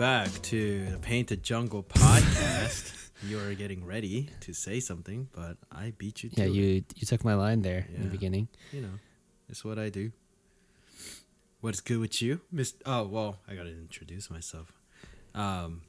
back 0.00 0.30
to 0.40 0.86
the 0.86 0.96
Painted 0.96 1.42
Jungle 1.42 1.82
podcast. 1.82 3.10
you 3.28 3.38
are 3.38 3.52
getting 3.52 3.84
ready 3.84 4.30
to 4.40 4.54
say 4.54 4.80
something, 4.80 5.28
but 5.30 5.58
I 5.70 5.92
beat 5.98 6.22
you 6.24 6.30
to 6.30 6.40
Yeah, 6.40 6.46
it. 6.46 6.52
you 6.52 6.84
you 6.96 7.06
took 7.06 7.22
my 7.22 7.34
line 7.34 7.60
there 7.60 7.86
in 7.94 8.04
the 8.04 8.08
beginning. 8.08 8.48
You 8.72 8.80
know, 8.80 8.98
it's 9.50 9.62
what 9.62 9.78
I 9.78 9.90
do. 9.90 10.10
What's 11.60 11.82
good 11.82 11.98
with 11.98 12.22
you, 12.22 12.40
Miss? 12.50 12.72
Oh 12.86 13.08
well, 13.08 13.40
I 13.46 13.54
gotta 13.54 13.68
introduce 13.68 14.30
myself. 14.30 14.72
Um, 15.34 15.82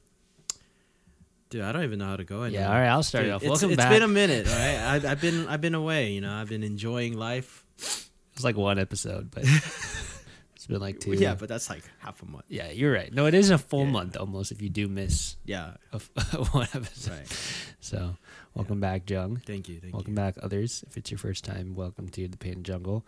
dude, 1.50 1.62
I 1.62 1.72
don't 1.72 1.84
even 1.86 2.00
know 2.00 2.08
how 2.08 2.18
to 2.18 2.26
go 2.26 2.44
anymore. 2.44 2.64
Yeah, 2.64 2.68
all 2.68 2.82
right, 2.82 2.90
I'll 2.90 3.04
start 3.04 3.24
Dude, 3.24 3.32
it 3.32 3.36
off. 3.36 3.44
Welcome 3.44 3.70
it's 3.70 3.78
back. 3.78 3.94
It's 3.94 3.96
been 3.96 4.04
a 4.04 4.14
minute, 4.14 4.46
all 4.46 4.54
right. 4.54 4.94
I've, 4.96 5.06
I've 5.06 5.22
been 5.22 5.48
I've 5.48 5.62
been 5.62 5.74
away. 5.76 6.12
You 6.12 6.20
know, 6.20 6.34
I've 6.34 6.50
been 6.50 6.64
enjoying 6.64 7.14
life. 7.18 7.66
It's 7.78 8.44
like 8.44 8.58
one 8.58 8.78
episode, 8.78 9.32
but 9.32 9.46
it's 10.62 10.68
been 10.68 10.80
like 10.80 11.00
two. 11.00 11.14
Yeah, 11.14 11.34
but 11.34 11.50
that's 11.50 11.72
like 11.72 11.82
half 11.98 12.22
a 12.22 12.26
month. 12.28 12.46
yeah, 12.48 12.70
you're 12.70 12.94
right. 12.94 13.12
No, 13.12 13.26
it 13.26 13.34
is 13.34 13.50
a 13.50 13.58
full 13.58 13.86
Yeah. 13.86 13.90
month 13.92 14.16
almost 14.16 14.52
if 14.52 14.62
you 14.62 14.70
do 14.70 14.88
miss 14.88 15.36
Yeah, 15.44 15.74
a 15.92 15.98
one 16.52 16.68
episode. 16.76 17.12
right. 17.14 17.74
So, 17.80 18.16
welcome 18.54 18.80
back, 18.80 19.10
Jung. 19.10 19.42
Thank 19.44 19.68
you. 19.70 19.80
Thank 19.80 19.94
welcome 19.96 20.12
you. 20.12 20.16
back, 20.18 20.36
others. 20.44 20.84
If 20.88 20.98
it's 20.98 21.10
your 21.10 21.18
first 21.18 21.44
time, 21.46 21.74
welcome 21.74 22.10
to 22.10 22.28
the 22.28 22.38
Pain 22.38 22.62
Jungle. 22.62 23.04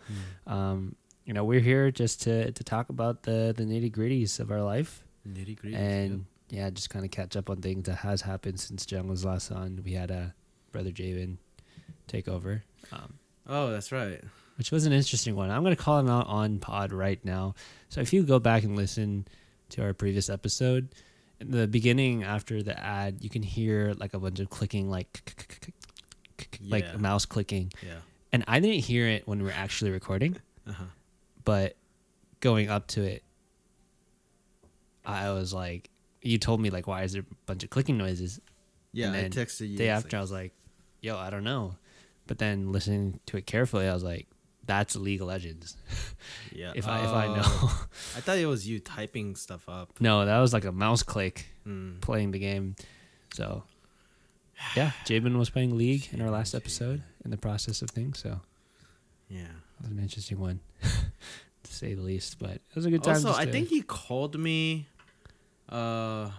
Mm. 0.48 0.52
Um, 0.52 0.96
you 1.24 1.32
know, 1.32 1.44
we're 1.44 1.60
here 1.60 1.92
just 1.92 2.22
to 2.22 2.50
to 2.50 2.64
talk 2.64 2.88
about 2.88 3.22
the 3.22 3.54
the 3.56 3.62
nitty 3.62 3.92
gritties 3.94 4.40
of 4.40 4.50
our 4.50 4.60
life, 4.62 5.04
Nitty 5.24 5.54
gritty. 5.56 5.76
and 5.76 6.26
yeah, 6.50 6.68
just 6.70 6.90
kind 6.90 7.04
of 7.04 7.12
catch 7.12 7.36
up 7.36 7.48
on 7.50 7.62
things 7.62 7.84
that 7.84 7.98
has 7.98 8.22
happened 8.22 8.58
since 8.58 8.84
Jung 8.90 9.06
was 9.06 9.24
last 9.24 9.52
on. 9.52 9.80
We 9.84 9.92
had 9.92 10.10
a 10.10 10.34
brother 10.72 10.90
Javen 10.90 11.36
take 12.08 12.26
over. 12.26 12.64
Um, 12.90 13.14
Oh, 13.46 13.70
that's 13.70 13.92
right. 13.92 14.20
Which 14.56 14.70
was 14.70 14.86
an 14.86 14.92
interesting 14.92 15.34
one. 15.36 15.50
I'm 15.50 15.62
going 15.62 15.74
to 15.76 15.82
call 15.82 15.98
him 15.98 16.08
out 16.08 16.26
on 16.26 16.58
pod 16.58 16.92
right 16.92 17.22
now. 17.24 17.54
So 17.88 18.00
if 18.00 18.12
you 18.12 18.22
go 18.22 18.38
back 18.38 18.62
and 18.64 18.76
listen 18.76 19.26
to 19.70 19.82
our 19.82 19.92
previous 19.92 20.28
episode, 20.30 20.88
in 21.40 21.50
the 21.50 21.66
beginning 21.66 22.22
after 22.22 22.62
the 22.62 22.78
ad, 22.78 23.18
you 23.20 23.28
can 23.30 23.42
hear 23.42 23.94
like 23.98 24.14
a 24.14 24.18
bunch 24.18 24.38
of 24.40 24.50
clicking, 24.50 24.88
like 24.88 25.32
like 26.68 26.84
Yeah. 26.84 26.96
mouse 26.96 27.24
clicking, 27.26 27.72
Yeah. 27.82 27.98
and 28.32 28.44
I 28.48 28.60
didn't 28.60 28.80
hear 28.84 29.06
it 29.08 29.26
when 29.26 29.38
we 29.38 29.44
were 29.46 29.52
actually 29.52 29.90
recording, 29.90 30.36
Uh-huh. 30.66 30.84
but 31.44 31.76
going 32.40 32.68
up 32.68 32.86
to 32.88 33.02
it, 33.02 33.22
I 35.04 35.30
was 35.30 35.52
like, 35.52 35.90
you 36.22 36.38
told 36.38 36.60
me 36.60 36.70
like, 36.70 36.86
why 36.86 37.02
is 37.02 37.12
there 37.12 37.22
a 37.22 37.34
bunch 37.46 37.64
of 37.64 37.70
clicking 37.70 37.98
noises? 37.98 38.40
Yeah, 38.92 39.12
And 39.12 39.34
I 39.34 39.36
texted 39.36 39.68
you. 39.70 39.76
day 39.76 39.88
after, 39.88 40.16
I 40.16 40.20
was 40.20 40.30
like, 40.32 40.52
yo, 41.00 41.16
I 41.18 41.30
don't 41.30 41.44
know. 41.44 41.76
But 42.26 42.38
then 42.38 42.72
listening 42.72 43.20
to 43.26 43.36
it 43.36 43.46
carefully, 43.46 43.86
I 43.86 43.92
was 43.94 44.02
like, 44.04 44.26
that's 44.66 44.96
League 44.96 45.20
of 45.20 45.28
Legends. 45.28 45.76
yeah. 46.52 46.72
If 46.74 46.86
I 46.88 47.04
if 47.04 47.10
I 47.10 47.26
Oh. 47.26 47.34
know. 47.34 47.42
I 48.16 48.20
thought 48.20 48.38
it 48.38 48.46
was 48.46 48.66
you 48.68 48.80
typing 48.80 49.36
stuff 49.36 49.68
up. 49.68 50.00
No, 50.00 50.24
that 50.24 50.38
was 50.40 50.52
like 50.52 50.64
a 50.64 50.72
mouse 50.72 51.02
click 51.02 51.46
Mm. 51.66 52.00
playing 52.02 52.30
the 52.32 52.38
game. 52.38 52.76
So, 53.32 53.64
yeah, 54.76 54.92
Javen 55.06 55.36
was 55.38 55.48
playing 55.50 55.76
League 55.78 56.08
in 56.12 56.20
our 56.20 56.30
last 56.30 56.54
episode 56.54 57.02
in 57.24 57.30
the 57.30 57.36
process 57.38 57.80
of 57.82 57.90
things. 57.90 58.18
So, 58.18 58.40
Yeah. 59.28 59.42
it 59.44 59.82
was 59.82 59.90
an 59.90 59.98
interesting 59.98 60.38
one, 60.38 60.60
to 60.82 61.72
say 61.72 61.94
the 61.94 62.02
least. 62.02 62.38
But 62.38 62.50
it 62.56 62.74
was 62.74 62.84
a 62.86 62.90
good 62.90 63.02
time. 63.02 63.14
Also, 63.16 63.32
I 63.34 63.44
to- 63.46 63.52
think 63.52 63.68
he 63.68 63.82
called 63.82 64.38
me 64.38 64.88
uh 65.70 66.30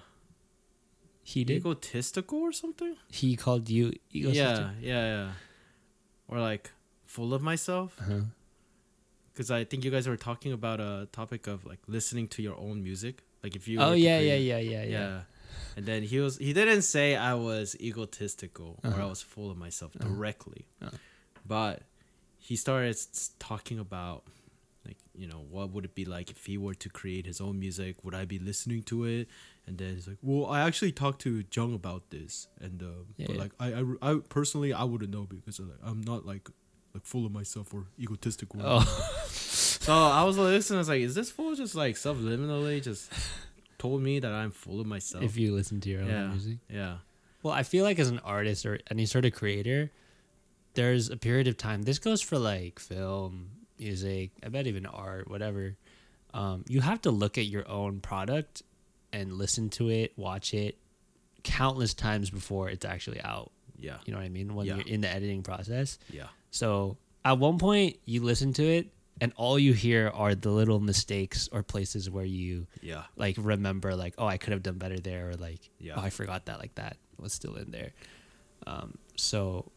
he 1.24 1.44
did. 1.44 1.58
egotistical 1.58 2.38
or 2.40 2.52
something. 2.52 2.96
He 3.10 3.36
called 3.36 3.68
you 3.70 3.94
egotistical. 4.14 4.70
Yeah, 4.80 4.82
yeah, 4.82 5.06
yeah. 5.26 5.32
Or 6.28 6.40
like 6.40 6.72
full 7.16 7.32
of 7.38 7.42
myself 7.52 7.90
Uh-huh. 8.02 8.24
because 9.32 9.50
I 9.52 9.64
think 9.70 9.84
you 9.86 9.92
guys 9.96 10.08
were 10.08 10.18
talking 10.30 10.54
about 10.54 10.80
a 10.80 11.08
topic 11.20 11.48
of 11.54 11.66
like 11.72 11.80
listening 11.88 12.28
to 12.36 12.40
your 12.48 12.58
own 12.68 12.78
music. 12.90 13.16
Like 13.44 13.56
if 13.56 13.68
you 13.68 13.80
Oh 13.82 13.90
were 13.90 13.96
to 13.96 14.00
yeah, 14.08 14.20
yeah, 14.20 14.36
yeah, 14.52 14.58
yeah, 14.74 14.84
yeah. 14.84 15.00
yeah. 15.00 15.22
And 15.78 15.86
then 15.86 16.02
he 16.12 16.18
was 16.26 16.34
he 16.48 16.52
didn't 16.60 16.84
say 16.96 17.16
I 17.32 17.34
was 17.50 17.76
egotistical 17.90 18.70
or 18.84 18.90
I 18.92 18.94
Uh-huh. 18.94 19.10
was 19.14 19.22
full 19.34 19.50
of 19.54 19.58
myself 19.66 19.92
Uh-huh. 19.96 20.08
directly. 20.10 20.62
Uh-huh. 20.82 20.98
But 21.56 21.78
he 22.48 22.56
started 22.56 22.96
talking 23.40 23.80
about 23.88 24.22
like, 24.88 24.98
you 25.22 25.28
know, 25.32 25.42
what 25.56 25.68
would 25.72 25.86
it 25.90 25.96
be 26.02 26.06
like 26.06 26.28
if 26.36 26.46
he 26.46 26.56
were 26.66 26.76
to 26.86 26.90
create 27.00 27.26
his 27.32 27.40
own 27.42 27.56
music? 27.66 27.94
Would 28.04 28.14
I 28.22 28.26
be 28.26 28.40
listening 28.50 28.84
to 28.92 28.98
it? 29.16 29.28
And 29.68 29.74
then 29.80 29.96
he's 29.96 30.08
like, 30.12 30.22
"Well, 30.22 30.46
I 30.56 30.60
actually 30.68 30.92
talked 31.04 31.20
to 31.28 31.32
Jung 31.56 31.74
about 31.82 32.04
this, 32.16 32.34
and 32.66 32.78
um, 32.84 33.06
Yeah, 33.18 33.26
but 33.28 33.36
yeah. 33.36 33.42
like, 33.44 33.54
I, 33.66 33.68
I, 33.80 33.82
I 34.10 34.12
personally, 34.38 34.72
I 34.82 34.84
wouldn't 34.92 35.12
know 35.16 35.26
because 35.36 35.60
like, 35.60 35.82
I'm 35.90 36.02
not 36.12 36.22
like 36.32 36.46
like 36.96 37.06
full 37.06 37.26
of 37.26 37.32
myself 37.32 37.74
or 37.74 37.86
egotistical. 38.00 38.62
Oh, 38.64 38.80
So 39.28 39.94
I 39.94 40.24
was 40.24 40.38
listening. 40.38 40.78
I 40.78 40.80
was 40.80 40.90
like, 40.90 41.02
"Is 41.02 41.14
this 41.14 41.30
fool 41.30 41.54
just 41.56 41.76
like 41.76 41.96
subliminally 41.96 42.82
just 42.82 43.12
told 43.78 44.02
me 44.02 44.20
that 44.20 44.32
I'm 44.32 44.52
full 44.52 44.80
of 44.80 44.88
myself?" 44.88 45.24
if 45.24 45.38
you 45.38 45.54
listen 45.54 45.82
to 45.82 45.90
your 45.90 46.02
own 46.02 46.10
yeah, 46.10 46.28
music. 46.28 46.58
yeah, 46.70 46.98
Well, 47.44 47.54
I 47.54 47.64
feel 47.64 47.84
like 47.84 48.00
as 48.00 48.10
an 48.10 48.20
artist 48.20 48.66
or 48.66 48.80
any 48.90 49.06
sort 49.06 49.26
of 49.26 49.34
creator, 49.34 49.92
there's 50.74 51.10
a 51.10 51.18
period 51.18 51.48
of 51.48 51.58
time. 51.58 51.84
This 51.84 52.00
goes 52.00 52.22
for 52.22 52.40
like 52.40 52.80
film, 52.80 53.52
music, 53.78 54.32
I 54.44 54.50
bet 54.50 54.66
even 54.66 54.86
art, 54.86 55.30
whatever. 55.30 55.76
Um, 56.34 56.66
you 56.68 56.82
have 56.82 57.02
to 57.02 57.12
look 57.12 57.38
at 57.38 57.46
your 57.46 57.70
own 57.70 58.00
product 58.00 58.64
and 59.14 59.34
listen 59.34 59.70
to 59.72 59.90
it, 59.90 60.14
watch 60.18 60.54
it 60.54 60.78
countless 61.44 61.94
times 61.94 62.30
before 62.30 62.70
it's 62.70 62.84
actually 62.84 63.22
out. 63.22 63.52
Yeah, 63.80 63.98
You 64.06 64.14
know 64.14 64.20
what 64.20 64.26
I 64.26 64.30
mean? 64.30 64.56
When 64.56 64.66
Yeah. 64.66 64.76
you're 64.78 64.88
in 64.88 65.02
the 65.02 65.10
editing 65.10 65.44
process. 65.44 66.00
yeah, 66.10 66.28
So 66.52 66.98
at 67.24 67.38
one 67.40 67.58
point, 67.58 67.98
you 68.06 68.24
listen 68.24 68.54
to 68.54 68.64
it, 68.64 68.92
and 69.22 69.32
all 69.38 69.58
you 69.58 69.74
hear 69.74 70.12
are 70.14 70.36
the 70.36 70.50
little 70.50 70.80
mistakes 70.80 71.48
or 71.52 71.64
places 71.64 72.10
where 72.10 72.26
you 72.26 72.68
yeah, 72.82 73.04
like 73.16 73.36
remember 73.40 73.96
like 73.96 74.14
oh 74.18 74.28
i 74.28 74.38
could 74.38 74.52
have 74.52 74.62
done 74.64 74.78
better 74.78 75.00
there 75.00 75.30
or 75.30 75.36
like 75.36 75.70
Yeah. 75.80 75.94
oh 75.98 76.02
i 76.02 76.10
forgot 76.10 76.46
that 76.48 76.60
like 76.60 76.76
that 76.76 76.98
was 77.18 77.34
still 77.34 77.56
in 77.56 77.72
there 77.72 77.94
um 78.68 78.98
so 79.16 79.72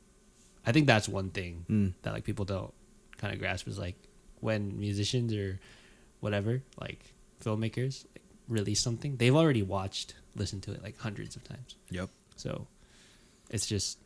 i 0.67 0.73
think 0.73 0.87
that's 0.87 1.09
one 1.09 1.31
thing 1.31 1.65
mm. 1.71 1.93
that 2.03 2.13
like 2.13 2.25
people 2.25 2.45
don't 2.45 2.73
kind 3.17 3.33
of 3.33 3.39
grasp 3.39 3.69
is 3.69 3.79
like 3.79 3.97
when 4.41 4.79
musicians 4.79 5.33
or 5.33 5.61
whatever 6.21 6.63
like 6.81 7.05
filmmakers 7.41 8.05
like, 8.15 8.23
release 8.49 8.83
something 8.83 9.17
they've 9.19 9.37
already 9.37 9.63
watched 9.63 10.15
listened 10.35 10.63
to 10.65 10.73
it 10.73 10.83
like 10.83 10.99
hundreds 10.99 11.37
of 11.37 11.45
times 11.45 11.77
yep. 11.91 12.09
so 12.35 12.67
it's 13.51 13.67
just 13.67 13.99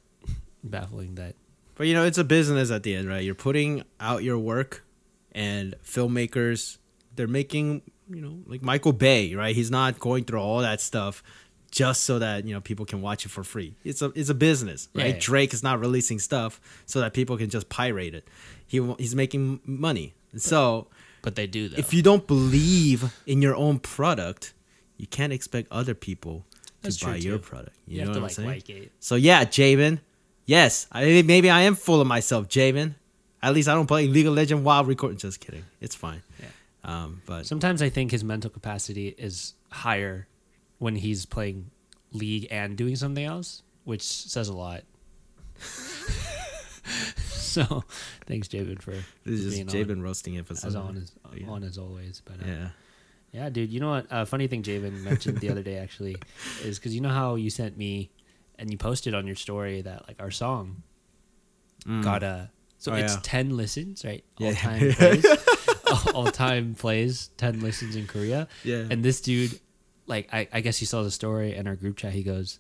baffling 0.63 1.17
that 1.17 1.35
But 1.75 1.87
you 1.87 1.95
know, 1.95 2.05
it's 2.05 2.19
a 2.19 2.25
business 2.25 2.71
at 2.71 2.83
the 2.83 2.95
end, 2.95 3.09
right? 3.09 3.25
You're 3.25 3.35
putting 3.35 3.85
out 3.99 4.23
your 4.23 4.39
work, 4.39 4.85
and 5.33 5.75
filmmakers, 5.85 6.79
they're 7.17 7.27
making, 7.27 7.83
you 8.09 8.21
know, 8.21 8.39
like 8.47 8.63
Michael 8.63 8.93
Bay, 8.93 9.35
right? 9.35 9.55
He's 9.55 9.71
not 9.71 9.99
going 9.99 10.25
through 10.25 10.41
all 10.41 10.61
that 10.61 10.81
stuff 10.81 11.23
just 11.71 12.03
so 12.03 12.19
that 12.19 12.45
you 12.45 12.55
know 12.55 12.61
people 12.61 12.85
can 12.85 13.01
watch 13.01 13.25
it 13.25 13.31
for 13.31 13.43
free. 13.43 13.75
It's 13.83 14.03
a 14.03 14.13
it's 14.15 14.29
a 14.29 14.35
business, 14.35 14.89
right? 14.95 15.15
yeah. 15.15 15.21
Drake 15.21 15.55
is 15.55 15.63
not 15.63 15.81
releasing 15.81 16.19
stuff 16.19 16.61
so 16.87 17.01
that 17.01 17.15
people 17.15 17.37
can 17.39 17.49
just 17.51 17.69
pirate 17.69 18.15
it. 18.15 18.29
He 18.67 18.81
he's 18.99 19.15
making 19.17 19.61
money. 19.65 20.15
So 20.37 20.89
but 21.23 21.35
they 21.35 21.47
do 21.47 21.69
though 21.69 21.79
if 21.79 21.93
you 21.95 22.03
don't 22.03 22.27
believe 22.27 23.13
in 23.27 23.43
your 23.43 23.57
own 23.57 23.79
product, 23.79 24.53
you 24.99 25.07
can't 25.07 25.33
expect 25.33 25.69
other 25.71 25.95
people 25.95 26.45
That's 26.83 26.97
to 26.99 27.07
buy 27.07 27.17
your 27.17 27.39
product. 27.39 27.77
you, 27.87 27.95
You, 27.95 28.01
have 28.01 28.09
know 28.09 28.15
to 28.15 28.21
what 28.21 28.39
I'm 28.39 28.47
like 28.47 28.63
saying? 28.67 28.77
like 28.77 28.85
it 28.87 28.93
So 29.01 29.15
yeah, 29.17 29.45
Javen. 29.45 30.01
Yes, 30.45 30.87
I 30.91 31.23
maybe 31.23 31.49
I 31.51 31.63
am 31.63 31.75
full 31.77 32.01
of 32.01 32.07
myself, 32.07 32.49
Javen. 32.49 32.95
At 33.43 33.55
least 33.55 33.69
I 33.69 33.75
don't 33.75 33.87
play 33.87 34.07
League 34.09 34.27
of 34.27 34.35
Legends 34.35 34.63
while 34.65 34.85
recording. 34.85 35.19
Just 35.19 35.41
kidding. 35.41 35.65
It's 35.81 35.95
fine. 35.95 36.23
Yeah. 36.41 36.47
Um, 36.85 37.23
but 37.27 37.47
Sometimes 37.47 37.81
I 37.83 37.89
think 37.91 38.11
his 38.11 38.25
mental 38.25 38.51
capacity 38.51 39.09
is 39.17 39.55
higher 39.71 40.27
when 40.79 40.97
he's 40.97 41.27
playing 41.27 41.71
League 42.13 42.49
and 42.51 42.77
doing 42.77 42.97
something 42.97 43.25
else, 43.25 43.63
which 43.85 44.03
says 44.03 44.49
a 44.49 44.53
lot. 44.53 44.83
so, 47.29 47.85
thanks, 48.27 48.49
Javen, 48.49 48.81
for 48.83 48.93
this 49.25 49.41
is 49.41 49.55
being 49.55 49.67
just 49.69 49.77
on, 49.77 49.85
Javen 49.85 50.03
roasting 50.03 50.35
it 50.35 50.47
for 50.47 50.53
as 50.55 50.61
some. 50.61 50.77
on 50.77 50.97
as 50.97 51.13
Yeah. 51.37 51.49
on 51.49 51.63
as 51.65 51.79
always. 51.79 52.21
But 52.25 52.35
uh, 52.43 52.47
yeah. 52.51 52.69
Yeah. 53.33 53.49
dude, 53.49 53.73
you 53.73 53.81
know 53.81 53.91
what? 53.91 54.07
Uh, 54.13 54.25
funny 54.25 54.47
thing 54.47 54.63
Javen 54.63 55.03
mentioned 55.03 55.39
the 55.39 55.51
other 55.51 55.63
day 55.63 55.79
actually 55.79 56.17
is 56.65 56.79
because 56.79 56.95
you 56.95 57.01
know 57.01 57.09
how 57.09 57.35
you 57.37 57.51
sent 57.51 57.77
me 57.77 58.11
and 58.59 58.71
you 58.71 58.77
posted 58.79 59.15
on 59.15 59.27
your 59.27 59.37
story 59.37 59.81
that 59.83 60.07
like 60.07 60.17
our 60.21 60.31
song 60.31 60.83
Mm. 61.87 62.05
got 62.05 62.23
a 62.23 62.51
so 62.79 62.93
Oh, 62.93 62.97
it's 62.97 63.15
yeah. 63.15 63.21
ten 63.23 63.57
listens, 63.57 64.05
right? 64.05 64.25
Yeah. 64.39 64.49
All 64.49 64.55
time 64.55 64.93
plays, 64.93 65.27
all 66.15 66.27
time 66.27 66.75
plays, 66.77 67.31
ten 67.37 67.61
listens 67.61 67.97
in 67.97 68.07
Korea. 68.07 68.47
Yeah. 68.65 68.87
And 68.91 69.05
this 69.05 69.21
dude, 69.21 69.59
like, 70.07 70.29
I, 70.33 70.47
I 70.53 70.61
guess 70.61 70.79
he 70.79 70.85
saw 70.87 71.03
the 71.03 71.11
story 71.11 71.55
in 71.57 71.67
our 71.67 71.75
group 71.77 71.97
chat. 71.97 72.13
He 72.13 72.23
goes, 72.23 72.59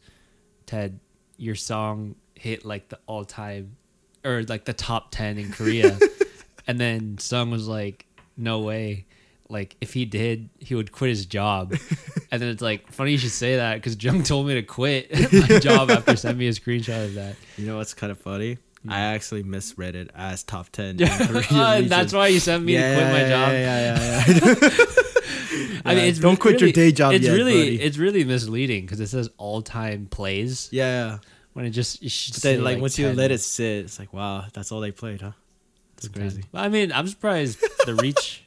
Ted, 0.66 0.98
your 1.36 1.54
song 1.56 2.14
hit 2.34 2.64
like 2.64 2.88
the 2.88 2.98
all 3.06 3.24
time 3.24 3.76
or 4.24 4.42
like 4.44 4.64
the 4.64 4.72
top 4.72 5.10
10 5.12 5.38
in 5.38 5.50
Korea. 5.52 5.96
and 6.66 6.80
then 6.80 7.18
Sung 7.18 7.50
was 7.50 7.66
like, 7.68 8.06
no 8.36 8.60
way. 8.60 9.06
Like, 9.52 9.76
if 9.82 9.92
he 9.92 10.04
did, 10.06 10.48
he 10.58 10.74
would 10.74 10.90
quit 10.92 11.10
his 11.10 11.26
job. 11.26 11.72
and 12.32 12.40
then 12.40 12.48
it's 12.48 12.62
like, 12.62 12.90
funny 12.90 13.12
you 13.12 13.18
should 13.18 13.30
say 13.30 13.56
that 13.56 13.74
because 13.76 14.02
Jung 14.02 14.22
told 14.22 14.46
me 14.46 14.54
to 14.54 14.62
quit 14.62 15.10
my 15.32 15.58
job 15.58 15.90
after 15.90 16.16
sending 16.16 16.38
me 16.38 16.48
a 16.48 16.52
screenshot 16.52 17.04
of 17.04 17.14
that. 17.14 17.36
you 17.58 17.66
know 17.66 17.76
what's 17.76 17.92
kind 17.94 18.10
of 18.10 18.18
funny? 18.18 18.56
I 18.88 18.98
actually 19.14 19.42
misread 19.44 19.94
it 19.94 20.10
as 20.14 20.42
top 20.42 20.70
ten. 20.70 20.98
Yeah. 20.98 21.26
Korean 21.26 21.44
ah, 21.52 21.80
that's 21.84 22.12
why 22.12 22.26
you 22.28 22.40
sent 22.40 22.64
me 22.64 22.72
to 22.74 22.80
quit 22.80 23.06
my 23.06 23.20
yeah, 23.20 23.28
job. 23.28 23.52
Yeah, 23.52 23.78
yeah, 23.96 24.24
yeah. 24.26 25.82
I 25.84 25.94
mean, 25.94 26.04
it's 26.06 26.18
don't 26.18 26.32
re- 26.32 26.36
quit 26.36 26.60
your 26.60 26.72
day 26.72 26.90
job 26.92 27.12
It's 27.12 27.24
yet, 27.26 27.34
really, 27.34 27.52
buddy. 27.52 27.80
it's 27.82 27.98
really 27.98 28.24
misleading 28.24 28.84
because 28.84 29.00
it 29.00 29.08
says 29.08 29.28
all 29.36 29.62
time 29.62 30.06
plays 30.06 30.68
Yeah. 30.72 31.18
when 31.52 31.64
it 31.64 31.70
just. 31.70 32.02
It 32.02 32.10
should 32.10 32.34
But 32.34 32.42
then, 32.42 32.56
say, 32.56 32.62
like, 32.62 32.80
once 32.80 32.98
you 32.98 33.12
let 33.12 33.30
it 33.30 33.38
sit, 33.40 33.84
it's 33.84 33.98
like, 33.98 34.12
wow, 34.12 34.46
that's 34.52 34.72
all 34.72 34.80
they 34.80 34.90
played, 34.92 35.20
huh? 35.20 35.32
That's 35.96 36.08
10. 36.08 36.20
crazy. 36.22 36.42
I 36.54 36.68
mean, 36.68 36.90
I'm 36.92 37.06
surprised 37.06 37.60
the 37.86 37.94
reach. 37.94 38.41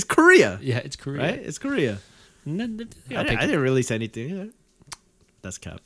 It's 0.00 0.08
Korea, 0.08 0.58
Yeah, 0.62 0.78
it's 0.78 0.96
Korea. 0.96 1.20
right? 1.22 1.38
It's 1.38 1.58
Korea. 1.58 1.98
No, 2.46 2.64
no, 2.64 2.84
I, 3.10 3.22
didn't, 3.22 3.38
I 3.38 3.44
didn't 3.46 3.60
release 3.60 3.90
anything. 3.90 4.52
That's 5.42 5.58
cap. 5.58 5.80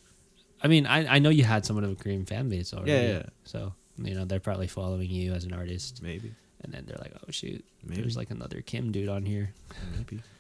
I 0.63 0.69
mean, 0.69 0.87
I, 0.87 1.17
I 1.17 1.19
know 1.19 1.31
you 1.31 1.43
had 1.43 1.67
somewhat 1.67 1.83
of 1.85 1.91
a 1.91 1.97
Korean 1.97 2.25
fan 2.25 2.49
base 2.49 2.73
already. 2.73 2.93
Yeah, 2.93 3.09
yeah. 3.09 3.23
So 3.45 3.75
you 3.99 4.15
know 4.15 4.25
they're 4.25 4.39
probably 4.39 4.69
following 4.69 5.11
you 5.11 5.33
as 5.35 5.43
an 5.45 5.53
artist, 5.53 6.01
Maybe. 6.01 6.31
and 6.63 6.73
then 6.73 6.85
they're 6.87 7.03
like, 7.03 7.13
oh 7.17 7.31
shoot, 7.31 7.65
Maybe. 7.85 8.01
there's 8.03 8.17
like 8.17 8.31
another 8.31 8.61
Kim 8.63 8.93
dude 8.93 9.09
on 9.09 9.27
here. 9.27 9.53
Maybe. 9.97 10.23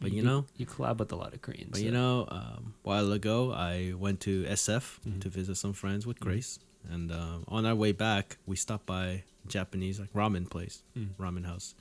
But 0.00 0.10
you 0.12 0.22
do- 0.22 0.26
know, 0.28 0.44
you 0.56 0.66
collab 0.66 0.98
with 0.98 1.12
a 1.12 1.16
lot 1.16 1.32
of 1.34 1.40
Koreans. 1.40 1.70
but 1.70 1.78
so- 1.78 1.84
you 1.86 1.92
know, 1.92 2.26
um, 2.28 2.74
a 2.84 2.88
while 2.88 3.12
ago, 3.12 3.52
I 3.52 3.94
went 3.96 4.18
to 4.22 4.44
SF 4.44 4.98
Mhm. 5.06 5.20
to 5.22 5.28
visit 5.28 5.54
some 5.56 5.72
friends 5.72 6.04
with 6.04 6.18
Mhm. 6.18 6.26
Grace, 6.26 6.58
and 6.90 7.12
um, 7.12 7.44
on 7.48 7.64
our 7.64 7.76
way 7.76 7.92
back, 7.92 8.36
we 8.44 8.56
stopped 8.56 8.86
by 8.86 9.22
Japanese 9.46 10.00
like 10.00 10.12
ramen 10.12 10.50
place, 10.50 10.82
Mm. 10.98 11.10
ramen 11.18 11.46
house, 11.46 11.74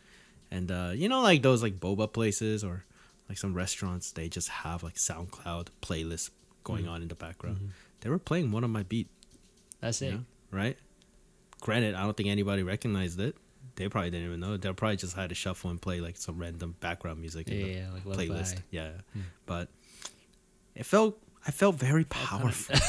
and 0.53 0.71
uh, 0.71 0.91
you 0.93 1.09
know, 1.09 1.21
like 1.21 1.41
those 1.41 1.61
like 1.63 1.79
boba 1.79 2.07
places 2.11 2.63
or 2.63 2.85
like 3.29 3.37
some 3.37 3.53
restaurants, 3.53 4.11
they 4.11 4.29
just 4.29 4.49
have 4.49 4.83
like 4.83 4.95
SoundCloud 4.95 5.67
playlists 5.81 6.29
going 6.63 6.85
Mhm. 6.85 6.91
on 6.93 7.01
in 7.01 7.07
the 7.09 7.15
background. 7.15 7.57
Mhm. 7.57 7.69
They 8.01 8.09
were 8.09 8.19
playing 8.19 8.51
one 8.51 8.63
of 8.63 8.69
my 8.69 8.83
beat, 8.83 9.07
that's 9.81 10.01
it. 10.01 10.11
Yeah, 10.13 10.17
right? 10.51 10.77
Granted, 11.61 11.95
I 11.95 12.03
don't 12.03 12.15
think 12.15 12.29
anybody 12.29 12.61
recognized 12.63 13.19
it. 13.19 13.35
They 13.75 13.87
probably 13.89 14.11
didn't 14.11 14.27
even 14.27 14.39
know. 14.41 14.57
They 14.57 14.71
probably 14.73 14.97
just 14.97 15.15
had 15.15 15.29
to 15.29 15.35
shuffle 15.35 15.69
and 15.71 15.81
play 15.81 15.99
like 16.01 16.17
some 16.17 16.37
random 16.37 16.75
background 16.81 17.19
music 17.21 17.47
Yeah, 17.49 17.55
in 17.55 17.61
the 17.63 17.73
yeah, 17.73 17.89
like 17.93 18.03
playlist. 18.05 18.57
Yeah, 18.71 18.91
Hmm. 19.13 19.21
but 19.45 19.69
it 20.75 20.85
felt 20.85 21.17
I 21.47 21.51
felt 21.51 21.75
very 21.75 22.05
powerful. 22.05 22.75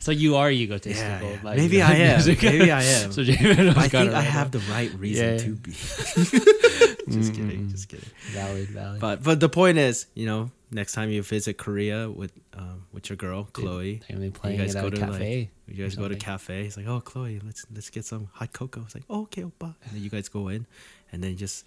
So 0.00 0.10
you 0.12 0.36
are 0.36 0.50
egotistical. 0.50 1.08
yeah, 1.28 1.34
yeah. 1.36 1.38
like, 1.42 1.56
Maybe 1.56 1.80
I 1.80 1.92
am. 1.94 2.20
Maybe 2.26 2.70
I 2.70 2.82
am. 2.82 3.10
so 3.10 3.22
I 3.22 3.88
think 3.88 4.12
I 4.12 4.20
have 4.20 4.50
the 4.50 4.58
right 4.70 4.92
reason 4.98 5.26
Yeah. 5.32 5.38
to 5.38 5.50
be. 5.56 5.72
Mm, 7.01 7.13
just 7.13 7.31
mm, 7.31 7.35
kidding. 7.35 7.61
mm. 7.67 7.71
Just 7.71 7.87
kidding. 7.89 8.09
valid, 8.33 8.67
valid. 8.69 8.99
But 8.99 9.23
but 9.23 9.39
the 9.39 9.49
point 9.49 9.77
is, 9.77 10.07
you 10.13 10.25
know, 10.25 10.51
next 10.71 10.91
time 10.93 11.09
you 11.09 11.23
visit 11.23 11.57
Korea 11.57 12.09
with 12.11 12.31
um 12.53 12.83
with 12.91 13.09
your 13.09 13.15
girl 13.17 13.43
Dude, 13.43 13.53
Chloe, 13.53 14.01
they're 14.07 14.17
gonna 14.17 14.27
be 14.27 14.35
playing 14.35 14.57
guys 14.59 14.75
it 14.75 14.79
at 14.79 14.81
go 14.83 14.87
a 14.87 14.91
to, 14.91 14.99
like, 15.01 15.11
cafe. 15.19 15.49
You 15.67 15.75
guys 15.83 15.95
or 15.95 16.03
go 16.03 16.07
to 16.11 16.13
something. 16.15 16.19
cafe. 16.19 16.63
He's 16.63 16.75
like, 16.77 16.87
"Oh, 16.87 16.99
Chloe, 16.99 17.39
let's 17.45 17.65
let's 17.73 17.89
get 17.89 18.03
some 18.05 18.27
hot 18.33 18.51
cocoa." 18.53 18.83
It's 18.85 18.95
like, 18.95 19.07
"Oh, 19.09 19.23
okay, 19.31 19.43
오빠." 19.43 19.75
And 19.87 19.91
then 19.95 20.01
you 20.03 20.09
guys 20.11 20.27
go 20.29 20.47
in, 20.49 20.65
and 21.11 21.23
then 21.23 21.35
just 21.37 21.63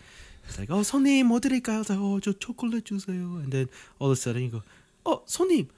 it's 0.49 0.59
like, 0.59 0.69
"Oh, 0.71 0.83
손님 0.85 1.25
뭐 1.25 1.41
드릴까요?" 1.41 1.81
It's 1.81 1.89
like, 1.91 2.01
"Oh, 2.01 2.21
저 2.21 2.33
초콜릿 2.37 2.85
주세요." 2.85 3.41
And 3.41 3.51
then 3.53 3.69
all 3.99 4.11
of 4.13 4.17
a 4.17 4.21
sudden 4.21 4.43
you 4.45 4.51
go, 4.51 4.63
"Oh, 5.05 5.23
손님 5.29 5.69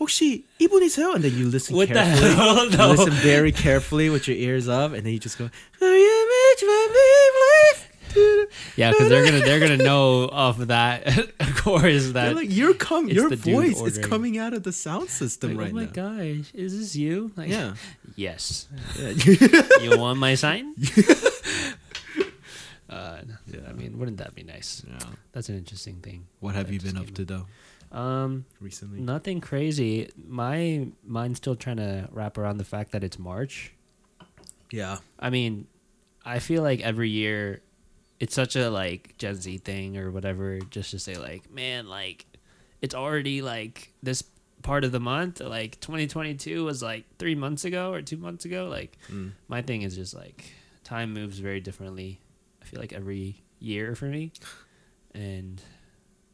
혹시 0.00 0.44
이분이세요?" 0.60 1.12
And 1.16 1.24
then 1.24 1.36
you 1.36 1.48
listen 1.48 1.76
What 1.76 1.88
the 1.88 2.00
carefully. 2.00 2.32
hell? 2.36 2.64
You 2.70 2.76
No. 2.76 2.88
listen 2.96 3.12
very 3.20 3.52
carefully 3.52 4.08
with 4.08 4.24
your 4.28 4.36
ears 4.36 4.68
up, 4.68 4.92
and 4.92 5.04
then 5.04 5.12
you 5.12 5.20
just 5.20 5.36
go, 5.36 5.48
yeah, 8.77 8.91
because 8.91 9.07
they're 9.09 9.23
gonna 9.23 9.39
they're 9.39 9.59
gonna 9.59 9.77
know 9.83 10.27
off 10.29 10.59
of 10.59 10.67
that 10.67 11.05
chorus 11.57 12.11
They're 12.11 12.27
that 12.29 12.35
like 12.35 12.51
your 12.53 12.73
com- 12.73 13.05
it's 13.05 13.15
your 13.15 13.29
the 13.29 13.37
dude 13.37 13.53
voice 13.55 13.75
is 13.75 13.81
ordering. 13.97 14.09
coming 14.09 14.37
out 14.37 14.53
of 14.53 14.63
the 14.63 14.73
sound 14.73 15.09
system 15.09 15.51
like, 15.55 15.59
right 15.65 15.71
oh 15.71 15.75
my 15.75 15.85
now. 15.85 15.91
gosh, 15.91 16.51
is 16.53 16.77
this 16.77 16.95
you? 16.95 17.31
Like, 17.37 17.49
Yeah. 17.49 17.75
Yes. 18.17 18.67
yeah. 18.97 19.11
You 19.81 19.97
want 19.99 20.19
my 20.19 20.35
sign? 20.35 20.73
uh, 22.89 23.17
Yeah. 23.47 23.59
I 23.67 23.73
mean, 23.73 23.97
wouldn't 23.97 24.17
that 24.17 24.35
be 24.35 24.43
nice? 24.43 24.83
yeah. 24.87 24.97
That's 25.31 25.49
an 25.49 25.57
interesting 25.57 25.97
thing. 26.01 26.27
What 26.39 26.55
have 26.55 26.67
that 26.67 26.73
you 26.73 26.79
just 26.79 26.93
been 26.93 27.01
up 27.01 27.07
came 27.07 27.15
to 27.15 27.25
though 27.25 27.97
Um, 27.97 28.45
recently? 28.61 28.99
nothing 29.01 29.41
crazy. 29.41 30.09
My 30.27 30.87
mind's 31.05 31.37
still 31.37 31.55
trying 31.55 31.77
to 31.77 32.07
wrap 32.11 32.37
around 32.37 32.57
the 32.57 32.63
fact 32.63 32.91
that 32.91 33.03
it's 33.03 33.19
March. 33.19 33.73
Yeah. 34.71 34.97
I 35.19 35.29
mean, 35.29 35.67
I 36.23 36.39
feel 36.39 36.63
like 36.63 36.81
every 36.81 37.09
year 37.09 37.61
it's 38.19 38.33
such 38.33 38.55
a 38.55 38.69
like 38.69 39.17
Gen 39.17 39.35
Z 39.35 39.57
thing 39.59 39.97
or 39.97 40.11
whatever 40.11 40.59
just 40.69 40.91
to 40.91 40.99
say 40.99 41.15
like, 41.17 41.51
man, 41.51 41.87
like 41.87 42.25
it's 42.81 42.95
already 42.95 43.41
like 43.41 43.91
this 44.03 44.23
part 44.61 44.83
of 44.83 44.91
the 44.91 44.99
month, 44.99 45.41
like 45.41 45.79
2022 45.81 46.63
was 46.65 46.81
like 46.81 47.05
3 47.19 47.35
months 47.35 47.65
ago 47.65 47.91
or 47.93 48.01
2 48.01 48.17
months 48.17 48.45
ago. 48.45 48.67
Like 48.67 48.97
Mm. 49.11 49.31
my 49.47 49.61
thing 49.61 49.81
is 49.83 49.95
just 49.95 50.13
like 50.15 50.53
time 50.83 51.13
moves 51.13 51.39
very 51.39 51.59
differently. 51.59 52.19
I 52.61 52.65
feel 52.65 52.79
like 52.79 52.93
every 52.93 53.43
year 53.59 53.95
for 53.95 54.05
me. 54.05 54.31
And 55.13 55.61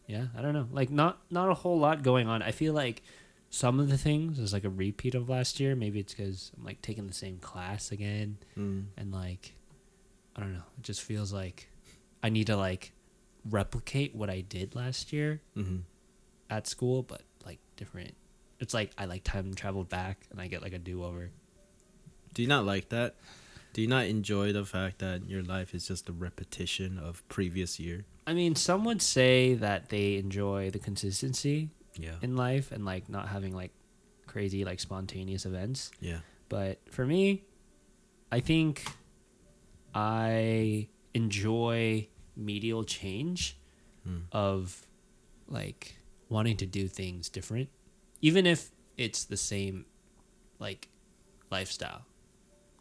yeah, 0.07 0.27
I 0.37 0.41
don't 0.41 0.53
know. 0.53 0.67
Like 0.71 0.89
not 0.91 1.19
not 1.29 1.49
a 1.49 1.53
whole 1.53 1.79
lot 1.79 2.03
going 2.03 2.27
on. 2.27 2.41
I 2.41 2.51
feel 2.51 2.73
like 2.73 3.01
some 3.49 3.79
of 3.79 3.89
the 3.89 3.97
things 3.97 4.39
is 4.39 4.53
like 4.53 4.63
a 4.63 4.69
repeat 4.69 5.13
of 5.15 5.29
last 5.29 5.59
year. 5.59 5.75
Maybe 5.75 5.99
it's 5.99 6.13
cuz 6.13 6.51
I'm 6.57 6.63
like 6.63 6.81
taking 6.81 7.07
the 7.07 7.13
same 7.13 7.37
class 7.39 7.91
again 7.91 8.37
Mm. 8.57 8.85
and 8.97 9.11
like 9.11 9.55
I 10.35 10.39
don't 10.41 10.53
know, 10.53 10.63
it 10.77 10.83
just 10.83 11.01
feels 11.01 11.33
like 11.33 11.67
I 12.23 12.29
need 12.29 12.47
to 12.47 12.55
like 12.57 12.93
replicate 13.49 14.15
what 14.15 14.29
I 14.29 14.41
did 14.41 14.75
last 14.75 15.11
year 15.11 15.41
Mm-hmm. 15.57 15.77
at 16.49 16.67
school, 16.67 17.03
but 17.03 17.23
like 17.45 17.59
different. 17.75 18.13
It's 18.59 18.73
like 18.73 18.91
I 18.97 19.05
like 19.05 19.23
time 19.23 19.53
traveled 19.55 19.89
back 19.89 20.27
and 20.31 20.39
I 20.39 20.47
get 20.47 20.61
like 20.61 20.73
a 20.73 20.79
do 20.79 21.03
over. 21.03 21.31
Do 22.33 22.41
you 22.41 22.47
not 22.47 22.65
like 22.65 22.89
that? 22.89 23.15
Do 23.73 23.81
you 23.81 23.87
not 23.87 24.05
enjoy 24.05 24.51
the 24.53 24.65
fact 24.65 24.99
that 24.99 25.27
your 25.29 25.43
life 25.43 25.73
is 25.73 25.87
just 25.87 26.09
a 26.09 26.11
repetition 26.11 26.99
of 26.99 27.27
previous 27.29 27.79
year? 27.79 28.05
I 28.27 28.33
mean, 28.33 28.55
some 28.55 28.83
would 28.85 29.01
say 29.01 29.55
that 29.55 29.89
they 29.89 30.15
enjoy 30.17 30.69
the 30.69 30.79
consistency 30.79 31.69
Yeah. 31.97 32.15
in 32.21 32.35
life 32.35 32.71
and 32.71 32.85
like 32.85 33.09
not 33.09 33.29
having 33.29 33.55
like 33.55 33.71
crazy 34.27 34.63
like 34.63 34.79
spontaneous 34.79 35.45
events. 35.45 35.89
Yeah. 35.99 36.19
But 36.49 36.79
for 36.91 37.05
me, 37.05 37.43
I 38.31 38.41
think 38.41 38.83
I 39.95 40.87
enjoy 41.13 42.07
medial 42.35 42.83
change 42.83 43.57
Mm. 44.07 44.23
of 44.31 44.87
like 45.47 45.95
wanting 46.27 46.57
to 46.57 46.65
do 46.65 46.87
things 46.87 47.29
different, 47.29 47.69
even 48.19 48.47
if 48.47 48.71
it's 48.97 49.25
the 49.25 49.37
same 49.37 49.85
like 50.57 50.87
lifestyle. 51.51 52.01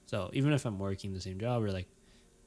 So 0.07 0.31
even 0.33 0.53
if 0.55 0.65
I'm 0.65 0.79
working 0.79 1.13
the 1.13 1.21
same 1.21 1.39
job 1.39 1.63
or 1.63 1.71
like, 1.73 1.89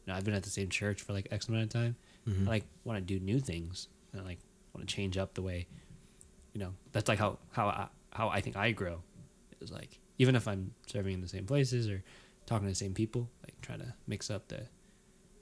you 0.05 0.11
know, 0.11 0.17
I've 0.17 0.23
been 0.25 0.33
at 0.33 0.41
the 0.41 0.49
same 0.49 0.69
church 0.69 1.03
for 1.03 1.13
like 1.13 1.27
X 1.29 1.47
amount 1.49 1.65
of 1.65 1.69
time, 1.69 1.95
Mhm. 2.27 2.47
I 2.47 2.49
like 2.49 2.65
want 2.83 2.97
to 2.97 3.01
do 3.05 3.23
new 3.23 3.39
things 3.39 3.89
and 4.11 4.19
I 4.21 4.23
like 4.23 4.39
want 4.73 4.87
to 4.87 4.95
change 4.95 5.17
up 5.17 5.35
the 5.35 5.43
way, 5.43 5.67
you 6.53 6.59
know, 6.59 6.73
that's 6.93 7.07
like 7.07 7.19
how 7.19 7.37
how 7.51 7.67
I, 7.67 7.87
how 8.11 8.29
I 8.29 8.41
think 8.41 8.55
I 8.55 8.71
grow. 8.71 9.03
Is 9.61 9.71
like 9.71 9.99
even 10.17 10.35
if 10.35 10.47
I'm 10.47 10.73
serving 10.87 11.13
in 11.13 11.21
the 11.21 11.27
same 11.27 11.45
places 11.45 11.87
or 11.87 12.03
talking 12.47 12.65
to 12.67 12.71
the 12.71 12.75
same 12.75 12.95
people, 12.95 13.29
like 13.43 13.59
trying 13.61 13.79
to 13.81 13.93
mix 14.07 14.31
up 14.31 14.47
the 14.47 14.67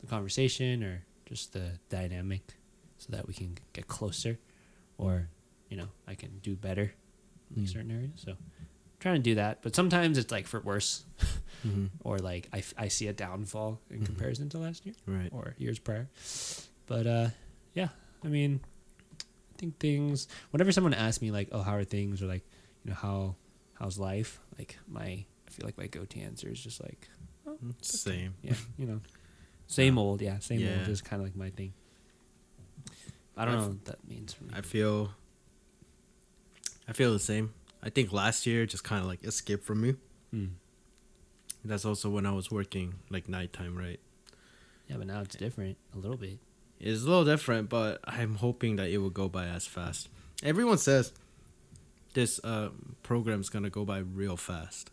the 0.02 0.08
conversation 0.08 0.84
or 0.84 1.04
just 1.26 1.54
the 1.54 1.80
dynamic 1.90 2.42
so 2.98 3.08
that 3.12 3.28
we 3.28 3.34
can 3.34 3.58
get 3.74 3.88
closer 3.88 4.38
or 4.98 5.30
you 5.70 5.78
know 5.78 5.88
I 6.08 6.16
can 6.16 6.40
do 6.40 6.56
better 6.56 6.94
in 7.56 7.64
Mm. 7.64 7.70
certain 7.70 7.92
areas. 7.92 8.12
So 8.16 8.32
I'm 8.32 8.38
trying 9.00 9.16
to 9.16 9.22
do 9.22 9.36
that, 9.36 9.62
but 9.62 9.76
sometimes 9.76 10.18
it's 10.18 10.32
like 10.32 10.48
for 10.48 10.60
worse 10.62 11.04
Mhm. 11.66 11.90
or 12.04 12.18
like 12.20 12.48
I, 12.54 12.60
f- 12.60 12.74
I 12.78 12.88
see 12.88 13.08
a 13.08 13.14
downfall 13.14 13.80
in 13.90 14.02
Mhm. 14.02 14.06
comparison 14.06 14.50
to 14.50 14.58
last 14.58 14.86
year 14.86 14.96
Right. 15.06 15.30
or 15.32 15.56
years 15.58 15.80
prior. 15.80 16.10
But 16.88 17.08
uh, 17.08 17.30
yeah, 17.74 17.90
I 18.24 18.28
mean, 18.28 18.62
I 19.20 19.58
think 19.58 19.80
things. 19.80 20.28
Whenever 20.52 20.72
someone 20.72 20.94
asks 20.94 21.22
me 21.22 21.30
like, 21.32 21.50
"Oh, 21.52 21.62
how 21.62 21.76
are 21.76 21.84
things?" 21.86 22.22
or 22.22 22.28
like, 22.28 22.44
you 22.84 22.90
know, 22.92 22.96
how 22.98 23.36
how's 23.74 23.98
life? 24.00 24.40
Like 24.58 24.78
my, 24.88 25.26
I 25.48 25.50
feel 25.52 25.66
like 25.66 25.78
my 25.78 25.88
go-to 25.88 26.20
answer 26.20 26.50
is 26.50 26.60
just 26.64 26.82
like, 26.82 27.10
Same. 27.82 28.34
yeah, 28.42 28.56
you 28.78 28.86
know, 28.86 29.02
same 29.72 29.96
Yeah. 29.96 30.02
old, 30.02 30.22
yeah, 30.22 30.40
same 30.40 30.60
Yeah. 30.60 30.80
old 30.80 30.88
is 30.90 31.02
kind 31.02 31.22
of 31.22 31.26
like 31.28 31.36
my 31.36 31.50
thing. 31.50 31.74
I 33.38 33.46
don't 33.46 33.54
I 33.56 33.58
know 33.58 33.68
what 33.70 33.86
that 33.86 34.08
means 34.08 34.34
for 34.34 34.44
me. 34.44 34.52
I 34.54 34.62
feel. 34.62 35.14
I 36.88 36.94
feel 36.94 37.14
the 37.14 37.20
same. 37.20 37.54
I 37.82 37.90
think 37.90 38.12
last 38.12 38.46
year 38.46 38.66
just 38.66 38.84
kind 38.84 39.02
of 39.02 39.08
like 39.08 39.24
escaped 39.24 39.64
from 39.64 39.82
me. 39.82 39.96
Hmm. 40.32 40.46
That's 41.64 41.86
also 41.86 42.10
when 42.10 42.26
I 42.26 42.32
was 42.34 42.52
working 42.52 42.96
like 43.10 43.30
nighttime, 43.30 43.78
right? 43.78 44.00
Yeah, 44.88 44.98
but 44.98 45.08
now 45.08 45.22
it's 45.22 45.36
different 45.36 45.78
a 45.96 45.98
little 45.98 46.18
bit. 46.18 46.40
It's 46.80 47.04
a 47.04 47.06
little 47.06 47.24
different, 47.26 47.70
but 47.70 48.00
I'm 48.04 48.36
hoping 48.36 48.76
that 48.78 48.90
it 48.90 48.98
will 48.98 49.12
go 49.12 49.30
by 49.30 49.46
as 49.46 49.66
fast. 49.68 50.10
Everyone 50.44 50.78
says 50.80 51.14
this 52.14 52.40
uh, 52.44 52.70
program's 53.04 53.50
gonna 53.50 53.70
go 53.70 53.86
by 53.86 54.00
real 54.00 54.36
fast. 54.38 54.90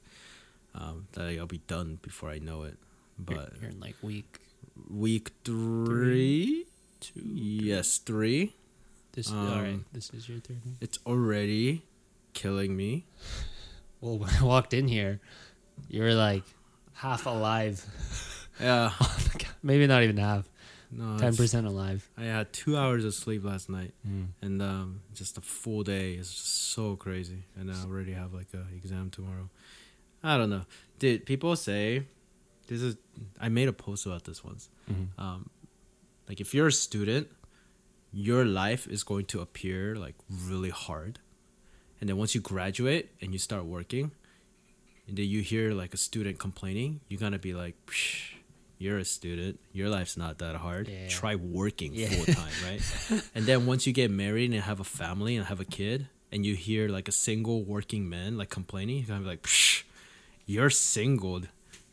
Um, 0.74 1.08
that 1.12 1.36
I'll 1.38 1.46
be 1.46 1.62
done 1.66 1.98
before 2.02 2.28
I 2.30 2.38
know 2.38 2.62
it. 2.62 2.76
You're, 3.28 3.36
But 3.38 3.52
you're 3.60 3.70
in 3.70 3.80
like 3.80 3.96
week 4.02 4.38
week 4.88 5.30
three, 5.44 6.66
two. 7.00 7.20
yes, 7.24 7.98
three. 7.98 8.54
This 9.12 9.30
all 9.32 9.44
right. 9.44 9.74
Um, 9.74 9.84
This 9.92 10.10
is 10.10 10.28
your 10.28 10.38
third 10.40 10.64
one. 10.64 10.76
It's 10.80 10.98
already 11.06 11.82
killing 12.34 12.76
me. 12.76 13.04
Well, 14.00 14.16
when 14.16 14.30
I 14.30 14.44
walked 14.44 14.74
in 14.74 14.86
here, 14.86 15.18
you 15.88 16.02
were 16.02 16.14
like 16.14 16.44
half 16.94 17.26
alive. 17.26 17.84
Yeah, 18.60 18.90
Maybe 19.62 19.86
not 19.86 20.02
even 20.04 20.16
half. 20.16 20.48
No, 20.90 21.16
Ten 21.18 21.34
percent 21.36 21.66
alive. 21.66 22.08
I 22.16 22.24
had 22.24 22.52
two 22.52 22.76
hours 22.76 23.04
of 23.04 23.14
sleep 23.14 23.44
last 23.44 23.68
night, 23.68 23.94
Mm. 24.06 24.26
and 24.42 24.60
um, 24.62 25.00
just 25.14 25.36
a 25.38 25.40
full 25.40 25.82
day 25.84 26.14
is 26.14 26.28
so 26.28 26.94
crazy. 26.96 27.44
And 27.56 27.70
I 27.72 27.74
already 27.84 28.12
have 28.14 28.32
like 28.34 28.48
a 28.54 28.64
exam 28.74 29.10
tomorrow. 29.10 29.48
I 30.24 30.36
don't 30.38 30.50
know, 30.50 30.62
dude. 31.00 31.24
People 31.26 31.54
say 31.56 32.02
this 32.68 32.80
is. 32.82 32.96
I 33.40 33.48
made 33.48 33.68
a 33.68 33.72
post 33.72 34.06
about 34.06 34.24
this 34.24 34.44
once. 34.44 34.68
Mhm. 34.90 35.08
Um, 35.18 35.50
like 36.28 36.40
if 36.40 36.54
you're 36.54 36.68
a 36.68 36.72
student, 36.72 37.28
your 38.12 38.44
life 38.44 38.86
is 38.86 39.02
going 39.02 39.26
to 39.26 39.40
appear 39.40 39.96
like 39.96 40.14
really 40.28 40.70
hard, 40.70 41.18
and 42.00 42.08
then 42.08 42.16
once 42.16 42.34
you 42.34 42.40
graduate 42.40 43.10
and 43.20 43.32
you 43.32 43.38
start 43.38 43.64
working, 43.64 44.12
and 45.06 45.16
then 45.18 45.26
you 45.26 45.40
hear 45.42 45.72
like 45.72 45.92
a 45.94 45.98
student 45.98 46.38
complaining, 46.38 47.00
you're 47.08 47.20
gonna 47.20 47.38
be 47.38 47.54
like. 47.54 47.74
Psh, 47.86 48.34
you're 48.80 48.98
a 48.98 49.04
student. 49.04 49.58
Your 49.72 49.88
life's 49.88 50.16
not 50.16 50.38
that 50.38 50.54
hard. 50.54 50.86
Yeah. 50.86 51.08
Try 51.08 51.34
working 51.34 51.94
Yeah. 51.94 52.10
full 52.10 52.32
time, 52.32 52.52
right? 52.64 52.80
and 53.34 53.44
then 53.44 53.66
once 53.66 53.88
you 53.88 53.92
get 53.92 54.08
married 54.08 54.52
and 54.52 54.62
have 54.62 54.78
a 54.78 54.84
family 54.84 55.34
and 55.34 55.44
have 55.46 55.58
a 55.58 55.64
kid, 55.64 56.06
and 56.30 56.46
you 56.46 56.54
hear 56.54 56.88
like 56.88 57.08
a 57.08 57.12
single 57.26 57.64
working 57.64 58.08
man 58.08 58.38
like 58.38 58.50
complaining, 58.50 58.98
you're 58.98 59.06
gonna 59.08 59.22
be 59.26 59.26
like, 59.34 59.42
Psh, 59.42 59.82
"You're 60.46 60.70
single. 60.70 61.42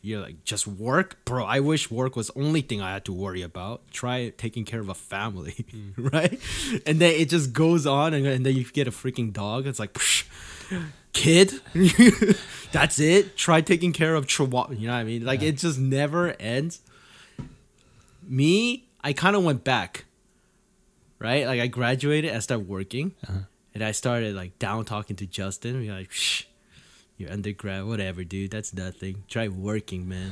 You're 0.05 0.21
like 0.21 0.43
just 0.43 0.67
work, 0.67 1.23
bro. 1.25 1.43
I 1.45 1.59
wish 1.59 1.89
work 1.89 2.15
was 2.15 2.27
the 2.27 2.39
only 2.39 2.61
thing 2.61 2.79
I 2.81 2.91
had 2.93 3.05
to 3.05 3.11
worry 3.13 3.41
about. 3.41 3.81
Try 3.91 4.29
taking 4.37 4.63
care 4.63 4.79
of 4.79 4.87
a 4.89 4.93
family, 4.93 5.65
right? 5.97 6.39
And 6.85 6.99
then 7.01 7.13
it 7.21 7.29
just 7.29 7.53
goes 7.53 7.87
on, 7.87 8.13
and, 8.13 8.25
and 8.27 8.45
then 8.45 8.55
you 8.55 8.63
get 8.65 8.87
a 8.87 8.91
freaking 8.91 9.33
dog. 9.33 9.65
It's 9.65 9.79
like, 9.79 9.93
Psh, 9.93 10.25
kid, 11.13 11.53
that's 12.71 12.99
it. 12.99 13.35
Try 13.35 13.61
taking 13.61 13.93
care 13.93 14.13
of 14.13 14.27
chihuahua. 14.27 14.73
You 14.73 14.87
know 14.87 14.93
what 14.93 14.99
I 14.99 15.03
mean? 15.05 15.25
Like 15.25 15.41
Yeah. 15.41 15.49
it 15.49 15.57
just 15.57 15.79
never 15.79 16.35
ends. 16.39 16.81
Me, 18.27 18.85
I 19.03 19.13
kind 19.13 19.35
of 19.35 19.43
went 19.43 19.63
back, 19.63 20.05
right? 21.19 21.45
Like 21.45 21.59
I 21.61 21.67
graduated, 21.67 22.33
I 22.33 22.39
started 22.39 22.67
working, 22.67 23.13
Uh-huh. 23.27 23.39
and 23.73 23.83
I 23.83 23.91
started 23.91 24.35
like 24.35 24.57
down 24.59 24.85
talking 24.85 25.15
to 25.17 25.25
Justin. 25.27 25.79
We're 25.79 25.93
like, 25.93 26.11
Shh, 26.11 26.43
you're 27.17 27.31
undergrad, 27.31 27.85
whatever, 27.85 28.23
dude. 28.23 28.51
That's 28.51 28.73
nothing. 28.73 29.23
Try 29.27 29.47
working, 29.47 30.07
man. 30.07 30.31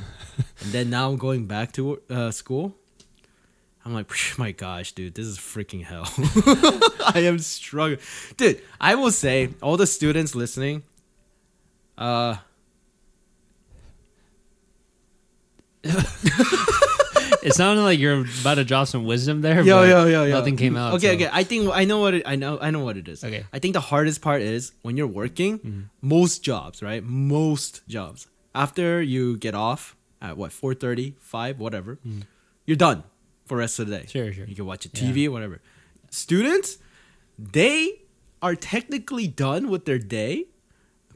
and 0.60 0.72
then 0.72 0.90
now 0.90 1.10
I'm 1.10 1.16
going 1.16 1.46
back 1.46 1.72
to 1.72 2.00
uh, 2.10 2.30
school. 2.30 2.74
I'm 3.84 3.94
like, 3.94 4.10
my 4.38 4.52
gosh, 4.52 4.92
dude, 4.92 5.14
this 5.14 5.26
is 5.26 5.38
freaking 5.38 5.84
hell. 5.84 6.04
I 7.14 7.20
am 7.20 7.38
struggling, 7.38 8.00
dude. 8.36 8.62
I 8.80 8.94
will 8.94 9.10
say, 9.10 9.50
all 9.62 9.76
the 9.76 9.86
students 9.86 10.34
listening, 10.34 10.84
uh, 11.98 12.36
It 17.44 17.52
sounded 17.54 17.82
like 17.82 17.98
you're 17.98 18.24
about 18.40 18.54
to 18.56 18.64
drop 18.64 18.86
some 18.88 19.04
wisdom 19.04 19.40
there. 19.42 19.62
yo, 19.62 19.80
but 19.80 19.88
yo, 19.88 20.06
yo, 20.06 20.24
yo. 20.24 20.30
Nothing 20.38 20.56
came 20.56 20.76
out. 20.76 20.94
Okay, 20.94 21.08
so- 21.08 21.14
okay. 21.14 21.30
I 21.32 21.44
think 21.44 21.70
I 21.72 21.84
know 21.84 21.98
what 22.00 22.14
it, 22.14 22.22
I 22.26 22.36
know. 22.36 22.58
I 22.60 22.70
know 22.70 22.80
what 22.80 22.96
it 22.96 23.06
is. 23.08 23.22
Okay. 23.22 23.44
I 23.52 23.58
think 23.58 23.74
the 23.74 23.80
hardest 23.80 24.22
part 24.22 24.42
is 24.42 24.72
when 24.82 24.96
you're 24.96 25.06
working. 25.22 25.58
Mm-hmm. 25.58 25.80
Most 26.00 26.42
jobs, 26.42 26.82
right? 26.82 27.02
Most 27.04 27.82
jobs. 27.88 28.26
After 28.54 29.02
you 29.02 29.36
get 29.36 29.54
off 29.54 29.96
at 30.22 30.36
what 30.36 30.50
4:30, 30.52 31.14
5, 31.20 31.58
whatever, 31.60 31.98
you're 32.66 32.76
done 32.76 33.02
for 33.46 33.56
the 33.56 33.60
rest 33.60 33.78
of 33.78 33.88
the 33.88 33.98
day. 33.98 34.06
Sure, 34.08 34.32
sure. 34.32 34.46
You 34.46 34.54
can 34.54 34.64
watch 34.66 34.86
a 34.86 34.88
TV, 34.88 35.28
whatever. 35.28 35.60
Students, 36.10 36.78
they 37.38 38.00
are 38.40 38.54
technically 38.54 39.26
done 39.26 39.68
with 39.68 39.84
their 39.84 39.98
day, 39.98 40.46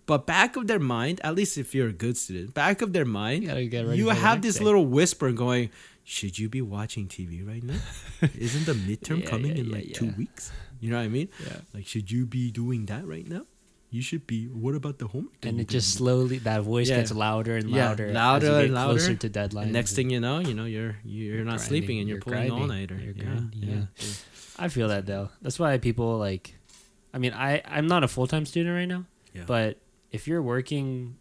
but 0.06 0.26
back 0.26 0.56
of 0.56 0.66
their 0.66 0.78
mind, 0.78 1.20
at 1.22 1.34
least 1.34 1.56
if 1.58 1.74
you're 1.74 1.88
a 1.88 1.92
good 1.92 2.16
student, 2.16 2.54
back 2.54 2.82
of 2.82 2.92
their 2.92 3.04
mind, 3.04 3.44
You 3.44 3.68
get 3.68 3.86
ready 3.86 3.98
you 3.98 4.08
have 4.08 4.42
this 4.42 4.56
day. 4.58 4.64
little 4.64 4.86
whisper 4.86 5.30
going, 5.32 5.70
"Should 6.08 6.38
you 6.38 6.48
be 6.48 6.62
watching 6.62 7.06
TV 7.06 7.46
right 7.46 7.62
now? 7.62 7.76
Isn't 8.46 8.64
the 8.64 8.72
midterm 8.72 9.20
Yeah, 9.22 9.28
coming 9.28 9.52
yeah, 9.52 9.60
in 9.62 9.66
yeah, 9.68 9.76
like 9.76 9.92
two 9.92 10.08
weeks? 10.16 10.50
You 10.80 10.90
know 10.90 10.96
what 10.96 11.04
I 11.04 11.08
mean? 11.08 11.28
Yeah. 11.44 11.58
Like, 11.74 11.86
should 11.86 12.10
you 12.10 12.24
be 12.24 12.50
doing 12.50 12.86
that 12.86 13.04
right 13.06 13.28
now? 13.28 13.44
You 13.90 14.00
should 14.02 14.26
be. 14.26 14.46
What 14.48 14.74
about 14.74 14.98
the 14.98 15.08
homework? 15.08 15.44
And 15.44 15.60
it 15.60 15.68
just 15.68 15.94
slowly 15.94 16.38
that 16.48 16.60
voice 16.62 16.88
gets 16.88 17.12
louder 17.12 17.56
and 17.56 17.68
Yeah, 17.70 17.88
louder, 17.88 18.12
louder 18.12 18.46
as 18.46 18.52
you 18.52 18.56
get 18.56 18.64
and 18.66 18.74
louder. 18.74 18.92
closer 18.98 19.14
to 19.16 19.28
deadline. 19.28 19.72
next 19.72 19.94
thing 19.96 20.08
you 20.10 20.20
know, 20.20 20.38
you 20.40 20.54
know 20.54 20.64
you're 20.66 20.96
you're 21.04 21.38
not 21.44 21.56
Grinding. 21.60 21.68
sleeping 21.68 21.98
and 22.00 22.08
you're, 22.08 22.16
You're 22.18 22.22
pulling 22.22 22.50
all 22.52 22.66
nighter. 22.66 22.96
You're 22.96 23.14
yeah. 23.14 23.40
yeah. 23.52 23.84
I 24.58 24.68
feel 24.68 24.88
that 24.88 25.04
though. 25.06 25.28
That's 25.42 25.58
why 25.58 25.76
people 25.78 26.16
like. 26.18 26.54
I 27.14 27.18
mean, 27.18 27.32
I 27.32 27.62
I'm 27.64 27.86
not 27.86 28.04
a 28.04 28.08
full 28.08 28.26
time 28.26 28.44
student 28.44 28.74
right 28.76 28.88
now, 28.88 29.04
Yeah. 29.34 29.44
but 29.46 29.78
if 30.12 30.28
you're 30.28 30.42
working, 30.42 31.16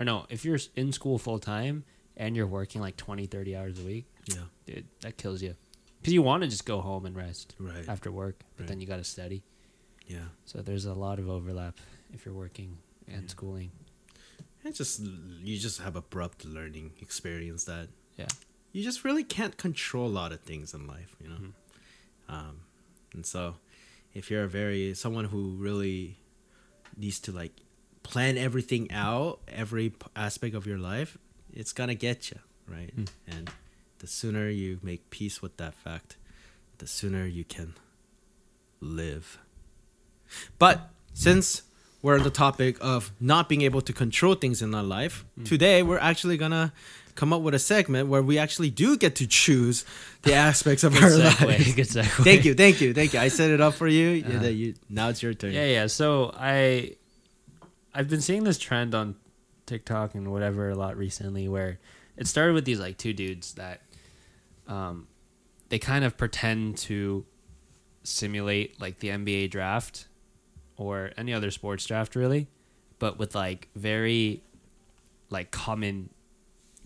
or 0.00 0.04
no, 0.04 0.26
if 0.30 0.44
you're 0.44 0.58
in 0.76 0.92
school 0.92 1.16
full 1.18 1.38
time 1.38 1.84
and 2.16 2.34
you're 2.36 2.46
working 2.46 2.80
like 2.80 2.96
20, 2.96 3.26
30 3.26 3.56
hours 3.56 3.78
a 3.78 3.82
week, 3.84 4.06
yeah, 4.34 4.74
dude, 4.74 4.86
that 5.00 5.16
kills 5.16 5.42
you. 5.42 5.54
Because 6.00 6.14
you 6.14 6.22
want 6.22 6.42
to 6.42 6.48
just 6.48 6.64
go 6.64 6.80
home 6.80 7.04
and 7.06 7.14
rest 7.14 7.54
right. 7.58 7.86
after 7.88 8.10
work, 8.10 8.42
but 8.56 8.62
Right. 8.62 8.68
then 8.68 8.80
you 8.80 8.86
got 8.86 8.96
to 8.96 9.04
study. 9.04 9.42
Yeah, 10.06 10.28
So 10.44 10.60
there's 10.62 10.86
a 10.86 10.94
lot 10.94 11.18
of 11.18 11.28
overlap 11.28 11.78
if 12.12 12.24
you're 12.24 12.34
working 12.34 12.78
and 13.06 13.22
Yeah. 13.24 13.28
schooling. 13.28 13.70
it's 14.64 14.76
just 14.78 15.00
you 15.00 15.58
just 15.58 15.78
have 15.80 15.96
abrupt 15.96 16.44
learning 16.44 16.92
experience 17.00 17.64
that 17.64 17.88
Yeah. 18.18 18.26
you 18.72 18.82
just 18.82 19.04
really 19.04 19.24
can't 19.24 19.56
control 19.56 20.06
a 20.06 20.14
lot 20.20 20.32
of 20.32 20.40
things 20.40 20.74
in 20.74 20.86
life, 20.86 21.14
you 21.22 21.28
know. 21.28 21.36
Mhm. 21.36 21.52
Um, 22.28 22.60
and 23.14 23.24
so, 23.24 23.56
if 24.14 24.30
you're 24.30 24.44
a 24.44 24.48
very 24.48 24.94
someone 24.94 25.26
who 25.26 25.54
really 25.56 26.18
needs 26.96 27.20
to 27.20 27.32
like 27.32 27.52
plan 28.02 28.36
everything 28.36 28.90
out, 28.90 29.40
every 29.48 29.92
aspect 30.16 30.54
of 30.54 30.66
your 30.66 30.78
life, 30.78 31.16
it's 31.52 31.72
gonna 31.72 31.94
get 31.94 32.30
you 32.30 32.38
right. 32.66 32.94
Mm. 32.96 33.08
And 33.28 33.50
the 34.00 34.06
sooner 34.06 34.48
you 34.48 34.78
make 34.82 35.08
peace 35.10 35.40
with 35.40 35.56
that 35.58 35.74
fact, 35.74 36.16
the 36.78 36.86
sooner 36.86 37.26
you 37.26 37.44
can 37.44 37.74
live. 38.80 39.38
But 40.58 40.90
since 41.14 41.62
we're 42.02 42.16
on 42.16 42.24
the 42.24 42.30
topic 42.30 42.76
of 42.80 43.12
not 43.20 43.48
being 43.48 43.62
able 43.62 43.82
to 43.82 43.92
control 43.92 44.34
things 44.34 44.62
in 44.62 44.74
our 44.74 44.82
life, 44.82 45.24
today 45.44 45.82
we're 45.82 45.98
actually 45.98 46.36
gonna 46.38 46.72
come 47.14 47.32
up 47.34 47.42
with 47.42 47.54
a 47.54 47.58
segment 47.58 48.08
where 48.08 48.22
we 48.22 48.38
actually 48.38 48.70
do 48.70 48.96
get 48.96 49.16
to 49.16 49.26
choose 49.26 49.84
the 50.22 50.32
aspects 50.32 50.82
of 50.82 50.94
our 51.02 51.10
segue. 51.10 51.46
lives. 51.46 51.74
Good 51.74 51.86
segue. 51.88 52.24
Thank 52.24 52.44
you, 52.46 52.54
thank 52.54 52.80
you, 52.80 52.94
thank 52.94 53.12
you. 53.12 53.20
I 53.20 53.28
set 53.28 53.50
it 53.50 53.60
up 53.60 53.74
for 53.74 53.86
you. 53.86 54.24
Uh-huh. 54.24 54.46
you 54.46 54.74
now 54.88 55.08
it's 55.10 55.22
your 55.22 55.34
turn. 55.34 55.52
Yeah, 55.52 55.66
yeah. 55.66 55.86
So 55.88 56.34
I, 56.38 56.96
I've 57.94 58.08
been 58.08 58.22
seeing 58.22 58.44
this 58.44 58.56
trend 58.58 58.94
on 58.94 59.16
TikTok 59.66 60.14
and 60.14 60.32
whatever 60.32 60.70
a 60.70 60.74
lot 60.74 60.96
recently, 60.96 61.48
where 61.48 61.78
it 62.16 62.26
started 62.26 62.54
with 62.54 62.64
these 62.64 62.80
like 62.80 62.96
two 62.96 63.12
dudes 63.12 63.54
that, 63.54 63.82
um, 64.70 65.06
they 65.68 65.78
kind 65.78 66.04
of 66.04 66.16
pretend 66.16 66.78
to 66.78 67.26
simulate 68.02 68.80
like 68.80 68.98
the 69.00 69.08
NBA 69.08 69.50
draft, 69.50 70.06
or 70.76 71.10
any 71.16 71.34
other 71.34 71.50
sports 71.50 71.84
draft 71.84 72.16
really, 72.16 72.46
but 72.98 73.18
with 73.18 73.34
like 73.34 73.68
very, 73.76 74.42
like 75.28 75.50
common, 75.50 76.08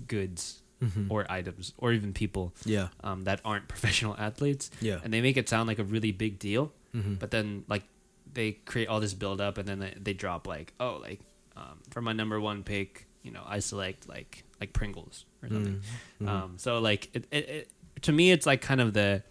goods 0.09 0.61
Mhm. 0.83 1.07
or 1.09 1.25
items 1.31 1.73
or 1.79 1.93
even 1.93 2.13
people 2.13 2.53
yeah, 2.65 2.89
um, 3.05 3.23
that 3.25 3.41
aren't 3.45 3.69
professional 3.75 4.17
athletes, 4.19 4.71
yeah. 4.81 4.99
and 5.05 5.15
they 5.15 5.21
make 5.23 5.37
it 5.37 5.49
sound 5.49 5.69
like 5.69 5.79
a 5.79 5.85
really 5.85 6.11
big 6.13 6.39
deal 6.39 6.73
Mhm. 6.93 7.19
but 7.21 7.31
then 7.31 7.65
like 7.69 7.85
they 8.33 8.53
create 8.67 8.89
all 8.89 8.99
this 9.01 9.15
build 9.15 9.41
up 9.41 9.57
and 9.57 9.67
then 9.69 9.79
they, 9.79 9.95
they 9.97 10.13
drop 10.13 10.47
like 10.49 10.75
oh 10.81 10.99
like 11.01 11.21
um, 11.57 11.79
for 11.91 12.03
my 12.03 12.13
number 12.13 12.41
one 12.41 12.65
pick 12.65 13.07
you 13.23 13.31
know 13.31 13.43
i 13.47 13.61
select 13.61 14.09
like 14.09 14.43
like 14.61 14.73
pringles 14.73 15.25
or 15.43 15.49
something 15.49 15.81
Mhm. 16.21 16.29
um, 16.29 16.55
so 16.59 16.81
like 16.81 17.09
it, 17.15 17.25
it, 17.31 17.49
it 17.49 17.69
to 18.03 18.13
me 18.13 18.31
it's 18.31 18.47
like 18.47 18.61
kind 18.61 18.81
of 18.81 18.93
the 18.93 19.23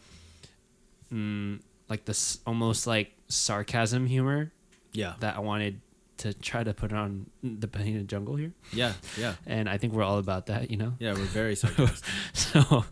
mm, 1.11 1.59
like 1.89 2.05
this 2.05 2.39
almost 2.45 2.87
like 2.87 3.13
sarcasm 3.27 4.05
humor 4.05 4.51
yeah, 4.93 5.13
that 5.21 5.35
i 5.35 5.39
wanted 5.39 5.81
to 6.17 6.33
try 6.35 6.63
to 6.63 6.73
put 6.73 6.93
on 6.93 7.25
the 7.41 7.67
painted 7.67 8.07
jungle 8.07 8.35
here 8.35 8.51
yeah, 8.71 8.93
yeah, 9.17 9.33
and 9.47 9.67
i 9.67 9.77
think 9.77 9.93
we're 9.93 10.03
all 10.03 10.19
about 10.19 10.45
that 10.47 10.69
you 10.69 10.77
know 10.77 10.93
yeah. 10.99 11.13
We're 11.13 11.25
very 11.25 11.55
sarcastic. 11.61 12.07
so 12.33 12.85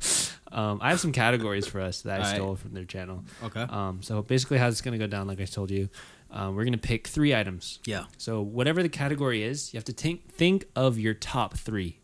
um, 0.51 0.79
i 0.81 0.89
have 0.89 0.99
some 0.99 1.11
categories 1.11 1.67
for 1.67 1.79
us 1.79 2.01
that 2.01 2.19
i 2.19 2.23
Alright. 2.23 2.35
stole 2.35 2.55
from 2.55 2.73
their 2.73 2.85
channel 2.85 3.23
okay. 3.43 3.61
um, 3.69 4.01
so 4.01 4.21
basically, 4.23 4.57
how 4.57 4.67
it's 4.67 4.81
going 4.81 4.93
to 4.93 4.97
go 4.97 5.07
down, 5.07 5.27
like 5.27 5.39
I 5.39 5.45
told 5.45 5.69
you, 5.71 5.89
um, 6.31 6.55
we're 6.55 6.63
going 6.63 6.73
to 6.73 6.79
pick 6.79 7.07
three 7.07 7.35
items. 7.35 7.79
Yeah. 7.85 8.05
So 8.17 8.41
whatever 8.41 8.81
the 8.81 8.89
category 8.89 9.43
is, 9.43 9.73
you 9.73 9.77
have 9.77 9.85
to 9.85 9.93
think 9.93 10.31
think 10.33 10.65
of 10.75 10.97
your 10.97 11.13
top 11.13 11.57
three, 11.57 11.99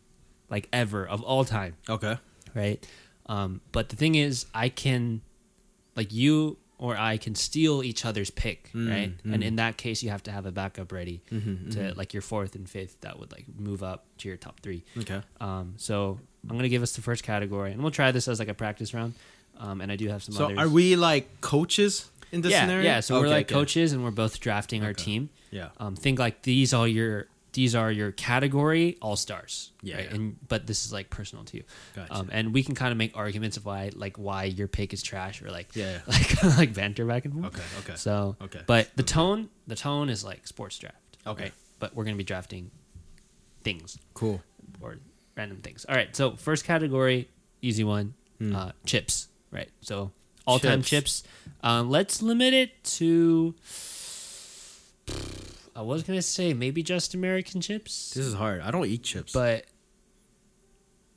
like 0.49 0.67
ever 0.73 1.07
of 1.07 1.21
all 1.23 1.45
time, 1.45 1.75
Okay. 1.89 2.17
right? 2.53 2.85
Um, 3.29 3.61
but 3.71 3.89
the 3.89 3.95
thing 3.95 4.15
is, 4.15 4.45
I 4.53 4.69
can, 4.69 5.21
like 5.95 6.13
you 6.13 6.57
or 6.79 6.95
I 6.95 7.17
can 7.17 7.33
steal 7.33 7.81
each 7.83 8.05
other's 8.05 8.29
pick, 8.29 8.69
Mm, 8.73 8.89
right? 8.89 9.23
mm. 9.25 9.33
And 9.33 9.43
in 9.43 9.55
that 9.55 9.77
case, 9.77 10.03
you 10.03 10.11
have 10.11 10.21
to 10.23 10.31
have 10.31 10.45
a 10.45 10.51
backup 10.51 10.91
ready 10.91 11.21
Mm-hmm, 11.31 11.71
to 11.71 11.93
like 11.95 12.13
your 12.13 12.21
fourth 12.21 12.53
and 12.55 12.69
fifth 12.69 13.01
that 13.01 13.19
would 13.19 13.31
like 13.31 13.45
move 13.57 13.81
up 13.81 14.05
to 14.19 14.27
your 14.27 14.37
top 14.37 14.59
three. 14.61 14.83
Okay. 14.97 15.21
Um, 15.41 15.73
so 15.77 16.19
I'm 16.47 16.55
gonna 16.55 16.69
give 16.69 16.83
us 16.83 16.93
the 16.95 17.01
first 17.01 17.23
category, 17.23 17.71
and 17.71 17.81
we'll 17.81 17.91
try 17.91 18.11
this 18.11 18.27
as 18.27 18.37
like 18.39 18.47
a 18.47 18.53
practice 18.53 18.93
round. 18.93 19.15
Um, 19.59 19.81
and 19.81 19.91
I 19.91 19.95
do 19.95 20.07
have 20.09 20.21
some 20.21 20.35
So 20.35 20.45
others. 20.45 20.57
are 20.59 20.69
we 20.69 20.95
like 20.95 21.41
coaches 21.41 22.09
in 22.31 22.41
this 22.41 22.51
yeah, 22.51 22.61
scenario? 22.61 22.83
Yeah, 22.85 22.99
so 22.99 23.19
we're 23.19 23.27
like 23.27 23.47
okay. 23.47 23.55
coaches 23.55 23.91
and 23.91 24.03
we're 24.03 24.11
both 24.11 24.39
drafting 24.39 24.83
our 24.83 24.93
team. 24.93 25.29
Yeah. 25.49 25.69
Um, 25.79 25.95
think 25.95 26.19
like 26.19 26.43
these 26.43 26.75
are 26.75 26.87
your 26.87 27.25
these 27.57 27.73
are 27.73 27.91
your 27.91 28.11
category 28.11 28.97
all 29.01 29.15
stars. 29.15 29.71
Yeah, 29.81 29.95
right? 29.95 30.05
yeah. 30.05 30.13
And 30.15 30.37
but 30.47 30.67
this 30.67 30.85
is 30.85 30.93
like 30.93 31.09
personal 31.09 31.43
to 31.45 31.57
you. 31.57 31.63
Gotcha. 31.95 32.13
Um, 32.13 32.29
and 32.31 32.53
we 32.53 32.61
can 32.61 32.75
kind 32.75 32.91
of 32.91 32.99
make 32.99 33.17
arguments 33.17 33.57
of 33.57 33.65
why 33.65 33.89
like 33.95 34.17
why 34.17 34.43
your 34.43 34.67
pick 34.67 34.93
is 34.93 35.01
trash 35.01 35.41
or 35.41 35.49
like 35.49 35.75
Yeah, 35.75 35.93
yeah. 35.93 35.99
like 36.07 36.43
like 36.57 36.73
banter 36.75 37.03
back 37.05 37.25
and 37.25 37.33
forth. 37.33 37.45
Okay, 37.55 37.63
okay. 37.79 37.95
So 37.95 38.35
Okay. 38.41 38.61
but 38.67 38.91
the 38.95 39.01
tone 39.01 39.49
the 39.65 39.75
tone 39.75 40.09
is 40.09 40.23
like 40.23 40.45
sports 40.45 40.77
draft. 40.77 41.17
Okay. 41.25 41.45
Right? 41.45 41.53
But 41.79 41.95
we're 41.95 42.03
gonna 42.03 42.15
be 42.15 42.23
drafting 42.23 42.69
things 43.63 43.97
Cool. 44.13 44.39
or 44.79 44.97
random 45.35 45.57
things. 45.63 45.83
All 45.89 45.95
right. 45.95 46.15
So 46.15 46.35
first 46.35 46.63
category, 46.63 47.27
easy 47.63 47.83
one, 47.83 48.13
Hmm. 48.37 48.55
uh, 48.55 48.71
chips. 48.85 49.29
Right. 49.49 49.69
So 49.81 50.11
all 50.45 50.59
time 50.59 50.83
Chips. 50.83 51.21
chips. 51.21 51.23
Um, 51.63 51.89
let's 51.89 52.21
limit 52.21 52.53
it 52.53 52.83
to. 52.99 53.55
I 55.77 55.81
was 55.81 56.01
gonna 56.03 56.21
say 56.23 56.53
maybe 56.53 56.81
just 56.83 57.13
American 57.13 57.61
chips, 57.61 58.11
This 58.15 58.25
is 58.25 58.33
hard. 58.33 58.61
I 58.61 58.71
don't 58.71 58.85
eat 58.87 59.03
chips. 59.03 59.31
but 59.31 59.65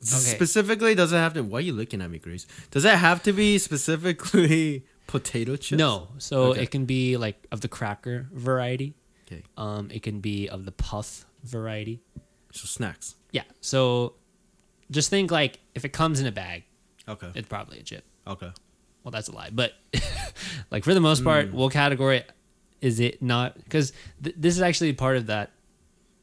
okay. 0.03 0.35
Specifically, 0.35 0.95
does 0.95 1.13
it 1.13 1.17
have 1.17 1.35
to? 1.35 1.43
Why 1.43 1.59
are 1.59 1.63
you 1.63 1.73
looking 1.73 2.01
at 2.03 2.11
me, 2.11 2.19
Grace? 2.19 2.47
Does 2.71 2.85
it 2.85 2.95
have 2.95 3.23
to 3.25 3.33
be 3.33 3.59
specifically 3.59 4.85
potato 5.07 5.57
chips? 5.57 5.79
no. 5.79 6.09
So 6.19 6.43
Okay. 6.53 6.63
it 6.65 6.71
can 6.71 6.85
be 6.85 7.17
like 7.17 7.47
of 7.51 7.61
the 7.63 7.69
cracker 7.69 8.29
variety. 8.33 8.95
Okay. 9.27 9.43
Um, 9.57 9.91
it 9.91 10.03
can 10.03 10.21
be 10.21 10.49
of 10.49 10.65
the 10.65 10.73
puff 10.73 11.25
variety. 11.43 12.01
So 12.53 12.67
snacks. 12.67 13.15
Yeah. 13.33 13.45
So 13.61 14.15
just 14.91 15.09
think 15.11 15.31
like 15.31 15.59
if 15.75 15.85
it 15.85 15.91
comes 15.93 16.21
in 16.21 16.27
a 16.27 16.33
bag, 16.33 16.65
Okay. 17.09 17.31
it's 17.35 17.49
probably 17.49 17.79
a 17.79 17.83
chip. 17.83 18.05
Okay. 18.27 18.51
well 19.03 19.11
that's 19.11 19.29
a 19.29 19.33
lie 19.33 19.49
but 19.51 19.73
like 20.71 20.85
for 20.85 20.93
the 20.93 21.01
most 21.01 21.25
part 21.25 21.51
we'll 21.55 21.71
category 21.71 22.23
is 22.81 23.01
it 23.01 23.21
not 23.23 23.55
because 23.57 23.93
th- 24.23 24.35
this 24.39 24.55
is 24.57 24.63
actually 24.63 24.93
part 24.93 25.17
of 25.17 25.27
that 25.27 25.51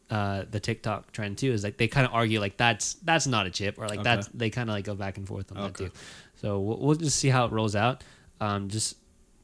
uh 0.09 0.43
the 0.49 0.59
tiktok 0.59 1.11
trend 1.11 1.37
too 1.37 1.51
is 1.51 1.63
like 1.63 1.77
they 1.77 1.87
kind 1.87 2.07
of 2.07 2.13
argue 2.13 2.39
like 2.39 2.55
that's 2.57 2.93
that's 3.03 3.27
not 3.27 3.45
a 3.45 3.49
chip 3.49 3.77
or 3.77 3.87
like 3.87 3.99
Okay. 3.99 4.03
that's 4.03 4.27
they 4.33 4.49
kind 4.49 4.69
of 4.69 4.73
like 4.75 4.85
go 4.85 4.95
back 4.95 5.17
and 5.17 5.27
forth 5.27 5.51
on 5.51 5.61
that 5.63 5.75
too. 5.75 5.91
So 6.41 6.59
we'll, 6.59 6.77
we'll 6.79 6.95
just 6.95 7.19
see 7.19 7.29
how 7.29 7.45
it 7.45 7.51
rolls 7.51 7.75
out. 7.75 8.03
Um 8.39 8.69
just 8.69 8.95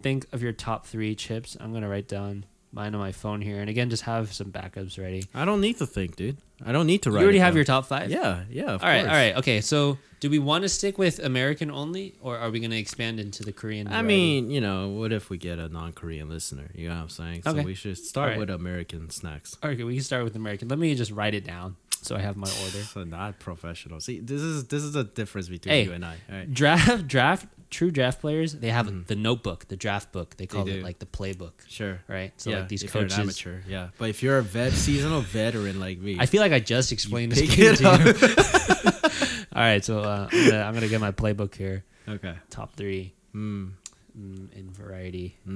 think 0.02 0.26
of 0.32 0.42
your 0.42 0.54
top 0.54 0.86
three 0.88 1.16
chips. 1.16 1.58
I'm 1.60 1.74
gonna 1.74 1.90
write 1.90 2.08
down 2.08 2.46
mine 2.74 2.94
on 2.96 3.00
my 3.00 3.12
phone 3.12 3.40
here 3.42 3.60
and 3.62 3.70
again 3.70 3.90
just 3.90 4.04
have 4.04 4.34
some 4.34 4.52
backups 4.52 4.98
ready 4.98 5.26
I 5.34 5.46
don't 5.46 5.62
need 5.62 5.78
to 5.78 5.86
think, 5.86 6.16
dude. 6.16 6.38
I 6.66 6.72
don't 6.72 6.88
need 6.88 7.02
to 7.04 7.12
write. 7.12 7.20
you 7.20 7.24
already 7.26 7.40
have 7.40 7.50
down. 7.52 7.56
your 7.58 7.66
top 7.66 7.86
five 7.86 8.10
Yeah. 8.10 8.44
Yeah. 8.50 8.72
Of 8.74 8.84
all 8.84 8.90
right, 8.90 9.00
course. 9.02 9.10
all 9.12 9.16
right, 9.18 9.36
okay. 9.38 9.60
So, 9.62 9.98
do 10.22 10.30
we 10.30 10.40
want 10.40 10.62
to 10.62 10.70
stick 10.70 10.98
with 10.98 11.20
American 11.20 11.70
only, 11.70 12.16
or 12.22 12.38
are 12.38 12.50
we 12.50 12.60
going 12.62 12.72
to 12.72 12.78
expand 12.78 13.20
into 13.20 13.44
the 13.44 13.52
Korean? 13.52 13.88
I 13.88 13.92
variety? 14.02 14.08
mean, 14.08 14.52
you 14.52 14.62
know, 14.62 14.88
what 14.90 15.12
if 15.12 15.30
we 15.30 15.38
get 15.38 15.60
a 15.60 15.68
non-Korean 15.68 16.30
listener? 16.30 16.70
You 16.74 16.88
know 16.88 16.96
what 16.96 17.02
I'm 17.02 17.10
saying? 17.10 17.42
So 17.44 17.50
Okay. 17.52 17.66
we 17.66 17.74
should 17.76 17.98
start 17.98 18.32
Alright. 18.34 18.40
with 18.40 18.50
American 18.50 19.10
snacks. 19.10 19.58
Okay, 19.62 19.84
we 19.84 19.96
can 19.96 20.04
start 20.04 20.24
with 20.24 20.38
American. 20.38 20.70
Let 20.70 20.80
me 20.80 20.96
just 20.96 21.12
write 21.12 21.34
it 21.34 21.44
down 21.46 21.76
so 22.04 22.16
I 22.16 22.20
have 22.20 22.38
my 22.38 22.50
order. 22.64 22.80
So 22.94 23.04
not 23.04 23.40
professional. 23.40 24.00
See, 24.00 24.20
this 24.20 24.42
is 24.42 24.66
this 24.68 24.84
is 24.84 24.92
the 24.94 25.04
difference 25.04 25.50
between 25.50 25.74
Hey. 25.74 25.84
you 25.86 25.94
and 25.94 26.06
I. 26.06 26.16
All 26.30 26.36
right. 26.38 26.54
Draft, 26.54 27.08
draft, 27.08 27.48
true 27.70 27.90
draft 27.92 28.22
players. 28.22 28.54
They 28.54 28.70
have 28.70 29.08
the 29.08 29.16
notebook, 29.16 29.68
the 29.68 29.76
draft 29.76 30.12
book. 30.12 30.38
They 30.38 30.46
call 30.46 30.64
Mm. 30.64 30.68
They 30.68 30.72
it 30.80 30.84
like 30.84 31.00
the 31.00 31.06
playbook, 31.08 31.54
Sure. 31.68 32.00
right? 32.08 32.32
So 32.38 32.52
yeah, 32.52 32.60
like 32.60 32.70
these 32.70 32.84
if 32.84 32.92
coaches. 32.94 33.14
you're 33.18 33.24
an 33.24 33.30
amateur, 33.30 33.62
yeah. 33.68 33.88
But 33.98 34.10
if 34.10 34.22
you're 34.22 34.38
a 34.38 34.44
vet, 34.44 34.74
seasonal 34.86 35.22
veteran 35.22 35.80
like 35.80 35.98
me, 36.00 36.18
I 36.20 36.26
feel 36.28 36.42
like 36.42 36.52
I 36.54 36.60
just 36.60 36.92
explained 36.92 37.32
this 37.32 37.56
game 37.56 37.76
to 37.76 37.84
you. 37.84 39.46
All 39.56 39.62
right, 39.62 39.84
so 39.86 40.00
uh, 40.02 40.28
I'm, 40.32 40.50
gonna, 40.50 40.62
I'm 40.64 40.74
gonna 40.74 40.88
get 40.88 41.00
my 41.02 41.12
playbook 41.12 41.54
here. 41.56 41.84
okay. 42.08 42.36
Top 42.50 42.76
three 42.76 43.14
Hmm. 43.34 43.70
mm, 44.18 44.52
in 44.54 44.70
variety. 44.72 45.38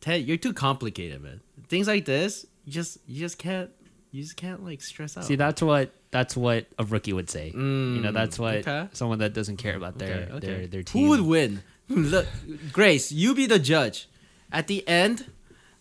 Ted, 0.00 0.22
you're 0.26 0.36
too 0.38 0.52
complicated, 0.52 1.22
man. 1.22 1.40
Things 1.68 1.86
like 1.86 2.04
this, 2.06 2.46
you 2.64 2.72
just 2.72 2.98
you 3.06 3.20
just 3.20 3.38
can't 3.38 3.70
you 4.12 4.22
just 4.22 4.36
can't 4.36 4.64
like 4.64 4.80
stress 4.82 5.16
out. 5.16 5.24
See, 5.24 5.36
that's 5.36 5.62
what 5.62 5.92
that's 6.10 6.36
what 6.36 6.66
a 6.78 6.84
rookie 6.84 7.12
would 7.12 7.30
say. 7.30 7.50
you 7.54 7.58
know, 8.02 8.10
Mm, 8.10 8.14
that's 8.14 8.38
what 8.38 8.56
okay. 8.66 8.88
someone 8.92 9.18
that 9.20 9.32
doesn't 9.32 9.58
care 9.58 9.76
about 9.76 9.98
their 9.98 10.22
Okay, 10.24 10.32
okay. 10.32 10.46
their 10.46 10.66
their 10.66 10.82
team. 10.82 11.04
Who 11.04 11.08
would 11.10 11.20
win? 11.22 11.62
Look, 11.88 12.26
Grace, 12.72 13.10
you 13.12 13.34
be 13.34 13.46
the 13.46 13.58
judge. 13.58 14.08
At 14.52 14.66
the 14.66 14.86
end 14.88 15.26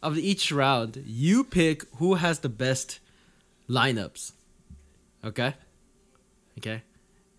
of 0.03 0.17
each 0.17 0.51
round, 0.51 1.03
you 1.05 1.43
pick 1.43 1.83
who 1.95 2.15
has 2.15 2.39
the 2.39 2.49
best 2.49 2.99
lineups. 3.67 4.31
Okay? 5.23 5.53
Okay? 6.57 6.81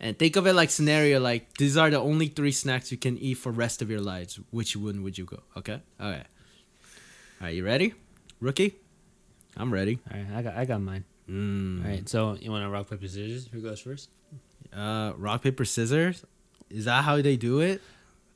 And 0.00 0.18
think 0.18 0.36
of 0.36 0.46
it 0.46 0.54
like 0.54 0.70
scenario 0.70 1.20
like 1.20 1.56
these 1.58 1.76
are 1.76 1.90
the 1.90 1.98
only 2.00 2.28
three 2.28 2.52
snacks 2.52 2.90
you 2.90 2.96
can 2.98 3.18
eat 3.18 3.34
for 3.34 3.52
rest 3.52 3.82
of 3.82 3.90
your 3.90 4.00
lives. 4.00 4.40
Which 4.50 4.76
one 4.76 5.02
would 5.02 5.18
you 5.18 5.24
go? 5.24 5.40
Okay? 5.56 5.80
Okay. 6.00 6.22
Alright, 7.40 7.54
you 7.54 7.64
ready? 7.64 7.94
Rookie? 8.40 8.74
I'm 9.56 9.72
ready. 9.72 9.98
All 10.12 10.18
right, 10.18 10.26
I 10.36 10.42
got 10.42 10.56
I 10.56 10.64
got 10.64 10.80
mine. 10.80 11.04
Mm. 11.28 11.84
All 11.84 11.90
right, 11.90 12.08
so 12.08 12.36
you 12.40 12.50
want 12.50 12.64
to 12.64 12.70
rock 12.70 12.88
paper 12.90 13.06
scissors? 13.06 13.48
Who 13.52 13.60
goes 13.60 13.80
first? 13.80 14.10
Uh 14.72 15.12
rock, 15.16 15.42
paper, 15.42 15.64
scissors? 15.64 16.24
Is 16.70 16.84
that 16.84 17.02
how 17.04 17.20
they 17.20 17.36
do 17.36 17.60
it? 17.60 17.80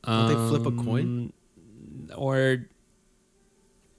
Don't 0.05 0.29
they 0.29 0.35
flip 0.35 0.67
a 0.67 0.73
coin? 0.83 1.33
Um, 2.11 2.11
Or 2.17 2.67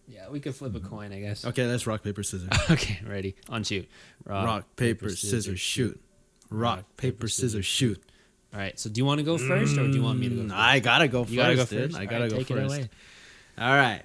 yeah, 0.08 0.30
we 0.30 0.40
could 0.40 0.56
flip 0.56 0.76
a 0.76 0.80
coin, 0.80 1.12
I 1.14 1.20
guess. 1.20 1.46
Okay, 1.46 1.66
let's 1.66 1.88
rock, 1.88 2.04
paper, 2.04 2.22
scissors. 2.24 2.50
Okay, 2.70 3.00
ready. 3.08 3.36
On 3.50 3.64
shoot. 3.64 3.90
rock, 4.26 4.66
paper, 4.76 5.10
scissors, 5.10 5.60
shoot. 5.60 6.00
Rock, 6.52 6.84
paper, 6.98 7.28
scissors, 7.28 7.66
shoot. 7.66 8.02
All 8.54 8.60
right. 8.60 8.78
So 8.80 8.90
do 8.90 9.00
you 9.00 9.06
want 9.06 9.18
to 9.20 9.24
go 9.24 9.38
first, 9.38 9.78
or 9.78 9.88
do 9.88 9.94
you 9.98 10.04
want 10.04 10.20
me 10.20 10.30
to 10.30 10.36
go? 10.36 10.42
Mm, 10.44 10.50
First? 10.50 10.56
I 10.60 10.80
gotta 10.80 11.08
go 11.08 11.24
first. 11.24 11.32
you 11.34 11.38
gotta 11.38 11.56
go 11.56 11.66
dude. 11.66 11.92
first. 11.92 11.98
I 11.98 12.06
gotta 12.06 12.24
right, 12.26 12.30
go 12.32 12.38
take 12.38 12.52
It 12.52 12.54
first. 12.54 12.76
away. 12.76 12.90
All 13.58 13.74
right. 13.76 14.02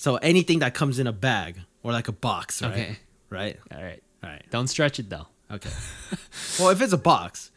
So 0.00 0.16
anything 0.16 0.60
that 0.60 0.72
comes 0.72 0.98
in 0.98 1.06
a 1.06 1.12
bag 1.12 1.60
or 1.82 1.92
like 1.92 2.08
a 2.08 2.12
box, 2.12 2.62
right? 2.62 2.72
Okay. 2.72 2.96
Right. 3.28 3.58
All 3.70 3.82
right. 3.82 4.02
All 4.24 4.30
right. 4.30 4.42
Don't 4.48 4.66
stretch 4.66 4.98
it 4.98 5.10
though. 5.10 5.26
Okay. 5.50 5.68
well, 6.58 6.70
if 6.70 6.80
it's 6.80 6.94
a 6.94 6.96
box, 6.96 7.50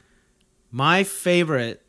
my 0.70 1.06
favorite 1.06 1.82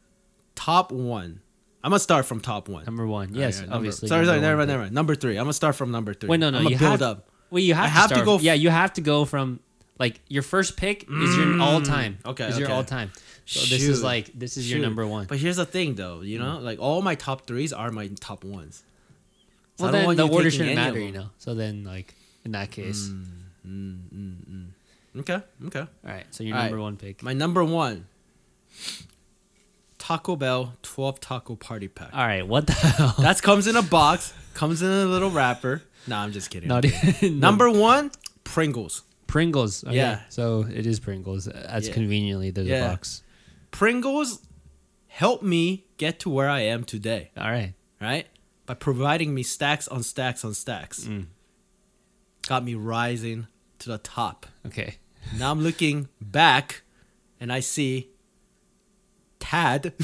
top 0.54 0.92
one. 0.92 1.40
I'm 1.82 1.90
gonna 1.90 1.98
start 1.98 2.24
from 2.26 2.38
top 2.38 2.68
one. 2.68 2.84
Number 2.84 3.04
one. 3.04 3.34
Yes, 3.34 3.62
number- 3.62 3.74
obviously. 3.74 4.06
Sorry, 4.06 4.26
sorry, 4.26 4.36
number 4.36 4.46
never 4.46 4.58
mind, 4.58 4.68
never 4.68 4.82
mind. 4.84 4.94
Number 4.94 5.16
three. 5.16 5.36
I'm 5.38 5.42
gonna 5.42 5.54
start 5.54 5.74
from 5.74 5.90
number 5.90 6.14
three. 6.14 6.28
Wait, 6.28 6.38
no, 6.38 6.50
no. 6.50 6.58
I'm 6.58 6.64
you 6.68 6.78
build 6.78 7.00
have, 7.00 7.02
up. 7.02 7.30
Well, 7.50 7.58
you 7.58 7.74
have, 7.74 7.86
I 7.86 7.88
have 7.88 8.04
to 8.04 8.08
to, 8.10 8.14
start, 8.14 8.24
go 8.24 8.36
f- 8.36 8.42
Yeah, 8.42 8.54
you 8.54 8.70
have 8.70 8.92
to 8.92 9.00
go 9.00 9.24
from 9.24 9.58
like 9.98 10.20
your 10.28 10.44
first 10.44 10.76
pick 10.76 11.02
is 11.02 11.36
your 11.36 11.46
mm. 11.46 11.62
all 11.62 11.82
time. 11.82 12.18
okay, 12.24 12.46
Is 12.46 12.60
your 12.60 12.68
okay. 12.68 12.76
all 12.76 12.84
time. 12.84 13.10
So 13.44 13.58
this 13.58 13.82
is 13.82 14.04
like 14.04 14.30
this 14.32 14.56
is 14.56 14.70
your 14.70 14.80
number 14.80 15.04
one. 15.04 15.26
But 15.26 15.38
here's 15.38 15.56
the 15.56 15.66
thing, 15.66 15.96
though. 15.96 16.20
You 16.20 16.38
know, 16.38 16.60
like 16.60 16.78
all 16.78 17.02
my 17.02 17.16
top 17.16 17.48
threes 17.48 17.72
are 17.72 17.90
my 17.90 18.06
top 18.20 18.44
ones. 18.44 18.84
So 19.76 19.84
well, 19.84 19.92
then 19.92 20.16
the 20.16 20.28
order 20.28 20.50
shouldn't 20.50 20.74
matter, 20.76 20.98
you 21.00 21.12
know. 21.12 21.30
So 21.38 21.54
then, 21.54 21.84
like 21.84 22.14
in 22.44 22.52
that 22.52 22.70
case, 22.70 23.08
mm, 23.08 23.24
mm, 23.66 23.98
mm, 24.12 24.66
Okay. 25.20 25.40
Okay. 25.66 25.80
all 25.80 25.88
right. 26.04 26.24
So 26.30 26.42
your 26.44 26.54
All 26.54 26.60
right. 26.62 26.70
number 26.70 26.80
one 26.82 26.96
pick. 26.96 27.22
My 27.22 27.32
number 27.32 27.64
one. 27.64 28.06
Taco 29.98 30.37
Bell 30.37 30.74
12 30.82 31.20
taco 31.20 31.56
party 31.56 31.88
pack. 31.88 32.10
all 32.12 32.26
right. 32.26 32.46
What 32.46 32.66
the 32.66 32.72
hell? 32.74 33.14
That 33.18 33.40
comes 33.40 33.66
in 33.66 33.76
a 33.76 33.82
box, 33.82 34.34
comes 34.52 34.82
in 34.82 34.90
a 34.90 35.06
little 35.06 35.30
wrapper. 35.30 35.82
Nah, 36.06 36.22
I'm 36.22 36.32
just 36.32 36.50
kidding. 36.50 36.70
Even 36.70 37.40
Number 37.40 37.70
one, 37.70 38.10
Pringles. 38.44 39.02
Pringles. 39.26 39.82
Okay. 39.84 39.96
Yeah. 39.96 40.20
So 40.28 40.66
it 40.70 40.84
is 40.87 41.00
Pringles. 41.00 41.48
As 41.48 41.88
Yeah. 41.88 41.94
conveniently, 41.94 42.50
there's 42.50 42.68
Yeah. 42.68 42.84
a 42.84 42.88
box. 42.90 43.22
Pringles 43.70 44.40
helped 45.06 45.42
me 45.42 45.87
get 45.96 46.18
to 46.20 46.28
where 46.30 46.50
I 46.50 46.60
am 46.60 46.84
today, 46.84 47.30
All 47.37 47.50
right. 47.50 47.72
right? 48.00 48.26
By 48.66 48.74
providing 48.74 49.35
me 49.35 49.42
stacks 49.42 49.88
on 49.88 50.03
stacks 50.03 50.44
on 50.44 50.55
stacks. 50.55 51.05
Mm. 51.05 51.27
Got 52.48 52.64
me 52.64 52.74
rising 52.74 53.46
to 53.81 53.90
the 53.90 53.98
top. 53.98 54.46
Okay. 54.66 54.96
Now 55.38 55.50
I'm 55.50 55.61
looking 55.61 56.09
back 56.20 56.83
and 57.40 57.53
I 57.53 57.61
see 57.61 58.11
Tad. 59.38 59.92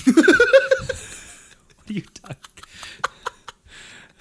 What 1.91 1.91
are 1.91 1.93
you 1.93 2.03
talking? 2.03 2.37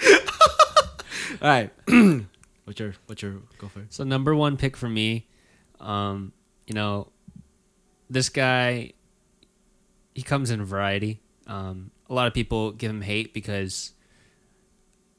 All 1.42 1.48
right. 1.48 1.72
what's 2.66 2.80
your 2.80 2.94
what's 3.06 3.22
your 3.22 3.42
go 3.58 3.68
first? 3.68 3.94
So 3.94 4.04
number 4.04 4.34
one 4.34 4.58
pick 4.58 4.76
for 4.76 4.90
me, 4.90 5.28
um, 5.80 6.34
you 6.66 6.74
know, 6.74 7.12
this 8.10 8.30
guy, 8.30 8.94
he 10.16 10.24
comes 10.24 10.50
in 10.52 10.62
a 10.62 10.66
variety. 10.66 11.22
Um, 11.48 11.92
a 12.10 12.14
lot 12.14 12.28
of 12.28 12.34
people 12.34 12.72
give 12.72 12.90
him 12.90 13.02
hate 13.02 13.34
because, 13.34 13.94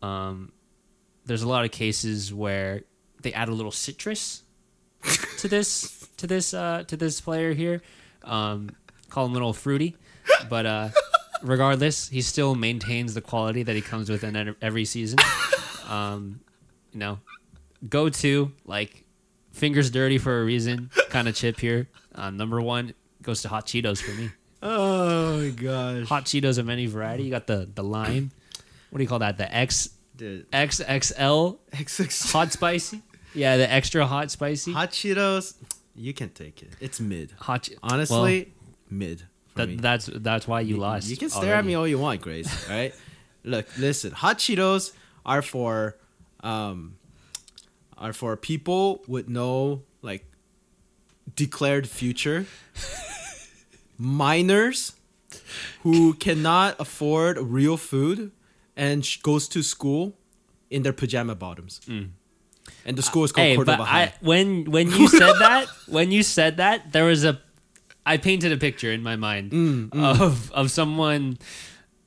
um, 0.03 0.53
there's 1.27 1.43
a 1.43 1.49
lot 1.49 1.65
of 1.65 1.71
cases 1.71 2.33
where 2.33 2.83
they 3.23 3.33
add 3.33 3.49
a 3.49 3.53
little 3.53 3.73
citrus 3.73 4.43
to 5.39 5.49
this 5.49 6.09
to 6.17 6.27
this 6.27 6.55
uh, 6.55 6.85
to 6.87 6.97
this 6.97 7.21
player 7.21 7.53
here. 7.53 7.83
Um, 8.23 8.77
call 9.09 9.27
him 9.27 9.33
a 9.33 9.35
little 9.35 9.53
fruity, 9.53 9.97
but 10.49 10.67
uh, 10.67 10.89
regardless, 11.43 12.09
he 12.09 12.23
still 12.23 12.55
maintains 12.55 13.15
the 13.15 13.21
quality 13.21 13.63
that 13.63 13.75
he 13.75 13.83
comes 13.83 14.11
with 14.11 14.25
in 14.25 14.57
every 14.61 14.85
season. 14.85 15.19
Um, 15.89 16.41
you 16.93 17.01
know, 17.01 17.19
go 17.89 18.09
to 18.09 18.53
like 18.65 19.05
fingers 19.53 19.91
dirty 19.91 20.19
for 20.19 20.41
a 20.41 20.45
reason 20.45 20.91
kind 21.09 21.29
of 21.29 21.35
chip 21.35 21.61
here. 21.61 21.89
Uh, 22.15 22.31
number 22.31 22.61
one 22.61 22.95
goes 23.23 23.43
to 23.43 23.49
hot 23.49 23.67
Cheetos 23.67 24.01
for 24.01 24.13
me. 24.13 24.31
Oh 24.63 25.39
my 25.39 25.49
gosh. 25.51 26.09
Hot 26.09 26.25
Cheetos 26.25 26.59
of 26.59 26.69
any 26.69 26.87
variety. 26.87 27.25
You 27.25 27.31
got 27.31 27.47
the 27.47 27.69
the 27.75 27.83
lime. 27.83 28.31
What 28.91 28.99
do 28.99 29.03
you 29.03 29.09
call 29.09 29.21
that? 29.21 29.39
The 29.39 29.53
X 29.55 29.91
Dude, 30.17 30.51
XXL 30.53 31.59
XX 31.73 32.33
hot 32.33 32.53
spicy. 32.53 33.03
Yeah, 33.33 33.57
the 33.57 33.73
extra 33.73 34.07
hot 34.07 34.31
spicy. 34.31 34.73
hot 34.73 34.91
Cheetos, 34.91 35.55
you 35.95 36.13
can 36.13 36.29
take 36.31 36.63
it. 36.63 36.71
It's 36.81 37.01
mid. 37.01 37.33
Hot. 37.39 37.63
Che- 37.63 37.77
Honestly, 37.83 38.53
mid. 38.91 39.23
for 39.55 39.67
that, 39.67 39.81
that's 39.81 40.07
that's 40.13 40.47
why 40.49 40.61
you 40.61 40.77
lost. 40.77 41.09
You 41.09 41.17
can 41.17 41.31
stare 41.31 41.55
at 41.55 41.65
me 41.65 41.75
all 41.75 41.87
you 41.89 41.99
want, 41.99 42.21
Grace. 42.21 42.69
All 42.69 42.77
right. 42.77 42.95
Look, 43.45 43.67
listen. 43.79 44.13
Hot 44.13 44.37
Cheetos 44.39 44.93
are 45.25 45.41
for, 45.41 45.97
um, 46.41 46.97
are 47.97 48.13
for 48.13 48.37
people 48.37 49.03
with 49.07 49.29
no 49.29 49.83
like 50.03 50.27
declared 51.35 51.89
future. 51.89 52.45
Minors 53.99 54.93
who 55.83 56.15
cannot 56.15 56.77
afford 56.81 57.39
real 57.39 57.77
food 57.77 58.33
and 58.81 59.05
sh- 59.05 59.19
goes 59.23 59.47
to 59.49 59.63
school 59.63 60.03
in 60.71 60.83
their 60.83 60.93
pajama 61.03 61.35
bottoms. 61.35 61.81
And 62.87 62.97
the 62.99 63.03
school 63.03 63.25
is 63.25 63.33
called 63.33 63.47
Mm. 63.47 63.51
Hey, 63.51 63.57
Cordova 63.57 63.79
but 63.79 63.89
High. 63.89 64.03
I 64.03 64.13
when 64.21 64.49
when 64.71 64.91
you 64.91 65.07
said 65.21 65.35
that 65.47 65.67
when 65.87 66.11
you 66.13 66.23
said 66.23 66.57
that 66.57 66.93
there 66.93 67.05
was 67.05 67.25
a 67.25 67.35
I 68.07 68.17
painted 68.17 68.51
a 68.53 68.57
picture 68.57 68.91
in 68.93 69.03
my 69.03 69.17
mind 69.17 69.53
Mm, 69.53 69.91
of 70.23 70.51
of 70.53 70.71
someone 70.71 71.39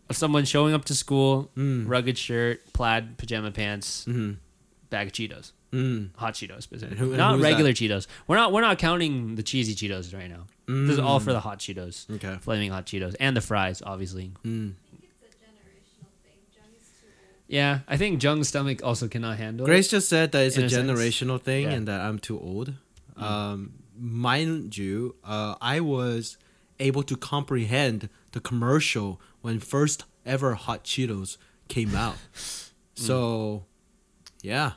of 0.10 0.16
someone 0.18 0.46
showing 0.46 0.74
up 0.74 0.86
to 0.86 0.96
school, 0.96 1.50
Mm. 1.58 1.88
rugged 1.88 2.18
shirt, 2.18 2.62
plaid 2.74 3.18
pajama 3.18 3.52
pants, 3.52 4.06
bag 4.90 5.08
of 5.08 5.14
Cheetos, 5.14 5.52
Mm. 5.72 6.10
hot 6.16 6.34
Cheetos, 6.34 6.64
specifically. 6.64 6.98
who- 7.00 7.12
and 7.14 7.18
not 7.18 7.40
regular 7.40 7.72
Cheetos. 7.74 8.08
We're 8.28 8.36
not 8.42 8.52
we're 8.54 8.62
not 8.70 8.78
counting 8.80 9.36
the 9.36 9.44
cheesy 9.44 9.74
Cheetos 9.76 10.14
right 10.14 10.30
now. 10.30 10.44
This 10.68 10.94
is 10.98 11.00
all 11.00 11.20
for 11.20 11.34
the 11.34 11.42
hot 11.48 11.60
Cheetos, 11.60 11.96
Mm. 12.08 12.16
Okay. 12.16 12.36
flaming 12.42 12.72
hot 12.72 12.86
Cheetos, 12.86 13.16
and 13.20 13.36
the 13.38 13.42
fries, 13.42 13.82
obviously. 13.86 14.32
Mm. 14.46 14.74
I 14.74 14.90
think 14.92 15.04
it's 15.12 15.24
a 15.28 15.32
generational 15.44 16.12
thing. 16.24 16.40
Jung's 16.56 16.88
too 17.00 17.08
old. 17.08 17.33
Yeah, 17.48 17.80
I 17.88 17.98
think 17.98 18.22
Jung's 18.24 18.48
stomach 18.48 18.82
also 18.84 19.08
cannot 19.08 19.38
handle. 19.38 19.66
Grace 19.66 19.88
it. 19.88 19.92
just 19.92 20.10
said 20.10 20.32
that 20.32 20.46
it's 20.46 20.58
In 20.58 20.64
a 20.64 20.66
a 20.66 20.70
sense. 20.70 20.90
generational 20.90 21.40
thing 21.42 21.64
Yeah. 21.66 21.72
Mm. 21.74 21.78
and 21.78 21.88
that 21.88 22.02
I'm 22.02 22.18
too 22.20 22.40
old. 22.40 22.74
Um, 23.18 23.74
mind 23.98 24.76
you, 24.78 25.16
uh, 25.24 25.56
I 25.62 25.80
was 25.82 26.38
able 26.80 27.04
to 27.04 27.16
comprehend 27.16 28.10
the 28.32 28.40
commercial 28.40 29.22
when 29.42 29.60
first 29.60 30.06
ever 30.26 30.56
Hot 30.56 30.84
Cheetos 30.84 31.38
came 31.68 31.96
out. 31.96 32.16
Mm. 32.96 33.00
So, 33.08 33.66
yeah. 34.44 34.74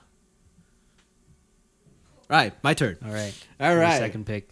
Right, 2.31 2.55
my 2.65 2.73
turn. 2.73 2.97
All 3.05 3.13
right. 3.13 3.35
All 3.61 3.71
Your 3.73 3.81
right. 3.81 3.99
Second 3.99 4.25
pick. 4.25 4.49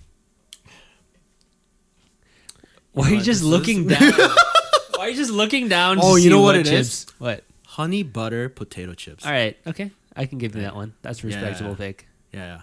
Why 2.93 3.11
are 3.11 3.15
you 3.15 3.23
just 3.23 3.43
looking 3.43 3.87
down? 3.89 4.13
Why 4.13 5.07
are 5.07 5.09
you 5.09 5.17
just 5.17 5.31
looking 5.31 5.69
down? 5.69 5.97
to 5.97 6.03
Oh, 6.05 6.17
you 6.17 6.25
see 6.25 6.29
know 6.29 6.41
what 6.41 6.57
what 6.57 6.67
it 6.67 6.67
is? 6.73 7.05
chips? 7.07 7.15
What? 7.19 7.44
Honey 7.75 8.05
butter 8.05 8.49
potato 8.49 8.95
chips. 8.95 9.27
All 9.27 9.33
right. 9.33 9.57
Okay. 9.67 9.91
I 10.15 10.27
can 10.27 10.39
give 10.39 10.55
you 10.55 10.63
that 10.63 10.77
one. 10.77 10.95
That's 11.03 11.25
a 11.25 11.29
Yeah. 11.29 11.35
respectable 11.35 11.75
pick. 11.75 12.07
Yeah, 12.33 12.47
yeah. 12.47 12.63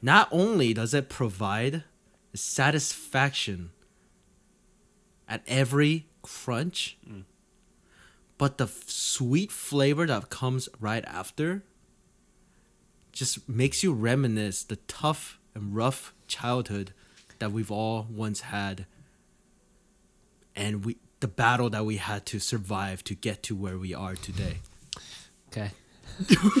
Not 0.00 0.28
only 0.32 0.74
does 0.74 0.92
it 0.92 1.08
provide 1.08 1.84
satisfaction 2.34 3.70
at 5.28 5.44
every 5.46 6.06
crunch, 6.22 6.96
mm. 7.08 7.22
but 8.38 8.58
the 8.58 8.64
f- 8.64 8.88
sweet 8.88 9.52
flavor 9.52 10.04
that 10.06 10.30
comes 10.30 10.68
right 10.80 11.04
after 11.04 11.62
just 13.12 13.48
makes 13.48 13.84
you 13.84 13.92
reminisce 13.92 14.64
the 14.64 14.76
tough 14.88 15.38
and 15.54 15.76
rough 15.76 16.12
childhood 16.26 16.92
that 17.38 17.52
we've 17.52 17.70
all 17.70 18.08
once 18.10 18.40
had 18.40 18.86
and 20.56 20.84
we 20.84 20.96
the 21.22 21.28
battle 21.28 21.70
that 21.70 21.86
we 21.86 21.96
had 21.96 22.26
to 22.26 22.38
survive 22.38 23.02
to 23.04 23.14
get 23.14 23.42
to 23.44 23.56
where 23.56 23.78
we 23.78 23.94
are 23.94 24.14
today. 24.14 24.58
Okay. 25.48 25.70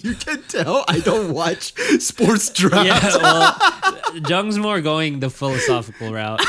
You 0.00 0.14
can 0.14 0.42
tell 0.44 0.84
I 0.86 1.00
don't 1.00 1.32
watch 1.34 1.72
sports 2.00 2.50
drama. 2.50 2.84
Yeah. 2.84 3.16
Well, 3.16 4.20
Jung's 4.28 4.56
more 4.56 4.80
going 4.80 5.18
the 5.18 5.28
philosophical 5.28 6.12
route. 6.12 6.40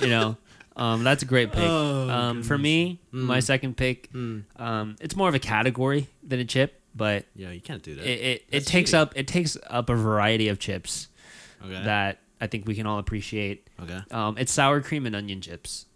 You 0.00 0.06
know. 0.08 0.36
Um, 0.74 1.04
that's 1.04 1.22
a 1.22 1.26
great 1.26 1.52
pick. 1.52 1.62
Oh, 1.62 2.08
um, 2.08 2.42
for 2.42 2.56
me, 2.58 2.98
my 3.12 3.40
second 3.40 3.76
pick, 3.76 4.08
um, 4.14 4.96
it's 5.00 5.14
more 5.14 5.28
of 5.28 5.34
a 5.34 5.38
category 5.38 6.08
than 6.22 6.40
a 6.40 6.44
chip, 6.44 6.80
but 6.94 7.26
Yeah, 7.36 7.50
you 7.50 7.60
can't 7.60 7.82
do 7.82 7.94
that. 7.94 8.06
it 8.06 8.20
it, 8.20 8.44
it 8.50 8.66
takes 8.66 8.90
cheating. 8.92 9.00
up 9.00 9.12
it 9.16 9.28
takes 9.28 9.56
up 9.68 9.90
a 9.90 9.94
variety 9.94 10.48
of 10.48 10.58
chips 10.58 11.08
okay. 11.62 11.84
that 11.84 12.20
I 12.40 12.46
think 12.46 12.66
we 12.66 12.74
can 12.74 12.86
all 12.86 12.98
appreciate. 12.98 13.68
okay. 13.82 14.00
Um, 14.10 14.36
it's 14.38 14.50
sour 14.50 14.80
cream 14.80 15.04
and 15.06 15.14
onion 15.14 15.40
chips. 15.42 15.86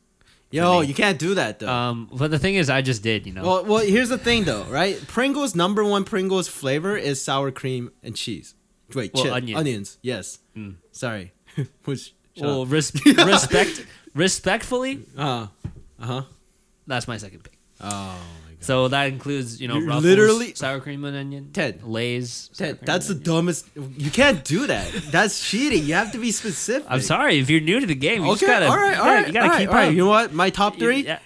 Yo, 0.51 0.81
you 0.81 0.95
can't 0.95 1.19
do 1.19 1.35
that 1.35 1.59
though. 1.59 1.69
Um, 1.69 2.09
but 2.13 2.31
the 2.31 2.39
thing 2.39 2.55
is, 2.55 2.71
I 2.71 2.81
just 2.83 3.03
did, 3.03 3.27
you 3.27 3.33
know. 3.35 3.43
well, 3.43 3.65
well, 3.65 3.79
here's 3.85 4.09
the 4.09 4.17
thing 4.19 4.45
though, 4.45 4.65
right? 4.65 4.97
Pringles 5.07 5.55
number 5.55 5.85
one 5.85 6.05
Pringles 6.05 6.49
flavor 6.49 6.97
is 6.97 7.23
sour 7.23 7.51
cream 7.51 7.91
and 8.03 8.17
cheese. 8.17 8.55
Wait, 8.95 9.13
Well, 9.13 9.25
chip, 9.25 9.33
onion. 9.35 9.59
onions. 9.59 9.99
Yes. 10.01 10.39
Mm. 10.57 10.77
Sorry. 10.93 11.33
Which 11.85 12.15
well, 12.41 12.65
res- 12.65 12.93
respect, 13.07 13.85
respectfully, 14.15 15.01
up. 15.17 15.53
Uh 16.01 16.07
huh. 16.07 16.23
that's 16.87 17.07
my 17.09 17.17
second 17.19 17.43
pick. 17.45 17.59
Oh 17.81 18.19
god. 18.59 18.65
So 18.67 18.89
that 18.89 19.05
includes, 19.09 19.61
you 19.61 19.69
know, 19.69 19.79
Ruffles, 19.81 20.05
literally- 20.05 20.55
sour 20.55 20.81
cream 20.81 21.05
and 21.05 21.17
onion, 21.17 21.51
Ted. 21.53 21.83
Lay's. 21.85 22.51
Ted, 22.57 22.79
that's 22.83 23.09
the 23.09 23.15
dumbest. 23.15 23.67
You 23.77 24.11
can't 24.11 24.45
do 24.45 24.67
that. 24.67 24.91
That's 25.11 25.49
cheating. 25.49 25.85
You 25.85 25.95
have 25.95 26.13
to 26.13 26.19
be 26.19 26.33
specific. 26.33 26.87
I'm 26.91 27.01
sorry 27.01 27.39
if 27.39 27.49
you're 27.51 27.61
new 27.61 27.81
to 27.81 27.87
the 27.87 27.95
game. 27.95 28.25
You 28.25 28.31
Okay. 28.33 28.41
just 28.41 28.47
gotta, 28.47 28.67
all 28.67 28.77
right. 28.77 28.99
All 28.99 29.07
right. 29.07 29.27
you 29.27 29.33
gotta 29.33 29.45
all 29.47 29.51
right, 29.53 29.61
keep 29.61 29.69
all 29.69 29.75
right. 29.75 29.91
You 29.93 29.99
know 29.99 30.09
what? 30.09 30.33
My 30.33 30.51
top 30.51 30.79
three. 30.79 31.05
Yeah. 31.05 31.19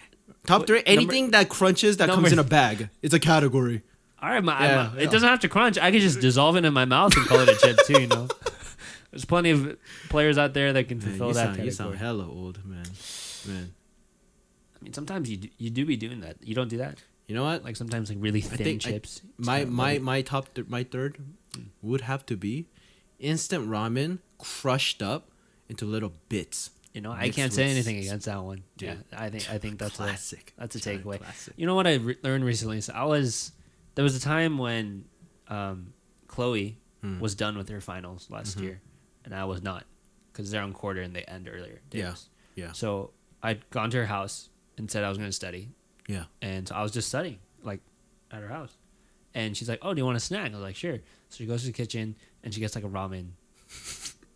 Top 0.47 0.66
three. 0.66 0.79
Number- 0.79 0.90
Anything 0.90 1.31
that 1.33 1.49
crunches 1.49 1.97
that 1.99 2.07
number 2.07 2.23
comes 2.23 2.33
in 2.33 2.38
a 2.38 2.45
bag. 2.45 2.88
It's 3.03 3.14
a 3.14 3.21
category. 3.21 3.83
All 4.21 4.31
right, 4.31 4.42
my, 4.45 4.53
Yeah, 4.66 4.77
my- 4.92 4.99
yeah. 4.99 5.05
it 5.05 5.11
doesn't 5.11 5.29
have 5.29 5.40
to 5.40 5.49
crunch. 5.49 5.79
I 5.79 5.90
can 5.90 6.01
just 6.01 6.21
dissolve 6.21 6.57
it 6.57 6.64
in 6.64 6.73
my 6.73 6.85
mouth 6.85 7.16
and 7.16 7.27
call 7.27 7.40
it 7.40 7.49
a 7.49 7.57
chip 7.57 7.79
too. 7.87 8.03
You 8.03 8.07
know, 8.09 8.29
there's 9.11 9.25
plenty 9.25 9.51
of 9.51 9.77
players 10.11 10.38
out 10.38 10.55
there 10.55 10.73
that 10.75 10.87
can 10.88 11.01
fulfill 11.01 11.29
you, 11.29 11.35
that 11.35 11.55
sound, 11.57 11.64
you 11.64 11.71
sound 11.71 11.92
category. 11.95 11.99
hella 11.99 12.29
old, 12.29 12.64
man. 12.64 12.85
Man. 13.49 13.73
I 14.81 14.85
mean, 14.85 14.92
sometimes 14.92 15.29
you 15.31 15.37
do, 15.38 15.49
you 15.59 15.71
do 15.71 15.85
be 15.87 15.97
doing 15.97 16.21
that. 16.21 16.37
You 16.42 16.55
don't 16.55 16.68
do 16.68 16.79
that. 16.79 16.99
You 17.28 17.35
know 17.35 17.44
what? 17.44 17.64
Like 17.64 17.76
sometimes 17.76 18.08
like 18.11 18.18
really 18.20 18.40
thin 18.40 18.58
think 18.58 18.80
chips. 18.82 19.22
It's 19.38 19.46
my 19.48 19.64
my 19.64 19.98
my 19.98 20.22
top 20.22 20.52
th- 20.54 20.68
my 20.68 20.85
third 20.85 21.18
would 21.80 22.02
have 22.02 22.26
to 22.26 22.37
be 22.37 22.66
instant 23.18 23.68
ramen 23.68 24.18
crushed 24.38 25.02
up 25.02 25.30
into 25.68 25.85
little 25.85 26.12
bits. 26.28 26.70
You 26.92 27.00
know, 27.00 27.12
I 27.12 27.30
can't 27.30 27.52
say 27.52 27.64
anything 27.70 27.96
against 27.98 28.26
that 28.26 28.42
one. 28.42 28.64
Dude. 28.76 28.88
Yeah, 29.11 29.18
I 29.18 29.30
think 29.30 29.48
I 29.50 29.58
think 29.58 29.78
that's 29.78 29.96
classic. 29.96 30.52
a 30.58 30.61
that's 30.61 30.76
a 30.76 30.78
takeaway. 30.80 31.18
classic. 31.18 31.54
You 31.56 31.66
know 31.66 31.74
what 31.74 31.87
I 31.87 31.94
re- 31.94 32.18
learned 32.22 32.44
recently? 32.44 32.80
So 32.82 32.92
I 32.92 33.04
was 33.04 33.52
there 33.94 34.02
was 34.02 34.14
a 34.16 34.20
time 34.20 34.58
when 34.58 35.04
um, 35.48 35.94
Chloe 36.28 36.78
Hmm. 37.02 37.18
was 37.18 37.35
done 37.35 37.56
with 37.58 37.68
her 37.68 37.80
finals 37.80 38.28
last 38.30 38.56
Mm-hmm. 38.56 38.62
year, 38.64 38.80
and 39.24 39.35
I 39.35 39.44
was 39.44 39.61
not 39.61 39.85
because 40.32 40.50
they're 40.52 40.62
on 40.62 40.72
quarter 40.72 41.02
and 41.02 41.12
they 41.16 41.22
end 41.22 41.48
earlier. 41.52 41.80
Yeah, 41.90 42.14
yeah. 42.54 42.70
So 42.72 43.11
I'd 43.42 43.68
gone 43.70 43.90
to 43.90 43.96
her 43.96 44.06
house 44.06 44.50
and 44.78 44.88
said 44.88 45.02
I 45.02 45.08
was 45.08 45.18
going 45.18 45.28
to 45.28 45.32
study, 45.35 45.70
Yeah. 46.08 46.24
and 46.40 46.66
so 46.68 46.74
I 46.74 46.82
was 46.82 46.92
just 46.92 47.08
studying 47.08 47.38
like 47.62 47.80
at 48.30 48.40
her 48.42 48.48
house, 48.48 48.76
and 49.34 49.56
she's 49.56 49.68
like, 49.68 49.78
"Oh, 49.82 49.94
do 49.94 50.00
you 50.00 50.04
want 50.04 50.16
a 50.16 50.20
snack?" 50.20 50.50
I 50.50 50.54
was 50.54 50.60
like, 50.62 50.76
"Sure." 50.76 50.96
So 51.28 51.36
she 51.38 51.46
goes 51.46 51.60
to 51.62 51.66
the 51.68 51.72
kitchen 51.72 52.16
and 52.42 52.52
she 52.52 52.60
gets 52.60 52.74
like 52.74 52.84
a 52.84 52.88
ramen, 52.88 53.18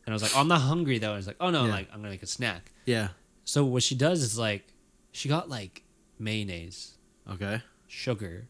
and 0.04 0.08
I 0.08 0.12
was 0.12 0.22
like, 0.22 0.32
oh, 0.36 0.40
"I'm 0.40 0.48
not 0.48 0.60
hungry 0.62 0.98
though." 0.98 1.12
I 1.12 1.16
was 1.16 1.26
like, 1.26 1.36
"Oh 1.40 1.50
no, 1.50 1.64
Yeah. 1.66 1.72
like 1.72 1.88
I'm 1.92 1.98
gonna 2.00 2.10
make 2.10 2.22
a 2.22 2.26
snack." 2.26 2.72
Yeah. 2.84 3.08
So 3.44 3.64
what 3.64 3.82
she 3.82 3.94
does 3.94 4.22
is 4.22 4.38
like, 4.38 4.64
she 5.12 5.28
got 5.28 5.48
like 5.48 5.82
mayonnaise, 6.18 6.94
Okay. 7.30 7.62
sugar, 7.86 8.46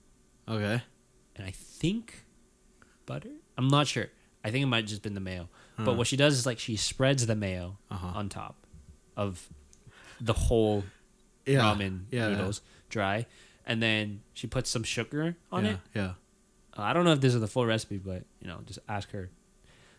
Okay. 0.48 0.82
and 1.36 1.46
I 1.46 1.50
think 1.50 2.24
butter. 3.06 3.30
I'm 3.58 3.68
not 3.68 3.86
sure. 3.86 4.08
I 4.44 4.50
think 4.50 4.62
it 4.62 4.66
might 4.66 4.78
have 4.84 4.86
just 4.86 5.02
been 5.02 5.14
the 5.14 5.20
mayo. 5.20 5.48
Huh. 5.76 5.84
But 5.84 5.96
what 5.96 6.06
she 6.06 6.16
does 6.16 6.34
is 6.38 6.46
like 6.46 6.58
she 6.58 6.76
spreads 6.76 7.26
the 7.26 7.34
mayo 7.36 7.78
Uh-huh. 7.90 8.06
on 8.14 8.28
top 8.28 8.66
of 9.16 9.48
the 10.20 10.32
whole 10.32 10.84
Yeah. 11.44 11.60
ramen 11.60 12.04
Yeah, 12.10 12.28
yeah. 12.28 12.50
Dry, 12.88 13.26
and 13.66 13.82
then 13.82 14.20
she 14.34 14.46
puts 14.46 14.70
some 14.70 14.82
sugar 14.82 15.36
on 15.52 15.64
yeah. 15.64 15.70
it. 15.72 15.78
Yeah. 15.94 16.04
Uh, 16.76 16.82
I 16.82 16.92
don't 16.92 17.04
know 17.04 17.12
if 17.12 17.20
this 17.20 17.34
is 17.34 17.40
the 17.40 17.46
full 17.46 17.66
recipe, 17.66 17.98
but 17.98 18.24
you 18.40 18.46
know, 18.46 18.58
just 18.66 18.78
ask 18.88 19.10
her. 19.12 19.30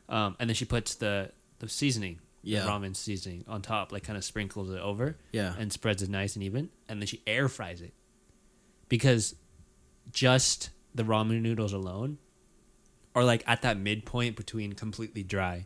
Um, 0.09 0.35
and 0.39 0.49
then 0.49 0.55
she 0.55 0.65
puts 0.65 0.95
the 0.95 1.31
the 1.59 1.67
seasoning, 1.67 2.19
Yeah. 2.43 2.61
the 2.63 2.69
ramen 2.69 2.95
seasoning 2.95 3.43
on 3.47 3.61
top, 3.61 3.91
like 3.91 4.03
kind 4.03 4.15
of 4.17 4.23
sprinkles 4.23 4.69
it 4.69 4.79
over 4.79 5.17
Yeah. 5.31 5.53
and 5.57 5.73
spreads 5.73 6.01
it 6.03 6.09
nice 6.09 6.35
and 6.35 6.43
even, 6.43 6.69
and 6.87 7.01
then 7.01 7.07
she 7.07 7.21
air 7.25 7.49
fries 7.49 7.81
it. 7.81 7.93
Because 8.89 9.35
just 10.11 10.69
the 10.95 11.03
ramen 11.03 11.41
noodles 11.41 11.73
alone 11.73 12.17
are 13.15 13.23
like 13.23 13.43
at 13.47 13.63
that 13.63 13.77
midpoint 13.77 14.35
between 14.35 14.73
completely 14.73 15.23
dry 15.23 15.65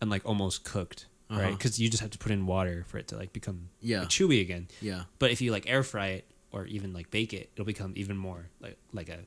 and 0.00 0.08
like 0.10 0.22
almost 0.24 0.64
cooked, 0.64 1.06
right? 1.28 1.40
Uh-huh. 1.40 1.50
Because 1.50 1.78
you 1.80 1.88
just 1.90 2.00
have 2.02 2.12
to 2.12 2.18
put 2.18 2.30
in 2.32 2.46
water 2.46 2.84
for 2.86 2.98
it 2.98 3.08
to 3.08 3.16
like 3.16 3.32
become 3.32 3.68
Yeah. 3.80 4.04
chewy 4.04 4.40
again. 4.40 4.68
Yeah. 4.80 5.02
But 5.18 5.32
if 5.32 5.40
you 5.40 5.50
like 5.52 5.68
air 5.68 5.82
fry 5.82 6.06
it 6.08 6.24
or 6.56 6.66
even 6.66 6.92
like 6.92 7.10
bake 7.10 7.34
it, 7.34 7.50
it'll 7.54 7.66
become 7.66 7.92
even 7.96 8.16
more 8.16 8.46
like 8.60 8.78
like 8.92 9.08
a 9.08 9.18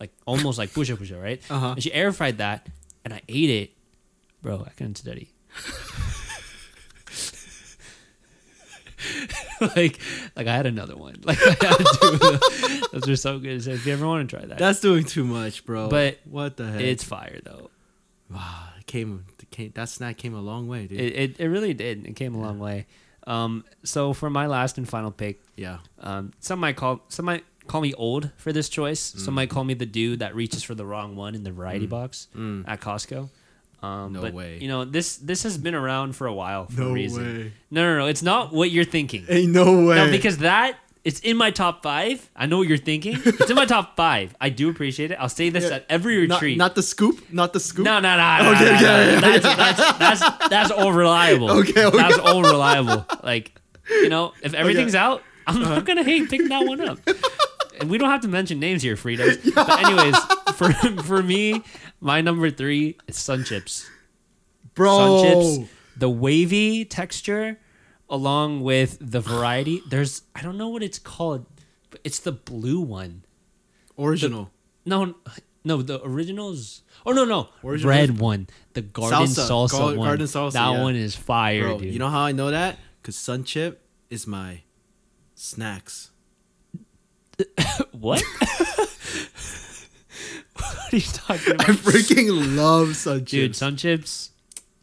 like 0.00 0.12
almost 0.26 0.58
like 0.58 0.70
pusha 0.70 0.96
pusha, 0.96 1.20
right? 1.20 1.40
Uh-huh. 1.50 1.72
And 1.72 1.82
she 1.82 1.92
air 1.92 2.12
fried 2.12 2.38
that, 2.38 2.68
and 3.04 3.14
I 3.14 3.22
ate 3.28 3.50
it, 3.50 3.72
bro. 4.42 4.64
I 4.66 4.70
couldn't 4.70 4.98
study. 4.98 5.32
like, 9.60 9.98
like 10.36 10.46
I 10.46 10.56
had 10.56 10.66
another 10.66 10.96
one. 10.96 11.16
Like 11.24 11.38
I 11.40 11.66
had 11.66 11.86
two. 12.00 12.88
Those 12.92 13.08
are 13.08 13.16
so 13.16 13.38
good. 13.38 13.62
So 13.62 13.70
if 13.70 13.86
you 13.86 13.92
ever 13.92 14.06
want 14.06 14.28
to 14.28 14.36
try 14.36 14.46
that, 14.46 14.58
That's 14.58 14.80
doing 14.80 15.04
too 15.04 15.24
much, 15.24 15.64
bro. 15.64 15.88
But 15.88 16.18
what 16.24 16.56
the 16.56 16.70
heck? 16.70 16.80
it's 16.80 17.04
fire 17.04 17.40
though. 17.44 17.70
wow. 18.30 18.68
It 18.78 18.86
came, 18.86 19.24
it 19.40 19.50
came. 19.50 19.72
That 19.74 19.88
snack 19.88 20.16
came 20.16 20.34
a 20.34 20.40
long 20.40 20.68
way, 20.68 20.86
dude. 20.86 21.00
It, 21.00 21.14
it 21.14 21.40
it 21.40 21.48
really 21.48 21.74
did. 21.74 22.06
It 22.06 22.16
came 22.16 22.34
a 22.34 22.40
long 22.40 22.58
way. 22.58 22.86
Um, 23.28 23.64
so 23.84 24.12
for 24.14 24.30
my 24.30 24.46
last 24.46 24.78
and 24.78 24.88
final 24.88 25.10
pick, 25.10 25.40
yeah. 25.56 25.78
um, 26.00 26.32
some 26.40 26.58
might 26.60 26.76
call 26.76 27.02
some 27.08 27.26
might 27.26 27.44
call 27.66 27.80
me 27.82 27.92
old 27.94 28.30
for 28.38 28.52
this 28.52 28.68
choice. 28.70 29.12
Mm. 29.12 29.20
Some 29.20 29.34
might 29.34 29.50
call 29.50 29.64
me 29.64 29.74
the 29.74 29.86
dude 29.86 30.20
that 30.20 30.34
reaches 30.34 30.62
for 30.62 30.74
the 30.74 30.86
wrong 30.86 31.14
one 31.14 31.34
in 31.34 31.42
the 31.44 31.52
variety 31.52 31.86
box 31.86 32.28
Mm. 32.34 32.64
at 32.66 32.80
Costco. 32.80 33.28
Um, 33.82 34.12
No 34.14 34.22
but, 34.22 34.32
way. 34.34 34.58
You 34.60 34.68
know 34.68 34.84
this 34.84 35.16
this 35.18 35.42
has 35.44 35.58
been 35.58 35.74
around 35.74 36.16
for 36.16 36.26
a 36.26 36.32
while 36.32 36.66
for 36.66 36.82
a 36.82 36.90
reason. 36.92 37.22
way. 37.24 37.52
No, 37.70 37.82
no, 37.92 37.98
no. 37.98 38.06
It's 38.06 38.22
not 38.22 38.52
what 38.52 38.70
you're 38.70 38.84
thinking. 38.84 39.26
Ain't 39.28 39.52
no 39.52 39.86
way. 39.86 39.96
No, 39.96 40.10
because 40.10 40.38
that 40.38 40.78
it's 41.08 41.20
in 41.20 41.38
my 41.38 41.50
top 41.50 41.82
five. 41.82 42.30
I 42.36 42.44
know 42.44 42.58
what 42.58 42.68
you're 42.68 42.76
thinking. 42.76 43.16
It's 43.24 43.48
in 43.48 43.56
my 43.56 43.64
top 43.64 43.96
five. 43.96 44.36
I 44.42 44.50
do 44.50 44.68
appreciate 44.68 45.10
it. 45.10 45.14
I'll 45.18 45.30
say 45.30 45.48
this 45.48 45.64
Yeah. 45.64 45.76
at 45.76 45.86
every 45.88 46.26
not, 46.26 46.34
retreat. 46.34 46.58
not 46.58 46.74
the 46.74 46.82
scoop. 46.82 47.32
Not 47.32 47.54
the 47.54 47.60
scoop. 47.60 47.86
no, 47.86 47.98
no, 47.98 48.14
no, 48.14 48.42
no, 48.42 48.50
Okay, 48.52 48.64
no, 48.64 48.70
no, 48.70 48.76
okay, 48.76 48.82
no. 48.82 48.90
yeah, 48.90 49.20
That's, 49.20 49.42
that's 49.42 49.98
that's 50.20 50.48
that's 50.50 50.70
all 50.70 50.92
reliable. 50.92 51.50
Okay, 51.60 51.82
okay. 51.86 51.96
that's 51.96 52.18
all 52.18 52.42
reliable. 52.42 53.06
Like, 53.22 53.58
you 53.88 54.10
know, 54.10 54.34
if 54.42 54.52
everything's 54.52 54.94
out, 54.94 55.22
I'm 55.46 55.62
not 55.62 55.70
uh-huh. 55.72 55.80
gonna 55.80 56.04
hate 56.04 56.28
picking 56.28 56.48
that 56.50 56.66
one 56.66 56.80
up. 56.82 56.98
And 57.80 57.88
we 57.88 57.96
don't 57.96 58.10
have 58.10 58.22
to 58.22 58.28
mention 58.28 58.58
names 58.58 58.82
here, 58.82 58.96
Fritos. 58.96 59.54
But 59.54 59.84
anyways, 59.84 60.16
for 60.56 60.72
for 61.04 61.22
me, 61.22 61.62
my 62.00 62.20
number 62.20 62.50
three 62.50 62.98
is 63.06 63.16
Sun 63.16 63.44
Chips. 63.44 63.88
bro. 64.74 64.98
Sun 64.98 65.22
Chips, 65.22 65.70
the 65.96 66.10
wavy 66.10 66.84
texture, 66.84 67.56
along 68.10 68.62
with 68.62 68.98
the 69.00 69.20
variety. 69.20 69.82
There's 69.88 70.22
I 70.34 70.42
don't 70.42 70.56
know 70.58 70.68
what 70.68 70.82
it's 70.82 70.98
called, 70.98 71.46
but 71.90 72.00
it's 72.04 72.18
the 72.18 72.32
blue 72.32 72.80
one. 72.80 73.24
Original. 73.98 74.50
No, 74.84 75.14
no, 75.64 75.82
the 75.82 76.00
originals. 76.04 76.82
Oh 77.04 77.12
no, 77.12 77.24
no, 77.24 77.48
Original 77.64 77.90
red 77.90 78.18
one, 78.18 78.48
the 78.74 78.82
garden 78.82 79.22
Salsa. 79.26 79.48
salsa, 79.68 79.70
Gar- 79.78 79.96
one. 79.96 80.08
garden 80.08 80.26
salsa, 80.26 80.52
that 80.52 80.70
yeah. 80.72 80.82
one 80.82 80.96
is 80.96 81.14
fire, 81.16 81.62
bro, 81.64 81.78
dude. 81.78 81.92
you 81.92 81.98
know 81.98 82.08
how 82.08 82.20
I 82.20 82.32
know 82.32 82.50
that? 82.50 82.78
Cause 83.02 83.16
Sun 83.16 83.44
Chip 83.44 83.82
is 84.10 84.26
my 84.26 84.62
snacks. 85.34 86.10
what? 87.92 88.22
what 90.54 90.92
are 90.92 90.96
you 90.96 91.00
talking 91.02 91.54
about? 91.54 91.68
I 91.68 91.72
freaking 91.72 92.56
love 92.56 92.96
Sun 92.96 93.20
Chips. 93.20 93.30
dude? 93.30 93.56
Sun 93.56 93.76
chips. 93.76 94.30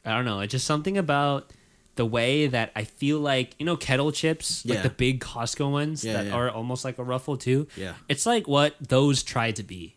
I 0.06 0.16
don't 0.16 0.26
know. 0.26 0.40
It's 0.40 0.52
just 0.52 0.66
something 0.66 0.98
about 0.98 1.52
the 1.96 2.06
way 2.06 2.48
that 2.48 2.72
I 2.76 2.84
feel 2.84 3.20
like 3.20 3.56
you 3.60 3.66
know 3.66 3.78
kettle 3.78 4.12
chips, 4.12 4.66
like 4.66 4.84
the 4.84 4.90
big 4.90 5.22
Costco 5.22 5.72
ones 5.72 6.04
Yeah, 6.04 6.14
that 6.14 6.26
yeah. 6.28 6.34
are 6.34 6.50
almost 6.50 6.84
like 6.86 6.98
a 6.98 7.04
ruffle 7.04 7.38
too. 7.38 7.68
Yeah. 7.78 7.94
it's 8.10 8.26
like 8.26 8.48
what 8.48 8.76
those 8.82 9.24
try 9.24 9.52
to 9.52 9.64
be, 9.64 9.96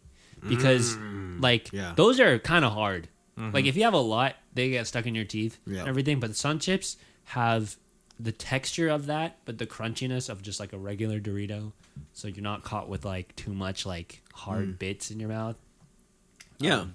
because 0.48 0.96
like 0.96 1.64
Mm, 1.66 1.72
yeah. 1.72 1.82
Mm-hmm. 1.86 1.94
those 1.96 2.20
are 2.20 2.38
kind 2.38 2.64
of 2.64 2.72
hard. 2.72 3.08
Like 3.36 3.66
if 3.66 3.76
you 3.76 3.84
have 3.84 3.94
a 3.94 3.98
lot, 3.98 4.34
they 4.52 4.70
get 4.70 4.86
stuck 4.88 5.06
in 5.06 5.14
your 5.14 5.24
teeth 5.24 5.58
Yeah. 5.64 5.80
and 5.80 5.88
everything. 5.88 6.18
But 6.18 6.30
the 6.30 6.34
sun 6.34 6.58
chips 6.58 6.96
have 7.26 7.76
the 8.18 8.32
texture 8.32 8.88
of 8.88 9.06
that, 9.06 9.38
but 9.44 9.58
the 9.58 9.66
crunchiness 9.66 10.28
of 10.28 10.42
just 10.42 10.58
like 10.58 10.72
a 10.72 10.76
regular 10.78 11.20
Dorito. 11.20 11.70
So 12.14 12.26
you're 12.26 12.42
not 12.42 12.64
caught 12.64 12.88
with 12.88 13.04
like 13.04 13.36
too 13.36 13.54
much 13.54 13.86
like 13.86 14.22
hard 14.34 14.70
Mm. 14.74 14.78
bits 14.80 15.12
in 15.12 15.20
your 15.20 15.28
mouth. 15.28 15.54
Yeah. 16.58 16.80
Um, 16.80 16.94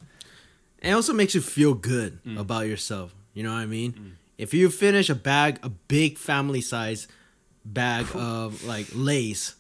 it 0.82 0.92
also 0.92 1.14
makes 1.14 1.34
you 1.34 1.40
feel 1.40 1.74
good 1.74 2.22
Mm. 2.26 2.38
about 2.38 2.68
yourself. 2.68 3.16
You 3.34 3.44
know 3.44 3.54
what 3.54 3.60
I 3.60 3.66
mean? 3.66 4.18
If 4.38 4.54
you 4.54 4.70
finish 4.70 5.10
a 5.10 5.16
bag, 5.16 5.60
a 5.64 5.70
big 5.70 6.18
family 6.18 6.62
size 6.62 7.08
bag 7.66 8.06
of 8.14 8.64
like 8.64 8.88
Lay's 8.94 9.56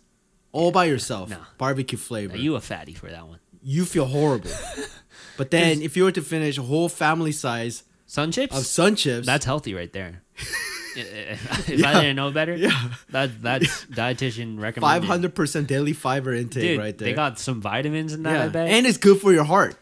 all 0.51 0.71
by 0.71 0.85
yourself, 0.85 1.29
No. 1.29 1.37
barbecue 1.57 1.97
flavor, 1.97 2.35
Now, 2.35 2.41
you 2.41 2.55
a 2.55 2.61
fatty 2.61 2.93
for 2.93 3.09
that 3.09 3.27
one. 3.27 3.39
you 3.61 3.85
feel 3.85 4.05
horrible. 4.05 4.51
but 5.37 5.51
then 5.51 5.81
if 5.81 5.95
you 5.97 6.03
were 6.03 6.11
to 6.11 6.21
finish 6.21 6.57
a 6.57 6.63
whole 6.63 6.89
family 6.89 7.31
size 7.31 7.83
Sun 8.05 8.31
chips. 8.31 8.55
of 8.57 8.65
Sun 8.65 8.95
Chips, 8.95 9.25
that's 9.25 9.45
healthy 9.45 9.73
right 9.73 9.91
there. 9.93 10.21
if 10.95 11.83
I 11.83 11.93
didn't 11.93 12.15
know 12.17 12.29
better, 12.29 12.55
Yeah. 12.55 12.89
that 13.09 13.41
that's 13.41 13.85
dietitian 13.85 14.59
recommended. 14.59 14.81
five 14.81 15.03
hundred 15.03 15.33
percent 15.33 15.67
daily 15.67 15.93
fiber 15.93 16.33
intake 16.33 16.61
Dude, 16.63 16.79
right 16.79 16.95
there. 16.95 17.07
they 17.07 17.13
got 17.13 17.39
some 17.39 17.61
vitamins 17.61 18.13
in 18.13 18.21
that. 18.23 18.33
yeah. 18.33 18.43
I 18.43 18.47
bet. 18.49 18.69
and 18.69 18.85
it's 18.85 18.97
good 18.99 19.19
for 19.19 19.33
your 19.33 19.43
heart, 19.45 19.75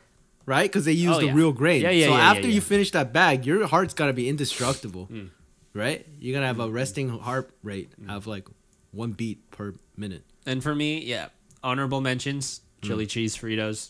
right? 0.51 0.67
Because 0.69 0.85
they 0.85 0.91
use 1.07 1.15
Oh, 1.15 1.19
the 1.23 1.27
yeah. 1.31 1.39
real 1.41 1.53
grain. 1.61 1.81
Yeah, 1.81 1.91
yeah, 1.91 2.07
so 2.07 2.15
yeah, 2.17 2.31
after 2.31 2.47
you 2.55 2.61
finish 2.61 2.91
that 2.91 3.13
bag, 3.13 3.45
your 3.45 3.65
heart's 3.73 3.93
gotta 3.93 4.13
be 4.21 4.27
indestructible, 4.27 5.07
Mm. 5.11 5.29
right? 5.73 6.05
You're 6.19 6.35
gonna 6.35 6.47
have 6.51 6.59
a 6.59 6.69
resting 6.69 7.07
heart 7.27 7.47
rate 7.63 7.91
of 8.09 8.27
like 8.27 8.47
one 8.91 9.11
beat 9.13 9.39
per 9.51 9.73
minute. 9.95 10.23
And 10.45 10.61
for 10.61 10.75
me, 10.75 10.89
yeah, 11.13 11.29
honorable 11.63 12.01
mentions: 12.01 12.61
Hmm. 12.81 12.87
chili 12.87 13.05
cheese 13.07 13.37
Fritos. 13.37 13.89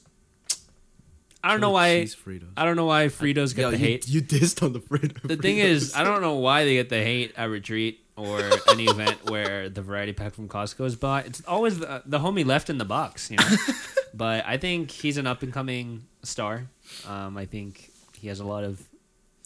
I 1.44 1.48
don't 1.50 1.58
Chili 1.58 1.62
know 1.62 1.72
why. 1.72 1.90
Fritos. 2.06 2.52
I 2.56 2.66
don't 2.66 2.76
know 2.76 2.86
why 2.86 3.08
Fritos 3.08 3.56
get 3.56 3.64
Yo, 3.64 3.72
the 3.72 3.78
you, 3.78 3.86
hate. 3.86 4.08
you 4.08 4.22
dissed 4.22 4.62
on 4.62 4.74
the 4.74 4.80
Fritos. 4.90 5.28
the 5.28 5.38
thing 5.38 5.58
is, 5.58 5.96
I 5.96 6.04
don't 6.04 6.22
know 6.22 6.36
why 6.36 6.66
they 6.66 6.76
get 6.76 6.90
the 6.90 7.02
hate 7.02 7.34
at 7.36 7.50
retreat 7.50 8.00
or 8.16 8.38
any 8.70 8.86
event 8.86 9.18
where 9.32 9.68
the 9.68 9.82
variety 9.82 10.14
pack 10.14 10.36
from 10.36 10.48
Costco 10.48 10.86
is 10.86 10.96
bought. 10.96 11.26
It's 11.26 11.42
always 11.48 11.80
the, 11.80 12.04
the 12.06 12.20
homie 12.20 12.46
left 12.46 12.70
in 12.70 12.78
the 12.78 12.86
box, 12.86 13.32
you 13.32 13.38
know. 13.38 13.50
but 14.14 14.46
I 14.46 14.58
think 14.58 14.92
he's 14.92 15.18
an 15.18 15.26
up 15.26 15.42
and 15.42 15.52
coming 15.52 16.04
star. 16.24 16.68
Um, 17.08 17.38
I 17.38 17.46
think 17.46 17.92
he 18.18 18.28
has 18.28 18.40
a 18.40 18.46
lot 18.46 18.64
of 18.64 18.82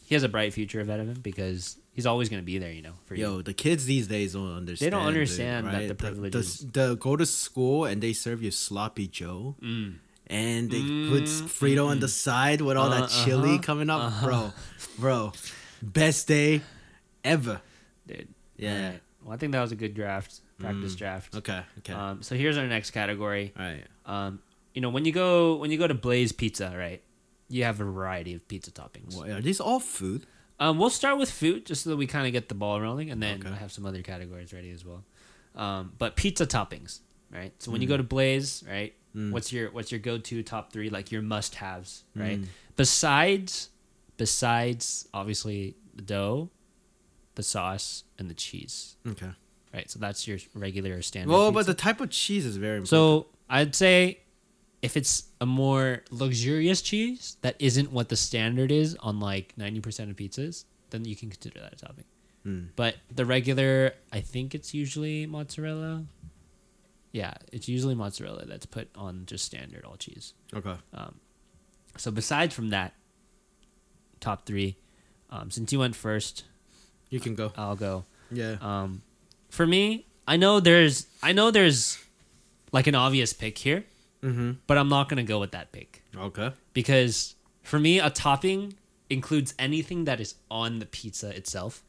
he 0.03 0.13
has 0.15 0.23
a 0.23 0.29
bright 0.29 0.53
future 0.53 0.81
ahead 0.81 0.99
of 0.99 1.07
him 1.07 1.19
because 1.21 1.77
he's 1.93 2.05
always 2.05 2.29
going 2.29 2.41
to 2.41 2.45
be 2.45 2.57
there, 2.59 2.71
you 2.71 2.81
know. 2.83 2.93
For 3.05 3.15
you. 3.15 3.21
Yo, 3.23 3.41
the 3.41 3.53
kids 3.53 3.85
these 3.85 4.07
days 4.07 4.33
don't 4.33 4.55
understand. 4.55 4.85
They 4.93 4.95
don't 4.97 5.07
understand 5.07 5.67
that 5.67 5.73
right? 5.73 5.81
the 5.83 5.87
the, 5.89 5.95
privileges- 5.95 6.59
the 6.59 6.95
go 6.95 7.15
to 7.15 7.25
school 7.25 7.85
and 7.85 8.01
they 8.01 8.13
serve 8.13 8.43
you 8.43 8.51
sloppy 8.51 9.07
Joe, 9.07 9.55
Mm. 9.61 9.95
and 10.27 10.69
they 10.69 10.81
Mm, 10.81 11.09
put 11.09 11.23
Frito 11.23 11.87
on 11.87 11.99
the 11.99 12.07
side 12.07 12.61
with 12.61 12.77
all 12.77 12.91
Uh, 12.91 13.01
that 13.01 13.09
chili 13.09 13.53
uh-huh, 13.55 13.61
coming 13.63 13.89
up, 13.89 14.01
uh-huh. 14.01 14.25
bro, 14.25 14.53
bro, 14.99 15.33
best 15.81 16.27
day 16.27 16.61
ever. 17.23 17.61
dude. 18.07 18.27
Yeah. 18.57 18.75
Alright. 18.77 19.01
Well, 19.23 19.33
I 19.33 19.37
think 19.37 19.53
that 19.53 19.61
was 19.61 19.71
a 19.71 19.75
good 19.75 19.95
draft, 19.95 20.39
practice 20.59 20.93
Mm. 20.93 20.97
draft. 20.97 21.35
Okay. 21.35 21.61
Okay. 21.79 21.93
Um, 21.93 22.21
so 22.21 22.35
here's 22.35 22.57
our 22.57 22.67
next 22.67 22.91
category. 22.91 23.53
all 23.57 23.65
right. 23.65 23.83
Um, 24.05 24.39
you 24.75 24.81
know, 24.81 24.89
when 24.89 25.05
you 25.05 25.11
go 25.11 25.55
when 25.55 25.71
you 25.71 25.77
go 25.79 25.87
to 25.87 25.95
Blaze 25.95 26.31
Pizza, 26.31 26.71
right? 26.77 27.01
You 27.49 27.63
have 27.63 27.79
a 27.81 27.83
variety 27.85 28.33
of 28.35 28.47
pizza 28.47 28.71
toppings. 28.71 29.15
Well, 29.15 29.31
are 29.37 29.41
these 29.41 29.59
all 29.59 29.79
food? 29.79 30.27
Um, 30.59 30.77
we'll 30.77 30.89
start 30.89 31.17
with 31.17 31.29
food 31.31 31.65
just 31.65 31.83
so 31.83 31.89
that 31.91 31.97
we 31.97 32.07
kind 32.07 32.25
of 32.27 32.33
get 32.33 32.47
the 32.49 32.55
ball 32.55 32.79
rolling, 32.79 33.09
and 33.11 33.21
then 33.21 33.39
Okay. 33.41 33.49
I 33.49 33.55
have 33.55 33.71
some 33.71 33.85
other 33.85 34.01
categories 34.01 34.53
ready 34.53 34.69
as 34.71 34.85
well. 34.85 35.03
Um, 35.55 35.93
but 35.97 36.15
pizza 36.15 36.45
toppings, 36.45 36.99
right? 37.31 37.51
So 37.59 37.71
when 37.71 37.81
you 37.81 37.87
go 37.87 37.97
to 37.97 38.03
Blaze, 38.03 38.63
right? 38.69 38.93
Mm. 39.15 39.31
What's 39.31 39.51
your 39.53 39.71
what's 39.71 39.91
your 39.91 39.99
go 39.99 40.17
to 40.17 40.43
top 40.43 40.73
three 40.73 40.89
like 40.89 41.11
your 41.11 41.21
must 41.21 41.55
haves, 41.55 42.03
right? 42.15 42.41
Mm. 42.41 42.47
Besides 42.75 43.69
besides 44.17 45.07
obviously 45.13 45.75
the 45.93 46.01
dough, 46.01 46.49
the 47.35 47.43
sauce, 47.43 48.03
and 48.17 48.29
the 48.29 48.33
cheese, 48.33 48.95
Okay. 49.07 49.31
right? 49.73 49.89
So 49.89 49.99
that's 49.99 50.27
your 50.27 50.39
regular 50.53 51.01
standard. 51.01 51.31
Well, 51.31 51.51
pizza. 51.51 51.53
but 51.59 51.65
the 51.67 51.73
type 51.81 52.01
of 52.01 52.09
cheese 52.09 52.45
is 52.45 52.57
very 52.57 52.77
important. 52.77 52.89
So 52.89 53.27
I'd 53.49 53.75
say 53.75 54.19
if 54.85 54.95
it's 54.95 55.23
a 55.41 55.45
more 55.45 56.03
luxurious 56.11 56.81
cheese 56.81 57.37
that 57.41 57.55
isn't 57.59 57.91
what 57.91 58.09
the 58.09 58.15
standard 58.15 58.71
is 58.71 58.95
on 59.01 59.19
like 59.19 59.53
ninety 59.57 59.81
percent 59.81 60.09
of 60.11 60.15
pizzas, 60.15 60.65
then 60.91 61.03
you 61.05 61.15
can 61.15 61.29
consider 61.29 61.59
that 61.59 61.73
a 61.73 61.75
topping. 61.75 62.05
Mm. 62.45 62.69
But 62.75 62.95
the 63.13 63.25
regular, 63.25 63.93
I 64.13 64.21
think 64.21 64.53
it's 64.53 64.73
usually 64.73 65.25
mozzarella. 65.25 66.05
Yeah, 67.11 67.33
it's 67.51 67.67
usually 67.67 67.95
mozzarella 67.95 68.45
that's 68.45 68.65
put 68.65 68.89
on 68.95 69.25
just 69.25 69.43
standard 69.45 69.83
all 69.85 69.97
cheese. 69.97 70.33
okay. 70.53 70.75
Um, 70.93 71.15
so 71.97 72.11
besides 72.11 72.53
from 72.53 72.69
that, 72.69 72.93
top 74.19 74.45
three. 74.45 74.77
Um, 75.29 75.49
since 75.49 75.71
you 75.73 75.79
went 75.79 75.95
first, 75.95 76.43
You 77.09 77.19
can 77.19 77.35
go. 77.35 77.51
I'll 77.57 77.75
go. 77.75 78.05
Yeah. 78.31 78.57
Um, 78.61 79.01
for 79.49 79.65
me, 79.65 80.05
I 80.27 80.37
know 80.37 80.59
there's 80.59 81.07
I 81.23 81.31
know 81.31 81.51
there's 81.51 81.97
like 82.71 82.87
an 82.87 82.95
obvious 82.95 83.33
pick 83.33 83.57
here, 83.57 83.85
mm-hmm. 84.25 84.51
but 84.67 84.77
I'm 84.77 84.89
not 84.89 85.07
gonna 85.09 85.23
go 85.23 85.39
with 85.39 85.51
that 85.51 85.71
pick 85.71 86.03
Okay. 86.17 86.49
because 86.73 87.35
for 87.63 87.79
me, 87.79 87.99
a 87.99 88.09
topping 88.09 88.73
includes 89.09 89.53
anything 89.59 90.05
that 90.05 90.19
is 90.19 90.35
on 90.49 90.79
the 90.79 90.85
pizza 90.85 91.29
itself. 91.35 91.83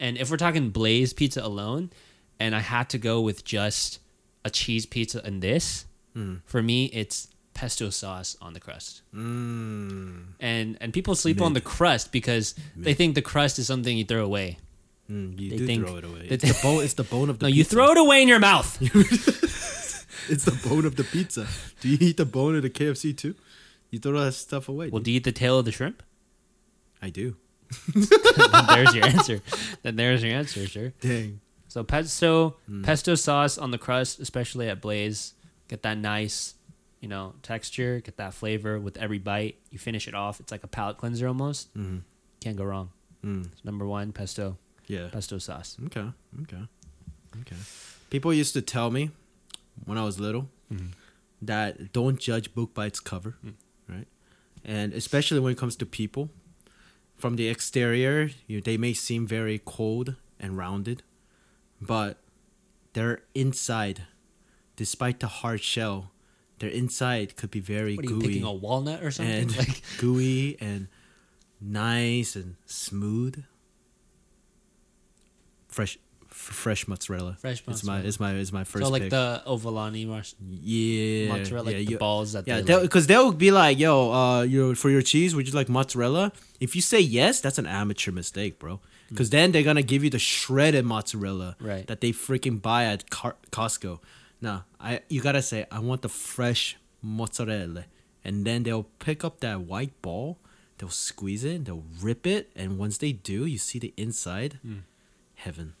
And 0.00 0.16
if 0.18 0.30
we're 0.30 0.36
talking 0.36 0.70
Blaze 0.70 1.12
pizza 1.12 1.40
alone, 1.44 1.90
and 2.38 2.54
I 2.54 2.60
had 2.60 2.88
to 2.90 2.98
go 2.98 3.20
with 3.20 3.44
just 3.44 3.98
a 4.44 4.50
cheese 4.50 4.86
pizza 4.86 5.20
and 5.24 5.42
this, 5.42 5.86
Mm. 6.16 6.40
for 6.46 6.62
me, 6.62 6.86
it's 6.86 7.28
pesto 7.54 7.90
sauce 7.90 8.36
on 8.40 8.52
the 8.54 8.60
crust. 8.60 9.02
Mm. 9.14 10.24
And 10.40 10.78
and 10.80 10.92
people 10.92 11.14
sleep 11.14 11.40
on 11.40 11.52
the 11.52 11.60
crust 11.60 12.12
because 12.12 12.54
they 12.76 12.94
think 12.94 13.14
the 13.14 13.22
crust 13.22 13.58
is 13.58 13.66
something 13.66 13.96
you 13.98 14.04
throw 14.04 14.24
away. 14.24 14.58
Mm, 15.10 15.38
you 15.40 15.50
They 15.50 15.56
do 15.58 15.66
think- 15.66 15.86
throw 15.86 15.96
it 15.96 16.04
away. 16.04 16.26
they 16.28 16.34
It's 16.36 16.44
the 16.44 16.58
bone. 16.62 16.84
It's 16.84 16.94
the 16.94 17.04
bone 17.04 17.28
of 17.30 17.38
the. 17.38 17.44
No, 17.44 17.48
you 17.48 17.64
throw 17.64 17.90
it 17.92 17.98
away 17.98 18.22
in 18.22 18.28
your 18.28 18.38
mouth. 18.40 18.70
It's 20.34 20.44
the 20.44 20.68
bone 20.68 20.84
of 20.84 20.96
the 20.96 21.04
pizza. 21.04 21.46
Do 21.80 21.88
you 21.88 21.98
eat 22.00 22.16
the 22.16 22.26
bone 22.26 22.54
of 22.56 22.62
the 22.62 22.70
KFC 22.70 23.16
too? 23.16 23.34
You 23.90 23.98
throw 23.98 24.16
all 24.18 24.24
that 24.24 24.32
stuff 24.32 24.68
away. 24.68 24.90
well, 24.90 24.98
dude. 24.98 25.04
do 25.04 25.10
you 25.12 25.16
eat 25.18 25.24
the 25.24 25.32
tail 25.32 25.58
of 25.58 25.64
the 25.64 25.72
shrimp? 25.72 26.02
I 27.00 27.10
do. 27.10 27.36
there's 27.94 28.94
your 28.94 29.04
answer. 29.14 29.40
Then 29.82 29.96
there's 29.96 30.22
your 30.22 30.32
answer, 30.32 30.66
sure. 30.66 30.92
Dang. 31.00 31.40
So 31.68 31.84
pesto, 31.84 32.56
Mm. 32.70 32.84
pesto 32.84 33.14
sauce 33.14 33.58
on 33.58 33.70
the 33.70 33.78
crust, 33.78 34.20
especially 34.20 34.68
at 34.68 34.80
Blaze, 34.80 35.34
get 35.68 35.82
that 35.82 35.98
nice, 35.98 36.54
you 37.00 37.08
know, 37.08 37.34
texture, 37.42 38.00
get 38.00 38.16
that 38.16 38.34
flavor 38.34 38.78
with 38.80 38.96
every 38.96 39.18
bite. 39.18 39.56
You 39.70 39.78
finish 39.78 40.08
it 40.08 40.14
off. 40.14 40.40
It's 40.40 40.50
like 40.52 40.64
a 40.64 40.66
palate 40.66 40.96
cleanser 40.98 41.28
almost. 41.28 41.72
Mm-hmm. 41.76 41.98
Can't 42.40 42.56
go 42.56 42.64
wrong. 42.64 42.90
Mm. 43.24 43.46
It's 43.52 43.64
number 43.64 43.86
one, 43.86 44.12
pesto, 44.12 44.56
Yeah. 44.86 45.08
pesto 45.12 45.38
sauce. 45.38 45.76
Okay. 45.86 46.06
Okay. 46.42 46.62
Okay. 47.42 47.56
People 48.10 48.32
used 48.32 48.54
to 48.54 48.62
tell 48.62 48.90
me 48.90 49.10
when 49.84 49.98
I 49.98 50.04
was 50.04 50.18
little 50.20 50.48
Mhm. 50.72 50.92
that 51.42 51.92
don't 51.92 52.18
judge 52.20 52.54
book 52.54 52.74
by 52.74 52.86
its 52.86 53.00
cover, 53.00 53.36
Mm. 53.44 53.54
right? 53.88 54.08
And 54.64 54.92
especially 54.92 55.40
when 55.40 55.52
it 55.52 55.58
comes 55.58 55.76
to 55.76 55.86
people, 55.86 56.30
from 57.16 57.36
the 57.36 57.48
exterior, 57.48 58.30
you 58.46 58.60
they 58.60 58.76
may 58.76 58.92
seem 58.94 59.26
very 59.26 59.58
cold 59.64 60.14
and 60.38 60.56
rounded, 60.56 61.02
but 61.80 62.18
their 62.92 63.22
inside, 63.34 64.06
despite 64.76 65.20
the 65.20 65.26
hard 65.28 65.60
shell, 65.62 66.10
their 66.58 66.70
inside 66.70 67.36
could 67.36 67.50
be 67.50 67.60
very 67.60 67.94
What 67.96 68.04
are 68.04 68.08
you 68.10 68.14
gooey 68.18 68.26
picking 68.28 68.42
a 68.44 68.52
walnut 68.52 69.02
or 69.02 69.10
something? 69.10 69.34
and 69.34 69.56
like 69.62 69.82
gooey 69.98 70.56
and 70.60 70.88
nice 71.60 72.34
and 72.36 72.56
smooth. 72.66 73.44
Fresh, 75.68 75.98
fresh 76.38 76.86
mozzarella. 76.88 77.36
Fresh 77.40 77.62
It's 77.66 77.66
my, 77.66 77.72
mozzarella. 77.98 78.08
it's 78.08 78.20
my, 78.20 78.34
it's 78.34 78.52
my 78.52 78.64
first 78.64 78.84
so 78.86 78.90
like 78.92 79.02
pick. 79.02 79.10
the 79.10 79.42
ovolini 79.46 80.06
mos- 80.06 80.34
yeah, 80.48 81.28
mozzarella, 81.32 81.70
yeah, 81.70 81.76
like 81.78 81.86
the 81.86 81.92
you- 81.92 81.98
balls 81.98 82.32
that 82.32 82.46
yeah, 82.46 82.60
they 82.60 82.72
like. 82.74 82.82
because 82.82 83.06
they'll 83.06 83.32
be 83.32 83.50
like, 83.50 83.78
"Yo, 83.78 84.12
uh, 84.12 84.42
you 84.42 84.74
for 84.74 84.90
your 84.90 85.02
cheese, 85.02 85.34
would 85.34 85.46
you 85.48 85.54
like 85.54 85.68
mozzarella?" 85.68 86.32
If 86.60 86.74
you 86.76 86.82
say 86.82 87.00
yes, 87.00 87.40
that's 87.40 87.58
an 87.58 87.66
amateur 87.66 88.12
mistake, 88.12 88.58
bro. 88.58 88.80
Because 89.10 89.30
then 89.30 89.52
they're 89.52 89.62
gonna 89.70 89.82
give 89.92 90.04
you 90.04 90.10
the 90.10 90.18
shredded 90.18 90.84
mozzarella 90.84 91.56
Right. 91.60 91.86
that 91.86 92.00
they 92.02 92.12
freaking 92.12 92.60
buy 92.60 92.84
at 92.84 93.08
Car- 93.10 93.36
Costco. 93.50 94.00
No, 94.40 94.62
I 94.80 95.00
you 95.08 95.20
gotta 95.20 95.42
say 95.42 95.66
I 95.70 95.78
want 95.80 96.02
the 96.02 96.08
fresh 96.10 96.76
mozzarella, 97.02 97.84
and 98.24 98.44
then 98.46 98.62
they'll 98.64 98.88
pick 99.00 99.24
up 99.24 99.40
that 99.40 99.62
white 99.62 99.94
ball, 100.02 100.38
they'll 100.78 100.90
squeeze 100.90 101.42
it, 101.42 101.64
they'll 101.64 101.84
rip 102.00 102.26
it, 102.26 102.50
and 102.54 102.78
once 102.78 102.98
they 102.98 103.12
do, 103.12 103.46
you 103.46 103.58
see 103.58 103.78
the 103.78 103.92
inside, 103.96 104.58
heaven, 105.36 105.74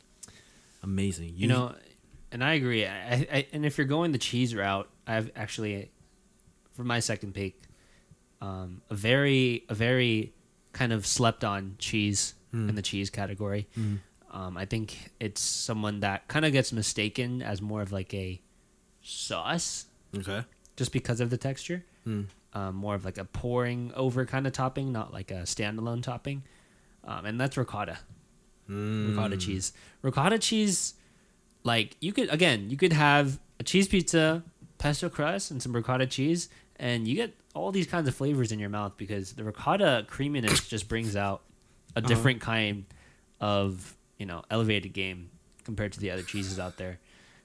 amazing. 0.82 1.32
you 1.36 1.48
know, 1.48 1.74
and 2.30 2.42
I 2.44 2.54
agree. 2.54 2.86
I, 2.86 3.26
I, 3.32 3.46
and 3.52 3.64
if 3.64 3.78
you're 3.78 3.86
going 3.86 4.12
the 4.12 4.18
cheese 4.18 4.54
route, 4.54 4.88
I've 5.06 5.30
actually, 5.34 5.90
for 6.72 6.84
my 6.84 7.00
second 7.00 7.34
pick, 7.34 7.62
um, 8.40 8.82
a 8.90 8.94
very 8.94 9.64
a 9.68 9.74
very 9.74 10.32
kind 10.72 10.92
of 10.92 11.06
slept 11.06 11.42
on 11.44 11.74
cheese 11.78 12.34
in 12.68 12.74
the 12.74 12.82
cheese 12.82 13.10
category. 13.10 13.66
Um, 14.30 14.56
I 14.56 14.64
think 14.64 15.10
it's 15.18 15.40
someone 15.40 16.00
that 16.00 16.28
kind 16.28 16.44
of 16.44 16.52
gets 16.52 16.72
mistaken 16.72 17.42
as 17.42 17.62
more 17.62 17.82
of 17.82 17.92
like 17.92 18.12
a 18.14 18.40
sauce 19.02 19.86
okay, 20.16 20.44
just 20.76 20.92
because 20.92 21.20
of 21.20 21.30
the 21.30 21.36
texture. 21.38 21.84
Hmm. 22.04 22.22
Um, 22.54 22.74
more 22.76 22.94
of 22.94 23.04
like 23.04 23.18
a 23.18 23.24
pouring 23.24 23.92
over 23.94 24.24
kind 24.24 24.46
of 24.46 24.52
topping, 24.52 24.92
not 24.92 25.12
like 25.12 25.30
a 25.30 25.42
standalone 25.42 26.02
topping. 26.02 26.44
Um, 27.04 27.26
and 27.26 27.40
that's 27.40 27.56
ricotta. 27.56 27.98
Ricotta 28.68 29.36
Mm. 29.36 29.40
cheese. 29.40 29.72
Ricotta 30.02 30.38
cheese, 30.38 30.94
like 31.64 31.96
you 32.00 32.12
could 32.12 32.28
again, 32.32 32.68
you 32.70 32.76
could 32.76 32.92
have 32.92 33.40
a 33.58 33.64
cheese 33.64 33.88
pizza, 33.88 34.42
pesto 34.78 35.08
crust, 35.08 35.50
and 35.50 35.62
some 35.62 35.72
ricotta 35.74 36.06
cheese, 36.06 36.48
and 36.76 37.08
you 37.08 37.14
get 37.14 37.34
all 37.54 37.72
these 37.72 37.86
kinds 37.86 38.06
of 38.06 38.14
flavors 38.14 38.52
in 38.52 38.58
your 38.58 38.68
mouth 38.68 38.92
because 38.96 39.32
the 39.32 39.42
ricotta 39.44 40.04
creaminess 40.08 40.68
just 40.68 40.88
brings 40.88 41.16
out 41.16 41.42
a 41.96 41.98
Uh-huh. 41.98 42.08
different 42.08 42.40
kind 42.40 42.84
of 43.40 43.96
you 44.18 44.26
know 44.26 44.42
elevated 44.50 44.92
game 44.92 45.30
compared 45.64 45.92
to 45.92 46.00
the 46.00 46.10
other 46.10 46.22
cheeses 46.22 46.58
out 46.58 46.76
there. 46.76 46.98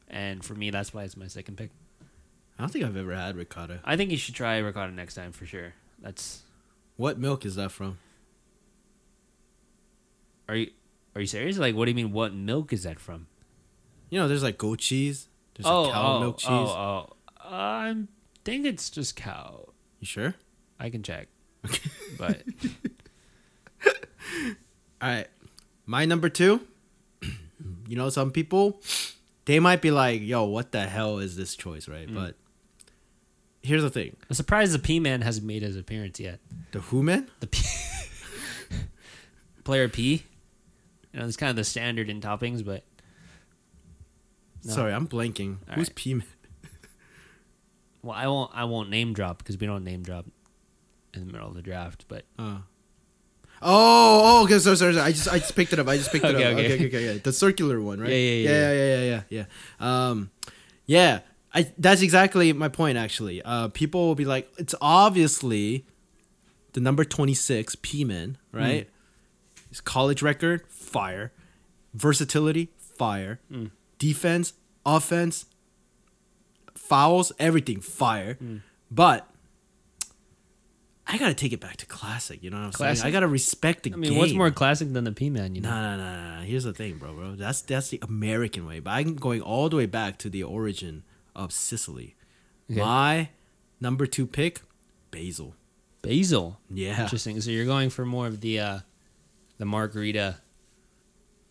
And 0.10 0.44
for 0.46 0.54
me, 0.56 0.70
that's 0.70 0.94
why 0.94 1.04
it's 1.04 1.18
my 1.18 1.28
second 1.28 1.56
pick. 1.58 1.72
I 2.60 2.62
don't 2.64 2.70
think 2.72 2.86
I've 2.86 2.96
ever 2.98 3.16
had 3.16 3.36
ricotta. 3.36 3.80
I 3.84 3.96
think 3.98 4.12
you 4.12 4.18
should 4.18 4.36
try 4.36 4.58
ricotta 4.60 4.92
next 4.92 5.16
time 5.16 5.32
for 5.32 5.46
sure. 5.46 5.74
That's 6.00 6.44
What 6.98 7.18
milk 7.18 7.46
is 7.46 7.56
that 7.56 7.72
from? 7.72 7.98
are 10.50 10.56
you 10.58 10.72
are 11.16 11.22
you 11.22 11.28
serious? 11.28 11.58
Like, 11.58 11.76
what 11.76 11.86
do 11.86 11.92
you 11.92 11.96
mean? 11.96 12.12
What 12.12 12.34
milk 12.34 12.74
is 12.74 12.84
that 12.84 13.00
from? 13.00 13.28
You 14.10 14.20
know, 14.20 14.28
there's 14.28 14.44
like 14.44 14.58
goat 14.58 14.80
cheese. 14.80 15.28
There's 15.56 15.66
like 15.66 15.92
cow 15.92 16.20
milk 16.20 16.38
cheese. 16.38 16.50
Oh, 16.50 17.08
oh. 17.10 17.16
I 17.44 17.96
think 18.44 18.66
it's 18.66 18.90
just 18.90 19.16
cow. 19.16 19.70
You 20.00 20.08
sure? 20.08 20.36
I 20.80 20.90
can 20.90 21.04
check. 21.04 21.28
Okay. 21.66 21.90
but 22.18 22.44
All 25.02 25.10
right. 25.10 25.28
My 25.86 26.06
number 26.06 26.30
two. 26.30 26.62
you 27.88 27.96
know, 27.96 28.10
some 28.10 28.32
people, 28.32 28.82
they 29.46 29.60
might 29.60 29.82
be 29.82 29.92
like, 29.92 30.22
"Yo, 30.22 30.44
what 30.46 30.72
the 30.72 30.82
hell 30.88 31.20
is 31.20 31.36
this 31.36 31.56
choice?" 31.56 31.88
Right? 31.88 32.08
Mm. 32.08 32.16
But 32.16 32.36
here's 33.62 33.84
the 33.84 33.90
thing: 33.90 34.16
I'm 34.30 34.36
surprised 34.36 34.74
the 34.74 34.80
P 34.80 35.00
Man 35.00 35.22
hasn't 35.22 35.46
made 35.46 35.62
his 35.62 35.76
appearance 35.76 36.20
yet. 36.20 36.40
the 36.72 36.80
Who 36.80 37.04
Man. 37.04 37.30
The 37.40 37.48
P 37.48 37.64
player 39.64 39.90
P. 39.90 40.24
You 41.14 41.20
know, 41.20 41.26
it's 41.28 41.38
kind 41.38 41.50
of 41.52 41.56
the 41.56 41.64
standard 41.64 42.10
in 42.10 42.22
toppings, 42.22 42.66
but 42.66 42.84
No. 44.64 44.74
Sorry, 44.74 44.94
I'm 44.94 45.08
blanking. 45.08 45.58
All 45.70 45.76
Who's 45.76 45.90
right. 45.90 45.96
P 45.96 46.22
well, 48.02 48.16
I 48.16 48.28
won't. 48.28 48.52
I 48.54 48.64
won't 48.66 48.90
name 48.90 49.14
drop 49.14 49.38
because 49.40 49.58
we 49.58 49.68
don't 49.68 49.84
name 49.84 50.04
drop 50.04 50.26
in 51.14 51.26
the 51.26 51.32
middle 51.32 51.48
of 51.48 51.54
the 51.56 51.62
draft. 51.62 52.06
But 52.08 52.26
Uh. 52.40 52.58
Oh, 53.66 54.22
oh, 54.42 54.44
okay. 54.44 54.60
Sorry, 54.60 54.76
sorry, 54.76 54.94
sorry. 54.94 55.06
I 55.06 55.12
just, 55.12 55.30
I 55.32 55.40
just 55.40 55.56
picked 55.56 55.72
it 55.72 55.80
up. 55.80 55.88
I 55.88 55.96
just 55.98 56.12
picked 56.12 56.26
it 56.26 56.36
Okay, 56.36 56.44
up. 56.44 56.54
okay. 56.54 56.66
Okay, 56.66 56.76
okay, 56.76 56.86
okay, 56.88 57.06
yeah. 57.14 57.20
The 57.24 57.32
circular 57.32 57.80
one, 57.80 58.00
right? 58.02 58.10
Yeah, 58.10 58.18
yeah, 58.18 58.50
yeah, 58.50 58.52
yeah, 58.52 58.74
yeah, 58.74 59.02
yeah, 59.04 59.22
yeah, 59.30 59.44
yeah. 59.80 60.08
Um, 60.10 60.32
yeah. 60.86 61.20
I. 61.54 61.72
That's 61.78 62.02
exactly 62.02 62.52
my 62.54 62.68
point. 62.68 62.98
Actually, 62.98 63.42
uh, 63.44 63.68
people 63.70 64.08
will 64.08 64.16
be 64.16 64.26
like, 64.26 64.52
it's 64.58 64.76
obviously 64.82 65.86
the 66.74 66.82
number 66.82 67.06
twenty 67.06 67.36
six 67.36 67.76
P 67.76 68.04
Man, 68.04 68.38
right? 68.52 68.90
His 69.70 69.80
college 69.80 70.22
record, 70.22 70.64
fire. 70.94 71.34
Versatility, 71.94 72.70
fire. 72.98 73.40
Mm. 73.52 73.72
Defense, 74.00 74.54
offense, 74.86 75.46
fouls, 76.76 77.32
everything, 77.40 77.82
fire. 77.82 78.36
Mm. 78.42 78.62
But 78.90 79.28
I 81.06 81.18
gotta 81.18 81.34
take 81.34 81.52
it 81.54 81.60
back 81.60 81.78
to 81.78 81.86
classic. 81.86 82.42
You 82.44 82.50
know 82.50 82.58
what 82.58 82.66
I'm 82.68 82.72
Classic. 82.72 83.02
saying? 83.02 83.12
I 83.12 83.16
gotta 83.16 83.28
respect 83.28 83.84
the 83.84 83.90
game. 83.90 84.00
I 84.00 84.02
mean, 84.02 84.10
game. 84.12 84.20
what's 84.20 84.34
more 84.34 84.52
classic 84.52 84.94
than 84.94 85.04
the 85.04 85.12
P 85.12 85.30
Man? 85.30 85.54
You 85.56 85.62
know, 85.62 85.70
No, 85.70 85.98
no, 85.98 86.04
no, 86.04 86.38
no. 86.40 86.42
Here's 86.46 86.64
the 86.64 86.74
thing, 86.74 86.98
bro, 86.98 87.14
bro. 87.14 87.36
That's 87.36 87.62
that's 87.62 87.90
the 87.90 88.00
American 88.02 88.66
way. 88.66 88.80
But 88.80 88.92
I'm 88.92 89.16
going 89.16 89.42
all 89.42 89.70
the 89.70 89.76
way 89.78 89.86
back 89.86 90.18
to 90.20 90.30
the 90.30 90.44
origin 90.44 91.04
of 91.36 91.52
Sicily. 91.52 92.16
Okay. 92.72 92.80
My 92.80 93.30
number 93.82 94.06
two 94.06 94.26
pick, 94.26 94.62
basil. 95.12 95.56
basil. 96.02 96.60
Yeah. 96.70 97.02
Interesting. 97.04 97.42
So 97.42 97.52
you're 97.52 97.66
going 97.66 97.90
for 97.90 98.06
more 98.06 98.28
of 98.28 98.40
the 98.42 98.60
uh, 98.60 98.80
the 99.58 99.66
margherita 99.66 100.38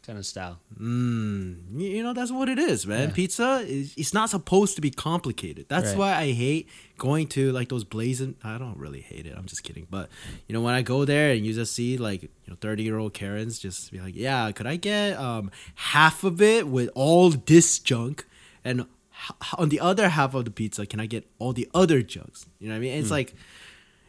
kind 0.07 0.19
of 0.19 0.27
style. 0.27 0.59
Mm, 0.81 1.81
you 1.81 2.03
know 2.03 2.13
that's 2.13 2.31
what 2.33 2.49
it 2.49 2.59
is, 2.59 2.87
man. 2.87 3.09
Yeah. 3.09 3.15
Pizza 3.15 3.65
is 3.67 3.95
it's 3.97 4.13
not 4.13 4.31
supposed 4.31 4.75
to 4.77 4.81
be 4.83 4.91
complicated. 4.91 5.67
That's 5.69 5.91
Right. 5.91 5.99
why 5.99 6.15
I 6.17 6.33
hate 6.33 6.69
going 6.99 7.29
to 7.29 7.53
like 7.53 7.69
those 7.69 7.85
blazing. 7.85 8.35
I 8.43 8.59
don't 8.59 8.77
really 8.79 9.01
hate 9.01 9.27
it. 9.27 9.35
I'm 9.37 9.47
just 9.47 9.63
kidding. 9.63 9.87
But 9.91 10.09
you 10.49 10.53
know 10.55 10.61
when 10.61 10.75
I 10.75 10.83
go 10.83 11.05
there 11.05 11.33
and 11.33 11.47
you 11.47 11.53
just 11.53 11.73
see 11.75 11.97
like 11.99 12.23
you 12.23 12.29
know 12.49 12.57
30 12.61 12.83
year 12.83 12.99
old 12.99 13.15
Karens 13.15 13.59
just 13.59 13.93
be 13.93 14.01
like, 14.01 14.15
yeah, 14.17 14.51
could 14.53 14.67
I 14.67 14.77
get 14.77 15.17
um 15.19 15.51
half 15.77 16.25
of 16.25 16.43
it 16.43 16.67
with 16.69 16.91
all 16.95 17.31
this 17.31 17.79
junk, 17.79 18.27
and 18.65 18.87
on 19.57 19.69
the 19.69 19.79
other 19.81 20.09
half 20.09 20.35
of 20.35 20.45
the 20.45 20.51
pizza, 20.51 20.85
can 20.85 20.99
I 21.01 21.07
get 21.07 21.29
all 21.39 21.53
the 21.53 21.69
other 21.75 22.03
junks? 22.03 22.47
You 22.59 22.69
know 22.69 22.75
what 22.75 22.79
I 22.79 22.81
mean? 22.81 22.99
It's 22.99 23.09
Hmm. 23.09 23.15
like 23.15 23.35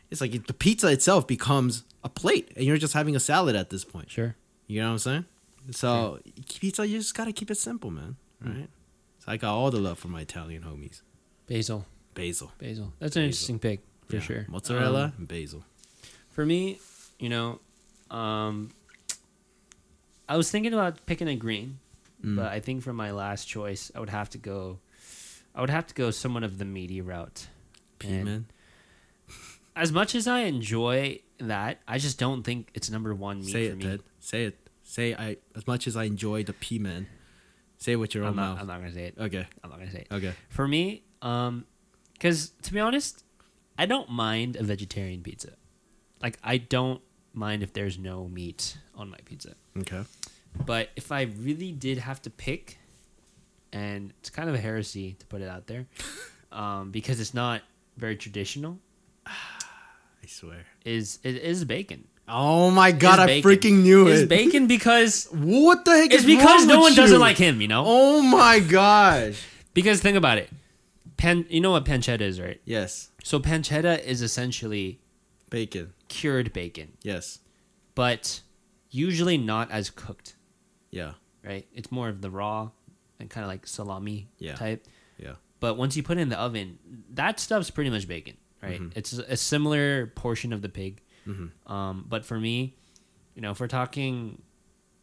it's 0.10 0.22
like 0.22 0.48
the 0.48 0.54
pizza 0.54 0.88
itself 0.88 1.28
becomes 1.28 1.84
a 2.04 2.10
plate, 2.10 2.52
and 2.56 2.66
you're 2.66 2.78
just 2.78 2.94
having 2.94 3.16
a 3.16 3.20
salad 3.20 3.56
at 3.56 3.70
this 3.70 3.84
point. 3.86 4.10
Sure. 4.12 4.36
You 4.68 4.82
know 4.82 4.88
what 4.88 4.94
I'm 4.94 5.00
saying? 5.00 5.26
So 5.72 6.20
pizza, 6.60 6.86
you 6.88 6.98
just 7.00 7.16
gotta 7.16 7.32
keep 7.34 7.50
it 7.52 7.56
simple, 7.58 7.92
man. 7.92 8.16
Right? 8.42 8.70
So 9.20 9.32
I 9.32 9.38
got 9.38 9.54
all 9.56 9.72
the 9.72 9.80
love 9.80 9.98
for 10.00 10.10
my 10.10 10.22
Italian 10.22 10.64
homies. 10.64 11.02
Basil. 11.48 11.86
Basil, 12.14 12.52
Basil. 12.58 12.94
That's 13.00 13.16
an 13.16 13.24
interesting 13.24 13.60
pick 13.60 13.82
for 14.08 14.18
Yeah. 14.18 14.22
sure. 14.22 14.46
mozzarella 14.50 15.06
Um, 15.06 15.14
and 15.20 15.28
basil. 15.28 15.66
for 16.30 16.46
me, 16.46 16.80
you 17.20 17.30
know, 17.30 17.60
um, 18.12 18.72
I 20.28 20.38
was 20.38 20.52
thinking 20.52 20.74
about 20.74 21.06
picking 21.06 21.28
a 21.28 21.36
green, 21.36 21.80
Mm. 22.24 22.36
but 22.36 22.48
I 22.52 22.60
think 22.60 22.84
for 22.84 22.94
my 22.94 23.12
last 23.12 23.48
choice, 23.48 23.92
I 23.96 24.00
would 24.00 24.10
have 24.10 24.30
to 24.32 24.38
go. 24.38 24.80
I 25.56 25.62
would 25.62 25.70
have 25.70 25.88
to 25.88 25.94
go 25.94 26.12
somewhat 26.12 26.44
of 26.44 26.58
the 26.58 26.66
meaty 26.66 27.02
route. 27.02 27.48
P 28.00 28.08
and- 28.10 28.26
man. 28.26 28.46
As 29.76 29.92
much 29.92 30.14
as 30.16 30.28
I 30.28 30.42
enjoy 30.42 31.20
that, 31.40 31.82
I 31.88 31.98
just 31.98 32.20
don't 32.20 32.44
think 32.44 32.70
it's 32.74 32.90
number 32.92 33.14
one 33.16 33.40
meat 33.42 33.52
Say 33.52 33.68
for 33.70 33.74
it, 33.74 33.78
me. 33.78 33.84
Ted. 33.84 34.04
Say 34.20 34.46
it. 34.46 34.58
Say 34.94 35.16
I. 35.16 35.38
As 35.56 35.66
much 35.66 35.88
as 35.88 35.98
I 35.98 36.04
enjoy 36.04 36.44
the 36.44 36.54
P 36.54 36.78
man, 36.78 37.08
say 37.80 37.94
it 37.94 37.96
with 37.96 38.14
your 38.14 38.26
I'm 38.26 38.30
own 38.30 38.36
not, 38.36 38.50
mouth. 38.50 38.60
I'm 38.62 38.68
not 38.68 38.80
gonna 38.80 38.94
say 38.94 39.06
it. 39.06 39.16
Okay. 39.20 39.48
I'm 39.64 39.72
not 39.72 39.80
gonna 39.80 39.92
say 39.92 40.06
it. 40.08 40.14
Okay. 40.14 40.34
For 40.50 40.68
me, 40.68 41.02
um, 41.24 41.66
because 42.14 42.52
to 42.62 42.72
be 42.72 42.80
honest, 42.80 43.24
I 43.76 43.88
don't 43.88 44.08
mind 44.12 44.56
a 44.56 44.62
vegetarian 44.62 45.24
pizza. 45.24 45.54
Like 46.22 46.38
I 46.44 46.58
don't 46.58 47.02
mind 47.34 47.64
if 47.64 47.74
there's 47.74 47.98
no 47.98 48.28
meat 48.28 48.78
on 48.94 49.10
my 49.10 49.18
pizza. 49.26 49.56
Okay. 49.80 50.04
But 50.64 50.90
if 50.96 51.12
I 51.12 51.24
really 51.24 51.72
did 51.72 51.98
have 51.98 52.22
to 52.22 52.30
pick, 52.30 52.78
and 53.72 54.14
it's 54.20 54.30
kind 54.30 54.48
of 54.48 54.54
a 54.54 54.60
heresy 54.60 55.14
to 55.14 55.26
put 55.26 55.42
it 55.42 55.50
out 55.50 55.66
there, 55.66 55.88
um, 56.52 56.92
because 56.92 57.20
it's 57.20 57.34
not 57.34 57.64
very 57.98 58.16
traditional, 58.16 58.78
I 59.26 60.28
swear. 60.28 60.68
is 60.86 61.18
it 61.24 61.38
is 61.38 61.66
bacon. 61.66 62.10
Oh 62.36 62.72
my 62.72 62.92
god, 62.92 63.20
I 63.20 63.26
bacon. 63.28 63.52
freaking 63.52 63.82
knew 63.84 64.08
It's 64.08 64.22
it. 64.24 64.30
bacon 64.30 64.66
because 64.68 65.28
what 65.32 65.86
the 65.86 65.92
heck 65.92 66.12
is 66.12 66.12
it? 66.12 66.14
it's 66.14 66.24
is 66.24 66.26
because 66.26 66.60
wrong 66.62 66.68
no 66.68 66.76
with 66.80 66.84
one 66.84 66.96
doesn't 66.96 67.16
you? 67.16 67.20
like 67.20 67.38
him, 67.38 67.62
you 67.62 67.68
know. 67.68 67.84
Oh 67.86 68.22
my 68.24 68.60
gosh. 68.60 69.42
Because 69.76 70.02
think 70.02 70.18
about 70.18 70.38
it, 70.40 70.50
pan. 71.18 71.46
You 71.50 71.62
know 71.62 71.72
what 71.72 71.86
pancetta 71.86 72.22
is, 72.22 72.40
right? 72.42 72.60
Yes. 72.66 73.10
So 73.24 73.40
pancetta 73.40 74.04
is 74.04 74.22
essentially 74.24 75.00
Bacon. 75.50 75.94
cured 76.10 76.52
bacon, 76.54 76.94
Yes. 77.04 77.40
but 77.96 78.42
usually 78.90 79.38
not 79.38 79.70
as 79.72 79.90
cooked. 79.92 80.36
Yeah. 80.92 81.14
Right? 81.44 81.68
It's 81.74 81.92
more 81.92 82.10
of 82.10 82.22
the 82.22 82.30
raw 82.32 82.72
and 83.20 83.30
kind 83.30 83.44
of 83.44 83.48
like 83.50 83.68
salami 83.68 84.30
Yeah. 84.40 84.56
type. 84.56 84.88
Yeah. 85.20 85.34
But 85.60 85.76
once 85.78 85.96
you 85.96 86.04
put 86.04 86.18
it 86.18 86.22
in 86.22 86.30
the 86.30 86.40
oven, 86.40 86.80
that 87.14 87.40
stuff's 87.40 87.70
pretty 87.70 87.90
much 87.92 88.08
bacon, 88.08 88.38
right? 88.62 88.82
Mhm. 88.82 88.92
It's 88.96 89.14
a 89.14 89.38
similar 89.38 90.08
portion 90.08 90.52
of 90.52 90.62
the 90.64 90.70
pig. 90.70 91.02
Hmm 91.26 91.48
Um, 91.72 92.06
but 92.08 92.26
for 92.26 92.40
me, 92.40 92.76
you 93.36 93.42
know, 93.42 93.52
if 93.52 93.60
we're 93.60 93.68
talking, 93.68 94.42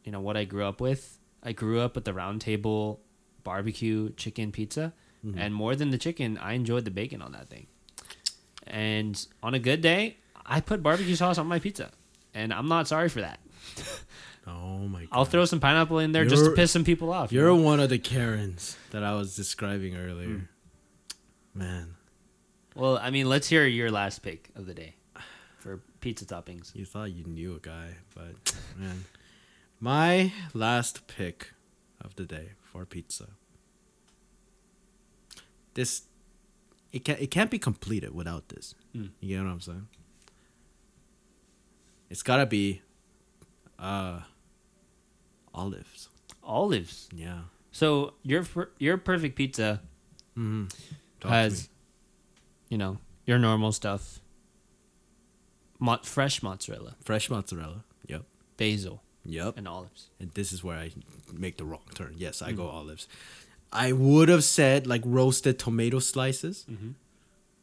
you 0.04 0.12
know, 0.12 0.20
what 0.20 0.36
I 0.36 0.44
grew 0.44 0.64
up 0.64 0.80
with, 0.80 1.18
I 1.42 1.52
grew 1.52 1.80
up 1.80 1.94
with 1.94 2.04
the 2.04 2.12
round 2.14 2.40
table 2.40 3.00
barbecue 3.42 4.12
chicken 4.14 4.52
pizza. 4.52 4.92
Mhm. 5.24 5.34
And 5.38 5.54
more 5.54 5.74
than 5.76 5.90
the 5.90 5.98
chicken, 5.98 6.38
I 6.38 6.52
enjoyed 6.54 6.84
the 6.84 6.90
bacon 6.90 7.20
on 7.22 7.32
that 7.32 7.48
thing. 7.48 7.66
And 8.66 9.26
on 9.42 9.54
a 9.54 9.58
good 9.58 9.80
day, 9.80 10.16
I 10.46 10.60
put 10.60 10.82
barbecue 10.82 11.14
sauce 11.16 11.38
on 11.38 11.46
my 11.46 11.58
pizza. 11.58 11.90
And 12.34 12.52
I'm 12.52 12.68
not 12.68 12.86
sorry 12.88 13.08
for 13.08 13.20
that. 13.20 13.40
Oh 14.46 14.88
my 14.88 15.00
god. 15.00 15.08
I'll 15.12 15.24
throw 15.26 15.44
some 15.44 15.60
pineapple 15.60 15.98
in 15.98 16.12
there 16.12 16.24
just 16.24 16.44
to 16.46 16.50
piss 16.52 16.70
some 16.72 16.82
people 16.82 17.12
off. 17.12 17.30
you 17.30 17.38
You're 17.40 17.48
know? 17.54 17.62
one 17.62 17.78
of 17.78 17.90
the 17.90 17.98
Karens 17.98 18.76
that 18.90 19.04
I 19.04 19.12
was 19.14 19.36
describing 19.36 19.94
earlier. 19.96 20.26
Hmm. 20.28 20.38
Man, 21.54 21.94
Well, 22.74 22.96
I 22.98 23.10
mean, 23.10 23.28
let's 23.28 23.48
hear 23.48 23.66
your 23.66 23.90
last 23.90 24.20
pick 24.20 24.48
of 24.56 24.64
the 24.66 24.74
day 24.74 24.94
for 25.58 25.80
pizza 26.00 26.24
toppings. 26.24 26.74
you 26.74 26.84
thought 26.84 27.12
you 27.12 27.24
knew 27.24 27.54
a 27.54 27.60
guy, 27.60 27.96
but 28.14 28.54
man. 28.76 29.04
My 29.82 30.32
last 30.52 31.06
pick 31.06 31.52
of 32.00 32.14
the 32.16 32.24
day 32.24 32.50
for 32.62 32.84
pizza. 32.84 33.28
This 35.74 36.02
it 36.92 37.04
can 37.04 37.16
it 37.18 37.30
can't 37.30 37.50
be 37.50 37.58
completed 37.58 38.14
without 38.14 38.48
this. 38.48 38.74
Mm. 38.94 39.10
You 39.20 39.36
get 39.36 39.44
what 39.44 39.50
I'm 39.50 39.60
saying? 39.60 39.88
It's 42.10 42.22
gotta 42.22 42.46
be 42.46 42.82
uh 43.78 44.20
olives. 45.54 46.08
Olives. 46.42 47.08
Yeah. 47.14 47.40
So 47.72 48.14
your 48.22 48.44
your 48.78 48.96
perfect 48.98 49.36
pizza 49.36 49.80
Mm-hmm. 50.38 51.28
has, 51.28 51.68
you 52.70 52.78
know, 52.78 52.98
your 53.26 53.38
normal 53.38 53.72
stuff. 53.72 54.20
Mo- 55.80 55.98
fresh 56.02 56.42
mozzarella, 56.42 56.94
fresh 57.02 57.28
mozzarella. 57.30 57.84
Yep. 58.06 58.22
basil, 58.56 59.02
Yep. 59.24 59.56
and 59.58 59.66
olives. 59.66 60.10
and 60.20 60.30
this 60.32 60.52
is 60.52 60.62
where 60.62 60.76
I 60.78 60.90
make 61.32 61.56
the 61.56 61.64
wrong 61.64 61.86
turn. 61.94 62.14
Yes, 62.18 62.42
I 62.42 62.52
go 62.52 62.64
Mm-hmm. 62.64 62.76
olives. 62.76 63.08
I 63.72 63.92
would 63.92 64.28
have 64.28 64.44
said 64.44 64.86
like 64.86 65.02
roasted 65.04 65.58
tomato 65.58 65.98
slices. 66.00 66.66
Mm-hmm. 66.70 66.90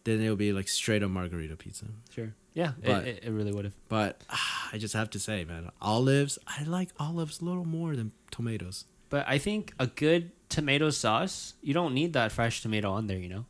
Then 0.06 0.22
it 0.22 0.30
would 0.30 0.38
be 0.40 0.54
like 0.54 0.68
straight 0.70 1.04
up 1.04 1.12
margherita 1.12 1.56
pizza. 1.58 1.86
Sure. 2.10 2.34
Yeah, 2.54 2.72
But- 2.84 3.06
it, 3.06 3.18
it, 3.18 3.24
it 3.26 3.32
really 3.32 3.52
would 3.52 3.66
have. 3.66 3.76
But 3.90 4.22
ah, 4.30 4.70
I 4.74 4.78
just 4.80 4.94
have 4.96 5.10
to 5.12 5.20
say, 5.20 5.46
man, 5.46 5.70
olives. 5.82 6.40
I 6.48 6.64
like 6.64 6.90
olives 7.00 7.42
a 7.42 7.46
little 7.46 7.66
more 7.66 7.96
than 7.96 8.12
tomatoes. 8.32 8.86
But 9.10 9.26
I 9.28 9.38
think 9.38 9.74
a 9.80 9.88
good 9.88 10.32
tomato 10.50 10.90
sauce, 10.90 11.54
you 11.62 11.74
don't 11.74 11.94
need 11.94 12.14
that 12.14 12.32
fresh 12.32 12.62
tomato 12.62 12.92
on 12.92 13.08
there, 13.08 13.20
you 13.20 13.30
know? 13.30 13.46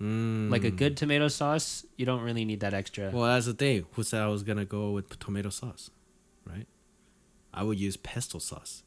Mm. 0.00 0.50
Like 0.50 0.64
a 0.64 0.70
good 0.70 0.96
tomato 0.96 1.28
sauce, 1.28 1.84
you 1.96 2.06
don't 2.06 2.22
really 2.22 2.44
need 2.44 2.60
that 2.60 2.72
extra. 2.74 3.10
Well, 3.10 3.24
that's 3.24 3.46
the 3.46 3.52
thing. 3.54 3.84
Who 3.92 4.02
said 4.02 4.22
I 4.22 4.28
was 4.28 4.42
gonna 4.42 4.64
go 4.64 4.92
with 4.92 5.18
tomato 5.18 5.50
sauce, 5.50 5.90
right? 6.46 6.66
I 7.52 7.62
would 7.64 7.78
use 7.78 7.96
pesto 7.96 8.38
sauce. 8.38 8.82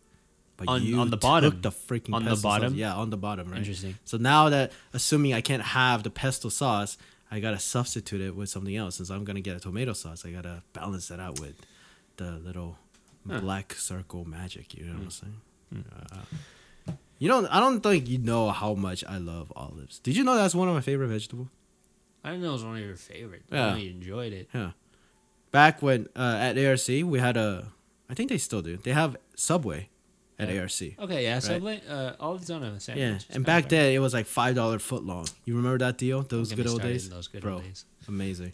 But 0.58 0.68
On- 0.70 0.84
you 0.84 0.98
on 1.00 1.10
the 1.10 1.18
bottom. 1.18 1.62
the 1.62 1.72
freaking 1.72 2.14
On 2.14 2.24
the 2.24 2.30
pesto 2.32 2.42
sauce. 2.42 2.60
bottom? 2.62 2.76
Yeah, 2.76 2.96
on 2.96 3.10
the 3.10 3.18
bottom, 3.18 3.50
right? 3.50 3.58
Interesting. 3.58 3.98
So 4.06 4.18
now 4.18 4.50
that 4.50 4.72
assuming 4.94 5.34
I 5.34 5.42
can't 5.42 5.64
have 5.64 6.04
the 6.04 6.10
pesto 6.10 6.50
sauce, 6.50 6.98
I 7.30 7.40
gotta 7.40 7.60
substitute 7.60 8.22
it 8.22 8.36
with 8.36 8.50
something 8.50 8.76
else. 8.76 8.96
Since 8.96 9.10
I'm 9.10 9.24
gonna 9.24 9.42
get 9.42 9.56
a 9.56 9.60
tomato 9.60 9.94
sauce, 9.94 10.26
I 10.26 10.32
gotta 10.32 10.64
balance 10.74 11.08
that 11.10 11.20
out 11.20 11.40
with 11.40 11.56
the 12.18 12.34
little 12.40 12.78
Huh. 13.28 13.40
black 13.40 13.74
circle 13.74 14.26
magic. 14.26 14.74
You 14.76 14.86
know 14.86 14.94
what 14.94 15.04
I'm 15.04 15.10
saying? 15.12 15.42
Hmm. 15.72 15.82
Uh, 16.12 16.22
you 17.24 17.30
don't. 17.30 17.46
I 17.48 17.62
don't 17.62 17.80
think 17.82 18.10
you 18.10 18.18
know 18.18 18.50
how 18.52 18.74
much 18.74 19.02
I 19.08 19.18
love 19.18 19.48
olives. 19.56 20.00
Did 20.00 20.18
you 20.18 20.26
know 20.26 20.36
that's 20.36 20.54
one 20.54 20.68
of 20.68 20.74
my 20.76 20.82
favorite 20.82 21.08
vegetables? 21.08 21.48
I 22.22 22.32
didn't 22.32 22.44
know 22.44 22.50
it 22.50 22.54
was 22.60 22.66
one 22.66 22.76
of 22.78 22.84
your 22.84 22.98
favorite. 22.98 23.44
Yeah. 23.50 23.74
I 23.76 23.78
enjoyed 23.78 24.34
it. 24.34 24.50
Yeah. 24.54 24.72
Back 25.52 25.82
when 25.82 26.08
uh, 26.18 26.36
at 26.48 26.58
ARC 26.58 26.88
we 27.14 27.20
had 27.20 27.38
a, 27.38 27.68
I 28.10 28.14
think 28.14 28.30
they 28.30 28.38
still 28.38 28.62
do. 28.62 28.76
They 28.76 28.92
have 28.92 29.16
Subway 29.36 29.88
at 30.38 30.50
Yeah. 30.50 30.62
ARC. 30.62 30.82
Okay, 31.06 31.24
yeah, 31.24 31.40
Subway, 31.40 31.82
uh, 31.88 32.14
olives 32.20 32.50
on 32.52 32.62
a 32.64 32.78
sandwich. 32.82 33.02
Yeah, 33.02 33.16
It's 33.16 33.30
and 33.30 33.46
back 33.46 33.70
then 33.70 33.94
it 33.94 34.00
was 34.00 34.14
like 34.14 34.26
five 34.26 34.56
dollar 34.56 34.80
foot 34.80 35.06
long. 35.06 35.26
You 35.46 35.56
remember 35.56 35.78
that 35.86 35.98
deal? 35.98 36.24
Those 36.24 36.52
good 36.52 36.68
old 36.68 36.82
days, 36.82 37.10
Those 37.10 37.30
good 37.30 37.42
bro. 37.42 37.54
old 37.56 37.64
days. 37.64 37.86
Amazing. 38.08 38.52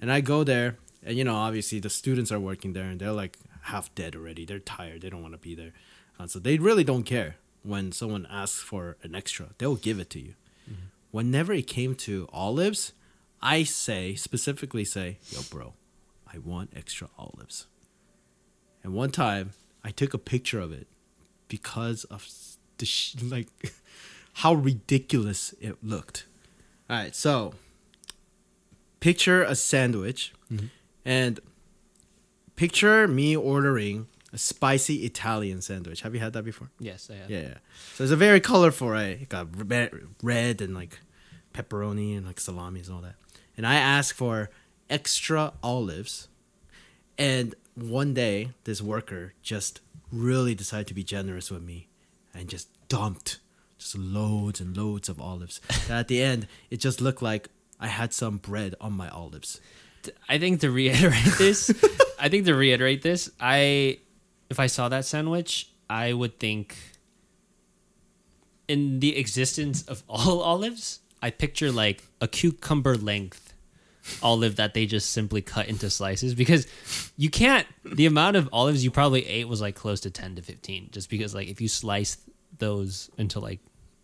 And 0.00 0.10
I 0.10 0.20
go 0.22 0.42
there, 0.42 0.76
and 1.04 1.16
you 1.16 1.22
know, 1.22 1.36
obviously 1.36 1.78
the 1.78 1.90
students 1.90 2.32
are 2.32 2.40
working 2.40 2.72
there, 2.72 2.88
and 2.90 2.98
they're 3.00 3.12
like 3.12 3.38
half 3.62 3.94
dead 3.94 4.16
already. 4.16 4.44
They're 4.44 4.58
tired. 4.78 5.02
They 5.02 5.10
don't 5.10 5.22
want 5.22 5.34
to 5.34 5.38
be 5.38 5.54
there, 5.54 5.72
uh, 6.18 6.26
so 6.26 6.40
they 6.40 6.58
really 6.58 6.84
don't 6.84 7.04
care 7.04 7.36
when 7.62 7.92
someone 7.92 8.26
asks 8.30 8.60
for 8.60 8.96
an 9.02 9.14
extra. 9.14 9.50
They'll 9.58 9.76
give 9.76 9.98
it 9.98 10.10
to 10.10 10.20
you. 10.20 10.34
Whenever 11.10 11.52
it 11.52 11.66
came 11.66 11.94
to 11.94 12.28
olives, 12.32 12.92
I 13.40 13.62
say 13.62 14.14
specifically 14.14 14.84
say, 14.84 15.18
"Yo, 15.30 15.40
bro, 15.50 15.74
I 16.26 16.38
want 16.38 16.72
extra 16.76 17.08
olives." 17.18 17.66
And 18.82 18.92
one 18.92 19.10
time, 19.10 19.52
I 19.82 19.90
took 19.90 20.12
a 20.12 20.18
picture 20.18 20.60
of 20.60 20.72
it 20.72 20.86
because 21.48 22.04
of 22.04 22.28
the 22.76 22.86
sh- 22.86 23.16
like 23.22 23.48
how 24.34 24.54
ridiculous 24.54 25.54
it 25.60 25.82
looked. 25.82 26.26
All 26.90 26.96
right, 26.96 27.14
so 27.14 27.54
picture 29.00 29.42
a 29.42 29.54
sandwich 29.54 30.32
mm-hmm. 30.52 30.66
and 31.04 31.40
picture 32.56 33.06
me 33.08 33.36
ordering 33.36 34.08
a 34.32 34.38
spicy 34.38 35.04
Italian 35.04 35.60
sandwich. 35.62 36.02
Have 36.02 36.14
you 36.14 36.20
had 36.20 36.32
that 36.34 36.44
before? 36.44 36.70
Yes, 36.78 37.10
I 37.10 37.16
have. 37.16 37.30
Yeah, 37.30 37.40
yeah. 37.40 37.54
So 37.94 38.04
it's 38.04 38.12
a 38.12 38.16
very 38.16 38.40
colorful, 38.40 38.90
right? 38.90 39.20
It 39.22 39.28
got 39.28 39.48
red, 39.68 39.92
red 40.22 40.60
and 40.60 40.74
like 40.74 40.98
pepperoni 41.54 42.16
and 42.16 42.26
like 42.26 42.40
salamis 42.40 42.88
and 42.88 42.96
all 42.96 43.02
that. 43.02 43.14
And 43.56 43.66
I 43.66 43.74
asked 43.74 44.12
for 44.12 44.50
extra 44.90 45.52
olives. 45.62 46.28
And 47.16 47.54
one 47.74 48.14
day, 48.14 48.50
this 48.64 48.80
worker 48.80 49.34
just 49.42 49.80
really 50.12 50.54
decided 50.54 50.86
to 50.88 50.94
be 50.94 51.02
generous 51.02 51.50
with 51.50 51.62
me 51.62 51.88
and 52.34 52.48
just 52.48 52.68
dumped 52.88 53.40
just 53.78 53.96
loads 53.96 54.60
and 54.60 54.76
loads 54.76 55.08
of 55.08 55.20
olives. 55.20 55.60
At 55.90 56.08
the 56.08 56.22
end, 56.22 56.46
it 56.70 56.78
just 56.78 57.00
looked 57.00 57.22
like 57.22 57.48
I 57.80 57.86
had 57.86 58.12
some 58.12 58.38
bread 58.38 58.74
on 58.80 58.92
my 58.92 59.08
olives. 59.08 59.60
I 60.28 60.38
think 60.38 60.60
to 60.60 60.70
reiterate 60.70 61.34
this, 61.38 61.70
I 62.18 62.28
think 62.28 62.46
to 62.46 62.54
reiterate 62.54 63.02
this, 63.02 63.30
I 63.40 63.98
if 64.50 64.58
I 64.60 64.66
saw 64.66 64.88
that 64.88 65.04
sandwich, 65.04 65.70
I 65.90 66.12
would 66.12 66.38
think 66.38 66.76
in 68.66 69.00
the 69.00 69.16
existence 69.16 69.82
of 69.82 70.02
all 70.08 70.40
olives, 70.42 71.00
I 71.22 71.30
picture 71.30 71.72
like 71.72 72.02
a 72.20 72.28
cucumber 72.28 72.96
length 72.96 73.54
olive 74.22 74.56
that 74.56 74.72
they 74.72 74.86
just 74.86 75.10
simply 75.10 75.42
cut 75.42 75.68
into 75.68 75.90
slices. 75.90 76.34
Because 76.34 76.66
you 77.16 77.30
can't 77.30 77.66
the 77.84 78.06
amount 78.06 78.36
of 78.36 78.48
olives 78.52 78.84
you 78.84 78.90
probably 78.90 79.26
ate 79.26 79.48
was 79.48 79.60
like 79.60 79.74
close 79.74 80.00
to 80.00 80.10
10 80.10 80.36
to 80.36 80.42
15 80.42 80.88
just 80.92 81.10
because 81.10 81.34
like 81.34 81.48
if 81.48 81.60
you 81.60 81.68
slice 81.68 82.16
those 82.58 83.10
into 83.18 83.40
like 83.40 83.60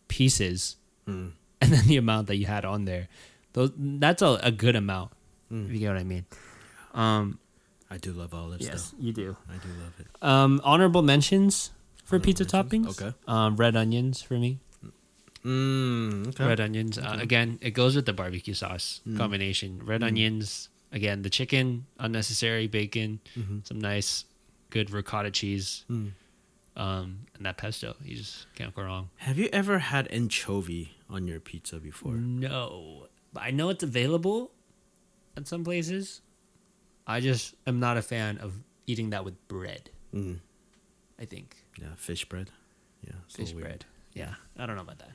pieces 0.09 0.77
Mm. 1.07 1.33
and 1.61 1.71
then 1.75 1.87
the 1.87 1.99
amount 1.99 2.29
that 2.29 2.37
you 2.37 2.47
had 2.47 2.65
on 2.65 2.87
there 2.87 3.09
those 3.53 3.71
that's 3.77 4.23
a, 4.23 4.41
a 4.43 4.51
good 4.51 4.75
amount. 4.75 5.13
If 5.51 5.71
you 5.71 5.79
get 5.79 5.89
what 5.89 5.99
i 5.99 6.05
mean? 6.05 6.25
Um 6.95 7.39
I 7.95 7.99
do 7.99 8.11
love 8.13 8.35
olives, 8.35 8.65
Yes, 8.67 8.93
you 8.99 9.13
do. 9.13 9.37
I 9.49 9.57
do 9.65 9.69
love 9.83 9.95
it. 10.03 10.07
um 10.33 10.61
honorable 10.65 11.03
mentions 11.03 11.71
for 12.05 12.17
Honorable 12.17 12.25
pizza 12.27 12.45
mentions? 12.45 12.73
toppings 12.73 12.89
Okay. 13.03 13.13
um 13.29 13.57
red 13.57 13.77
onions 13.77 14.21
for 14.23 14.35
me 14.45 14.59
Mm, 15.45 16.29
okay. 16.29 16.45
red 16.47 16.59
onions 16.61 16.97
uh, 16.99 17.19
again 17.21 17.59
it 17.61 17.73
goes 17.73 17.95
with 17.95 18.07
the 18.07 18.15
barbecue 18.15 18.55
sauce 18.55 19.01
Mm. 19.07 19.17
combination 19.19 19.71
red 19.85 20.03
onions 20.03 20.71
again 20.91 21.21
the 21.21 21.29
chicken 21.31 21.85
unnecessary 21.99 22.67
bacon 22.67 23.21
Mhm. 23.37 23.67
some 23.69 23.79
nice 23.79 24.25
good 24.71 24.89
ricotta 24.91 25.31
cheese 25.31 25.85
Mm. 25.91 26.13
um 26.77 27.27
and 27.35 27.45
that 27.47 27.59
pesto 27.59 27.95
you 28.03 28.17
just 28.17 28.47
can't 28.55 28.75
go 28.75 28.83
wrong 28.83 29.11
Have 29.29 29.39
you 29.39 29.49
ever 29.53 29.79
had 29.93 30.09
anchovy 30.09 30.97
on 31.11 31.29
your 31.29 31.41
pizza 31.41 31.77
before? 31.79 32.15
no 32.17 33.07
but 33.35 33.43
i 33.43 33.51
know 33.51 33.69
it's 33.69 33.85
available 33.85 34.51
at 35.37 35.47
some 35.47 35.63
places 35.63 36.23
i 37.07 37.21
just 37.21 37.55
am 37.67 37.81
not 37.81 37.97
a 37.97 38.03
fan 38.03 38.39
of 38.39 38.53
eating 38.87 39.11
that 39.11 39.25
with 39.25 39.37
bread 39.49 39.91
Mm. 40.15 40.39
I 41.19 41.25
think 41.25 41.57
Yeah, 41.81 41.89
fish 41.97 42.25
bread. 42.25 42.51
Yeah, 43.05 43.15
fish 43.29 43.51
bread. 43.53 43.85
Yeah, 44.15 44.35
I 44.57 44.65
don't 44.67 44.77
know 44.77 44.83
about 44.83 44.99
that. 45.01 45.11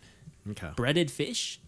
Okay. 0.52 0.72
Breaded 0.76 1.10
fish. 1.10 1.60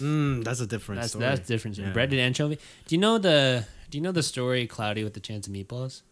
Mm, 0.00 0.42
that's 0.42 0.58
a 0.60 0.66
different 0.66 1.00
That's 1.00 1.12
story. 1.12 1.24
that's 1.26 1.46
different. 1.46 1.78
Yeah. 1.78 1.92
Breaded 1.92 2.18
anchovy. 2.18 2.58
Do 2.86 2.94
you 2.94 3.00
know 3.00 3.18
the 3.18 3.64
Do 3.90 3.98
you 3.98 4.02
know 4.02 4.10
the 4.12 4.22
story 4.22 4.66
Cloudy 4.66 5.04
with 5.04 5.14
the 5.14 5.20
Chance 5.20 5.46
of 5.46 5.52
Meatballs? 5.52 6.02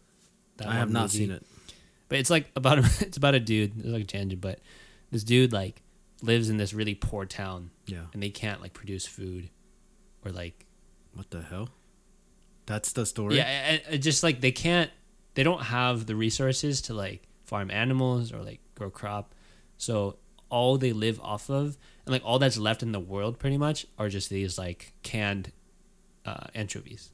That 0.57 0.67
I 0.67 0.75
have 0.75 0.89
not 0.89 1.03
movie? 1.03 1.17
seen 1.17 1.31
it. 1.31 1.45
But 2.07 2.19
it's 2.19 2.29
like 2.29 2.49
about 2.55 2.79
a, 2.79 2.85
it's 3.05 3.17
about 3.17 3.35
a 3.35 3.39
dude. 3.41 3.77
It's 3.77 3.87
like 3.87 4.03
a 4.03 4.07
tangent, 4.07 4.39
but 4.41 4.59
this 5.11 5.23
dude 5.25 5.51
like 5.51 5.81
lives 6.21 6.49
in 6.49 6.55
this 6.57 6.73
really 6.73 6.95
poor 6.95 7.25
town, 7.25 7.71
Yeah. 7.85 8.05
and 8.13 8.23
they 8.23 8.29
can't 8.29 8.61
like 8.61 8.73
produce 8.73 9.05
food, 9.05 9.49
or 10.23 10.31
like 10.31 10.65
What 11.15 11.29
the 11.31 11.41
hell? 11.41 11.67
That's 12.65 12.93
the 12.93 13.05
story. 13.05 13.37
yeah, 13.37 13.77
just 13.97 14.23
like 14.23 14.41
they 14.41 14.51
can't, 14.51 14.89
they 15.33 15.43
don't 15.43 15.63
have 15.63 16.05
the 16.05 16.15
resources 16.15 16.81
to 16.83 16.93
like 16.93 17.23
farm 17.43 17.69
animals 17.71 18.31
or 18.31 18.41
like 18.43 18.59
grow 18.75 18.89
crop, 18.89 19.33
so 19.77 20.17
all 20.49 20.77
they 20.77 20.91
live 20.93 21.19
off 21.21 21.49
of 21.49 21.77
and 22.05 22.11
like 22.13 22.21
all 22.25 22.37
that's 22.37 22.57
left 22.57 22.83
in 22.83 22.91
the 22.91 22.99
world 22.99 23.39
pretty 23.39 23.57
much 23.57 23.85
are 23.97 24.09
just 24.09 24.29
these 24.29 24.57
like 24.57 24.93
canned 25.03 25.51
uh, 26.25 26.47
anchovies. 26.53 27.11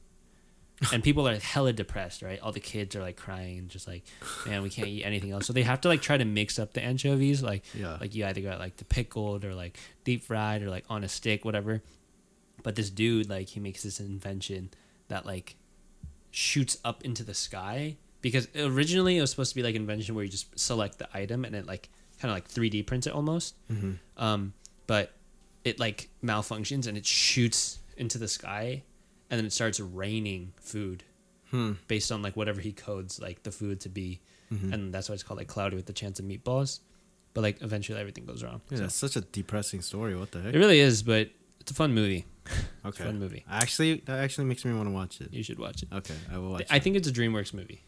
and 0.92 1.02
people 1.02 1.26
are 1.26 1.36
hella 1.38 1.72
depressed, 1.72 2.22
right? 2.22 2.38
All 2.40 2.52
the 2.52 2.60
kids 2.60 2.94
are 2.94 3.00
like 3.00 3.16
crying 3.16 3.58
and 3.58 3.68
just 3.68 3.88
like, 3.88 4.04
man, 4.46 4.62
we 4.62 4.70
can't 4.70 4.86
eat 4.86 5.02
anything 5.04 5.32
else. 5.32 5.44
So 5.46 5.52
they 5.52 5.64
have 5.64 5.80
to 5.80 5.88
like 5.88 6.02
try 6.02 6.16
to 6.16 6.24
mix 6.24 6.56
up 6.58 6.72
the 6.72 6.80
anchovies, 6.82 7.42
like 7.42 7.64
Yeah. 7.74 7.96
like 8.00 8.14
you 8.14 8.24
either 8.24 8.40
got 8.40 8.60
like 8.60 8.76
the 8.76 8.84
pickled 8.84 9.44
or 9.44 9.54
like 9.56 9.76
deep 10.04 10.22
fried 10.22 10.62
or 10.62 10.70
like 10.70 10.84
on 10.88 11.02
a 11.02 11.08
stick, 11.08 11.44
whatever. 11.44 11.82
But 12.62 12.74
this 12.76 12.90
dude, 12.90 13.28
like, 13.28 13.48
he 13.48 13.60
makes 13.60 13.82
this 13.84 13.98
invention 14.00 14.70
that 15.08 15.26
like 15.26 15.56
shoots 16.30 16.78
up 16.84 17.04
into 17.04 17.24
the 17.24 17.34
sky 17.34 17.96
because 18.20 18.48
originally 18.56 19.16
it 19.16 19.20
was 19.20 19.30
supposed 19.30 19.50
to 19.50 19.56
be 19.56 19.62
like 19.62 19.74
an 19.74 19.82
invention 19.82 20.14
where 20.14 20.24
you 20.24 20.30
just 20.30 20.58
select 20.58 20.98
the 20.98 21.08
item 21.14 21.44
and 21.44 21.54
it 21.54 21.66
like 21.66 21.88
kind 22.20 22.30
of 22.30 22.36
like 22.36 22.48
3D 22.48 22.86
prints 22.86 23.06
it 23.06 23.12
almost. 23.12 23.54
Mm-hmm. 23.70 23.92
Um, 24.22 24.52
but 24.86 25.12
it 25.64 25.78
like 25.78 26.08
malfunctions 26.22 26.86
and 26.86 26.96
it 26.98 27.06
shoots 27.06 27.78
into 27.96 28.18
the 28.18 28.28
sky 28.28 28.82
and 29.30 29.38
then 29.38 29.44
it 29.46 29.52
starts 29.52 29.80
raining 29.80 30.52
food 30.60 31.04
Hmm. 31.50 31.72
based 31.86 32.12
on 32.12 32.20
like 32.20 32.36
whatever 32.36 32.60
he 32.60 32.72
codes 32.72 33.18
like 33.18 33.42
the 33.42 33.50
food 33.50 33.80
to 33.80 33.88
be 33.88 34.20
Mhm. 34.52 34.70
and 34.70 34.92
that's 34.94 35.08
why 35.08 35.14
it's 35.14 35.22
called 35.22 35.38
like 35.38 35.48
cloudy 35.48 35.76
with 35.76 35.86
the 35.86 35.94
chance 35.94 36.18
of 36.20 36.26
meatballs 36.26 36.80
but 37.32 37.40
like 37.40 37.62
eventually 37.62 37.98
everything 37.98 38.26
goes 38.26 38.42
wrong 38.44 38.60
Yeah, 38.68 38.76
So, 38.76 38.82
that's 38.82 38.94
such 38.94 39.16
a 39.16 39.22
depressing 39.22 39.80
story. 39.80 40.14
What 40.14 40.30
the 40.30 40.42
heck? 40.42 40.54
it 40.54 40.58
really 40.58 40.78
is 40.80 41.02
but 41.02 41.30
it's 41.60 41.70
a 41.70 41.74
fun 41.74 41.94
movie 41.94 42.26
Okay. 42.84 43.04
fun 43.04 43.18
movie. 43.18 43.44
Actually, 43.50 43.96
that 44.06 44.18
actually 44.18 44.44
makes 44.46 44.64
me 44.64 44.72
want 44.72 44.88
to 44.88 44.92
watch 44.92 45.20
it. 45.20 45.32
you 45.32 45.42
should 45.42 45.58
watch 45.58 45.82
it 45.82 45.88
Okay, 45.92 46.14
I 46.32 46.38
will 46.38 46.50
watch. 46.52 46.62
It. 46.62 46.68
I 46.70 46.76
it. 46.76 46.82
think 46.82 46.96
it's 46.96 47.08
a 47.08 47.12
dreamworks 47.12 47.52
movie 47.52 47.82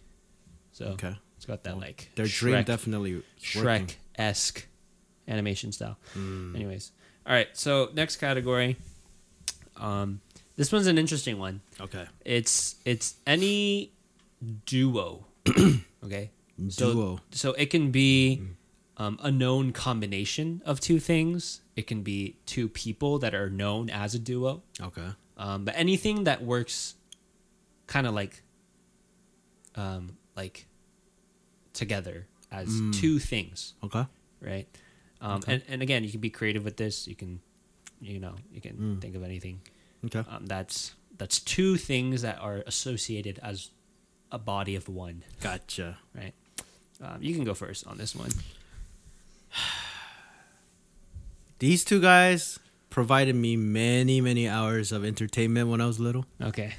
so 0.73 0.87
Okay. 0.87 1.15
it's 1.37 1.47
got 1.47 1.65
that 1.65 1.79
like 1.79 2.11
Their 2.17 2.27
dream 2.27 2.55
Shrek- 2.57 2.65
definitely 2.67 3.13
is 3.13 3.57
working. 3.57 3.87
shrek-esque 3.87 4.67
animation 5.29 5.73
style 5.73 5.97
Mm. 6.17 6.55
anyways 6.55 6.93
all 7.27 7.33
right 7.35 7.49
so 7.55 7.91
next 7.95 8.17
category 8.17 8.77
um 9.77 10.21
this 10.57 10.71
one's 10.73 10.87
an 10.87 10.99
interesting 10.99 11.39
one 11.39 11.61
Okay. 11.81 12.07
it's 12.25 12.77
it's 12.85 13.15
any 13.27 13.93
duo 14.67 15.25
okay 16.05 16.31
So- 16.69 16.93
Duo. 16.93 17.21
so 17.31 17.53
it 17.55 17.67
can 17.71 17.91
be 17.91 18.43
um, 18.99 19.19
a 19.23 19.31
known 19.31 19.73
combination 19.73 20.61
of 20.67 20.79
two 20.81 21.01
things 21.01 21.63
it 21.81 21.87
can 21.91 22.03
be 22.03 22.37
two 22.47 22.67
people 22.69 23.13
that 23.25 23.33
are 23.41 23.49
known 23.63 23.89
as 23.91 24.15
a 24.15 24.19
duo 24.31 24.63
Okay. 24.89 25.09
um, 25.45 25.65
but 25.67 25.75
anything 25.77 26.25
that 26.29 26.39
works 26.55 26.95
kind 27.87 28.07
of 28.07 28.13
like 28.15 28.35
um, 29.83 30.05
like 30.37 30.67
together 31.73 32.27
as 32.51 32.69
Mm. 32.69 32.93
two 33.01 33.19
things 33.19 33.75
Okay. 33.87 34.05
right 34.41 34.67
um, 35.21 35.37
Okay. 35.39 35.53
and, 35.55 35.63
and 35.69 35.79
again 35.83 36.05
you 36.05 36.11
can 36.11 36.21
be 36.21 36.31
creative 36.31 36.65
with 36.69 36.77
this 36.77 37.07
you 37.11 37.17
can 37.23 37.41
you 38.01 38.19
know 38.25 38.35
you 38.55 38.61
can 38.61 38.75
Mm. 38.77 39.01
think 39.03 39.15
of 39.17 39.23
anything 39.31 39.61
Okay. 40.07 40.23
um, 40.29 40.47
that's 40.47 40.95
that's 41.21 41.39
two 41.41 41.77
things 41.77 42.23
that 42.23 42.39
are 42.41 42.63
associated 42.67 43.39
as 43.43 43.71
a 44.33 44.39
body 44.39 44.75
of 44.77 44.89
one 44.89 45.23
Gotcha. 45.41 45.99
right 46.15 46.35
um, 47.05 47.19
you 47.23 47.35
can 47.35 47.45
go 47.45 47.55
first 47.55 47.87
on 47.87 47.97
this 47.99 48.15
one 48.15 48.31
These 51.61 51.85
two 51.85 52.01
guys 52.01 52.59
provided 52.89 53.37
me 53.37 53.55
many, 53.57 54.21
many 54.21 54.49
hours 54.49 54.91
of 54.93 55.05
entertainment 55.05 55.69
when 55.69 55.81
I 55.81 55.87
was 55.87 56.01
little. 56.01 56.27
okay. 56.43 56.75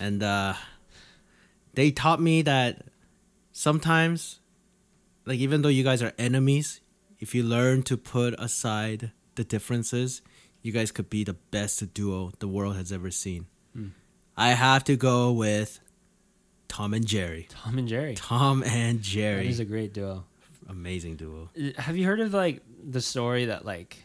And 0.00 0.22
uh 0.22 0.54
they 1.74 1.90
taught 1.90 2.20
me 2.20 2.42
that 2.42 2.86
sometimes 3.52 4.40
like 5.26 5.38
even 5.38 5.62
though 5.62 5.68
you 5.68 5.84
guys 5.84 6.02
are 6.02 6.12
enemies 6.18 6.80
if 7.18 7.34
you 7.34 7.42
learn 7.42 7.82
to 7.84 7.96
put 7.96 8.34
aside 8.38 9.12
the 9.34 9.44
differences 9.44 10.22
you 10.62 10.72
guys 10.72 10.90
could 10.90 11.10
be 11.10 11.22
the 11.24 11.34
best 11.50 11.92
duo 11.94 12.32
the 12.38 12.48
world 12.48 12.76
has 12.76 12.90
ever 12.92 13.10
seen. 13.10 13.46
Hmm. 13.74 13.88
i 14.36 14.50
have 14.50 14.84
to 14.84 14.96
go 14.96 15.32
with 15.32 15.80
tom 16.68 16.94
and 16.94 17.06
jerry. 17.06 17.46
Tom 17.50 17.76
and 17.78 17.88
jerry. 17.88 18.14
Tom 18.14 18.62
and 18.62 19.02
jerry 19.02 19.48
is 19.48 19.60
a 19.60 19.64
great 19.64 19.92
duo. 19.92 20.24
Amazing 20.68 21.16
duo. 21.16 21.50
Have 21.76 21.96
you 21.96 22.06
heard 22.06 22.20
of 22.20 22.32
like 22.32 22.62
the 22.88 23.00
story 23.00 23.46
that 23.46 23.64
like 23.64 24.04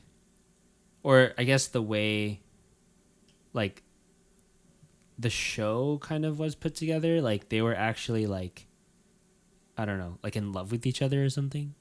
or 1.04 1.32
i 1.38 1.44
guess 1.44 1.68
the 1.68 1.82
way 1.82 2.42
like 3.54 3.84
the 5.18 5.30
show 5.30 5.98
kind 6.02 6.26
of 6.26 6.40
was 6.40 6.56
put 6.56 6.76
together 6.76 7.22
like 7.22 7.50
they 7.50 7.62
were 7.62 7.76
actually 7.76 8.26
like 8.28 8.68
i 9.78 9.86
don't 9.86 9.98
know 9.98 10.18
like 10.24 10.36
in 10.36 10.52
love 10.52 10.72
with 10.72 10.86
each 10.86 11.02
other 11.02 11.24
or 11.24 11.30
something? 11.30 11.74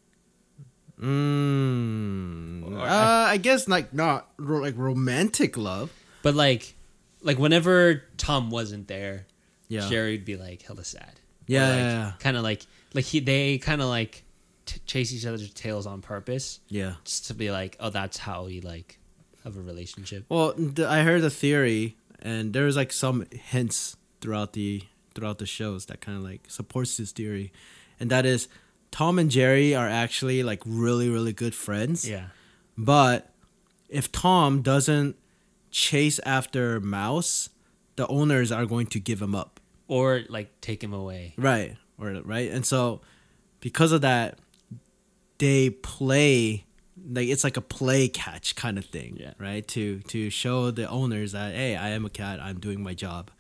Mm, 1.01 2.77
uh, 2.77 2.83
I- 2.83 3.31
I 3.33 3.37
guess 3.39 3.67
like 3.69 3.93
not 3.93 4.29
ro- 4.39 4.61
like 4.61 4.77
romantic 4.77 5.57
love. 5.57 5.91
But 6.23 6.35
like 6.35 6.75
like 7.23 7.39
whenever 7.39 8.03
tom 8.17 8.51
wasn't 8.51 8.87
there 8.89 9.27
yeah. 9.69 9.89
Jerry 9.89 10.13
would 10.13 10.25
be 10.25 10.37
like 10.37 10.63
hella 10.63 10.85
sad. 10.85 11.19
Yeah, 11.47 11.69
like, 11.69 11.79
yeah, 11.79 11.93
yeah. 11.93 12.13
kind 12.21 12.37
of 12.37 12.43
like 12.43 12.67
like 12.95 13.05
he 13.05 13.21
they 13.21 13.59
kind 13.59 13.83
of 13.83 13.89
like 13.89 14.24
t- 14.67 14.81
chase 14.87 15.13
each 15.13 15.27
other's 15.27 15.53
tails 15.53 15.87
on 15.87 16.01
purpose 16.03 16.61
yeah 16.69 16.95
just 17.05 17.27
to 17.27 17.35
be 17.35 17.51
like 17.51 17.77
oh 17.81 17.91
that's 17.91 18.19
how 18.19 18.45
we 18.45 18.61
like 18.61 18.99
have 19.45 19.57
a 19.57 19.61
relationship 19.61 20.25
Well, 20.29 20.55
th- 20.55 20.81
I 20.89 21.03
heard 21.03 21.21
the 21.21 21.29
theory, 21.31 21.97
and 22.23 22.53
there 22.55 22.65
was 22.65 22.77
like 22.77 22.93
some 22.93 23.27
hints 23.31 23.97
throughout 24.21 24.55
the 24.55 24.83
throughout 25.15 25.39
the 25.39 25.47
shows 25.47 25.85
that 25.87 26.01
kind 26.01 26.17
of 26.19 26.25
like 26.25 26.43
supports 26.49 26.97
this 26.97 27.13
theory, 27.13 27.53
and 28.01 28.09
that 28.11 28.25
is 28.25 28.49
Tom 28.91 29.19
and 29.19 29.31
Jerry 29.31 29.75
are 29.75 29.89
actually 29.89 30.43
like 30.43 30.63
really 30.65 31.09
really 31.11 31.33
good 31.35 31.55
friends. 31.55 32.09
yeah 32.09 32.29
But 32.79 33.31
if 33.91 34.11
Tom 34.11 34.63
doesn't 34.63 35.17
chase 35.71 36.19
after 36.25 36.81
Mouse, 36.81 37.51
the 37.97 38.07
owners 38.07 38.51
are 38.51 38.65
going 38.67 38.87
to 38.89 38.99
give 39.01 39.21
him 39.21 39.35
up. 39.35 39.61
or 39.89 40.23
like 40.31 40.49
take 40.63 40.83
him 40.83 40.93
away 40.95 41.35
Right. 41.37 41.77
Or 41.99 42.11
right. 42.25 42.51
And 42.51 42.65
so 42.65 43.03
because 43.61 43.93
of 43.93 44.01
that 44.01 44.39
they 45.39 45.71
play 45.71 46.65
like 47.11 47.29
it's 47.29 47.45
like 47.45 47.57
a 47.57 47.61
play 47.61 48.09
catch 48.09 48.55
kind 48.57 48.79
of 48.79 48.85
thing. 48.87 49.17
Yeah. 49.21 49.33
Right? 49.39 49.67
To 49.69 50.01
to 50.09 50.31
show 50.31 50.71
the 50.71 50.89
owners 50.89 51.33
that 51.33 51.55
hey, 51.55 51.77
I 51.77 51.91
am 51.91 52.05
a 52.05 52.11
cat, 52.11 52.41
I'm 52.41 52.61
doing 52.61 52.83
my 52.83 52.95
job. 52.95 53.31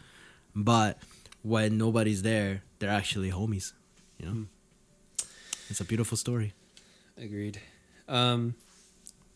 But 0.54 0.98
when 1.42 1.78
nobody's 1.78 2.22
there, 2.22 2.62
they're 2.78 2.90
actually 2.90 3.30
homies. 3.30 3.72
You 4.18 4.26
know? 4.26 4.32
Hmm. 4.32 4.42
It's 5.70 5.80
a 5.80 5.84
beautiful 5.84 6.16
story. 6.16 6.52
agreed 7.16 7.60
um 8.08 8.54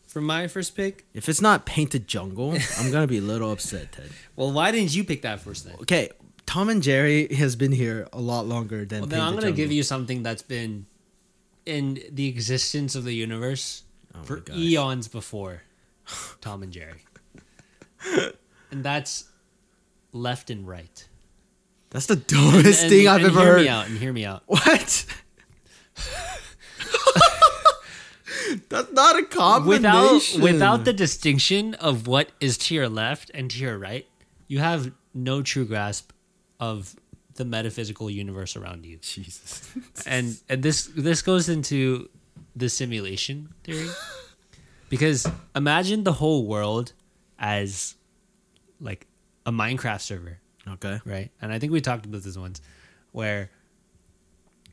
for 0.07 0.21
my 0.21 0.47
first 0.47 0.75
pick 0.75 1.05
If 1.13 1.29
it's 1.29 1.41
not 1.41 1.65
painted 1.65 2.07
jungle, 2.07 2.55
I'm 2.79 2.91
gonna 2.91 3.07
be 3.07 3.17
a 3.17 3.21
little 3.21 3.51
upset, 3.51 3.91
Ted. 3.91 4.09
well 4.35 4.51
why 4.51 4.71
didn't 4.71 4.93
you 4.95 5.03
pick 5.03 5.21
that 5.23 5.39
first 5.39 5.65
then 5.65 5.75
Okay, 5.81 6.09
Tom 6.45 6.69
and 6.69 6.81
Jerry 6.83 7.33
has 7.35 7.55
been 7.55 7.71
here 7.71 8.07
a 8.13 8.19
lot 8.21 8.45
longer 8.47 8.85
than. 8.85 9.01
well 9.01 9.07
then 9.09 9.21
i'm 9.21 9.33
gonna 9.35 9.51
give 9.51 9.71
you 9.71 9.81
something 9.83 10.21
that's 10.23 10.41
been 10.43 10.85
in 11.69 12.01
the 12.11 12.27
existence 12.27 12.95
of 12.95 13.03
the 13.03 13.13
universe 13.13 13.83
Oh 14.15 14.23
for 14.23 14.43
eons 14.53 15.07
before 15.07 15.61
tom 16.41 16.63
and 16.63 16.71
jerry 16.73 17.03
and 18.71 18.83
that's 18.83 19.25
left 20.11 20.49
and 20.49 20.67
right 20.67 21.07
That's 21.91 22.07
the 22.07 22.15
dumbest 22.15 22.81
And- 22.83 22.89
thing 22.91 23.07
I've 23.07 23.17
and 23.17 23.25
ever 23.27 23.39
hear 23.41 23.51
heard. 23.53 23.61
me 23.61 23.67
out 23.69 23.87
and 23.87 23.97
hear 23.97 24.11
me 24.13 24.25
out 24.25 24.43
What? 24.47 25.05
That's 28.69 28.91
not 28.93 29.15
a 29.15 29.21
without 29.21 29.29
combination. 29.31 30.41
without 30.41 30.85
the 30.85 30.93
distinction 30.93 31.73
of 31.75 32.07
what 32.07 32.31
is 32.39 32.57
to 32.59 32.73
your 32.75 32.89
left 32.89 33.29
and 33.33 33.49
to 33.51 33.59
your 33.59 33.77
right, 33.77 34.07
you 34.47 34.59
have 34.59 34.91
no 35.13 35.41
true 35.43 35.65
grasp 35.65 36.11
of 36.59 36.95
the 37.39 37.45
metaphysical 37.45 38.09
universe 38.09 38.55
around 38.59 38.85
you. 38.85 38.97
Jesus. 39.01 39.63
And 40.05 40.37
and 40.49 40.61
this 40.61 40.85
this 40.95 41.21
goes 41.23 41.47
into 41.49 42.09
the 42.55 42.67
simulation 42.69 43.49
theory. 43.63 43.89
Because 44.89 45.25
imagine 45.55 46.03
the 46.03 46.13
whole 46.13 46.45
world 46.45 46.93
as 47.39 47.95
like 48.81 49.07
a 49.45 49.51
Minecraft 49.51 50.01
server 50.01 50.39
Okay. 50.67 50.99
right? 51.05 51.29
And 51.41 51.51
I 51.53 51.59
think 51.59 51.71
we 51.71 51.81
talked 51.81 52.05
about 52.05 52.21
this 52.23 52.37
once, 52.37 52.61
where 53.11 53.49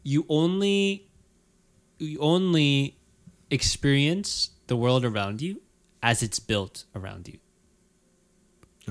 you 0.02 0.26
only 0.28 1.08
you 1.98 2.18
only 2.20 2.98
experience 3.50 4.50
the 4.66 4.76
world 4.76 5.04
around 5.04 5.40
you 5.40 5.60
as 6.02 6.22
it's 6.22 6.40
built 6.40 6.84
around 6.94 7.28
you, 7.28 7.38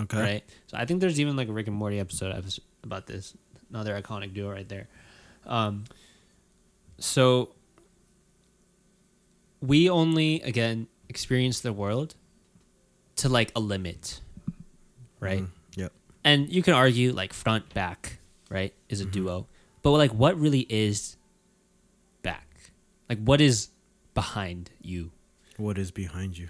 Okay. 0.03 0.19
right? 0.21 0.43
So 0.67 0.77
I 0.77 0.85
think 0.85 1.01
there's 1.01 1.19
even 1.19 1.35
like 1.35 1.49
a 1.49 1.53
Rick 1.53 1.67
and 1.67 1.75
Morty 1.75 1.99
episode 1.99 2.31
episode 2.35 2.63
about 2.83 3.05
this. 3.07 3.35
Another 3.69 3.99
iconic 4.01 4.33
duo 4.33 4.51
right 4.51 4.67
there. 4.69 4.87
Um, 5.45 5.85
so 6.97 7.49
we 9.61 9.89
only 9.89 10.41
again 10.41 10.87
experience 11.09 11.59
the 11.61 11.73
world 11.73 12.15
to 13.17 13.29
like 13.29 13.51
a 13.55 13.59
limit, 13.59 14.21
right? 15.19 15.41
Mm, 15.43 15.49
yep. 15.75 15.91
and 16.23 16.49
you 16.51 16.61
can 16.61 16.73
argue 16.73 17.11
like 17.13 17.33
front 17.33 17.73
back 17.73 18.19
right 18.49 18.73
is 18.89 18.99
Mm-hmm. 19.01 19.09
a 19.09 19.13
duo 19.13 19.47
but 19.81 19.91
like 19.91 20.11
what 20.13 20.39
really 20.39 20.65
is 20.69 21.17
back 22.21 22.47
like 23.09 23.19
what 23.23 23.41
is 23.41 23.69
behind 24.13 24.69
you 24.81 25.11
What 25.57 25.77
is 25.77 25.89
behind 25.91 26.37
you? 26.37 26.49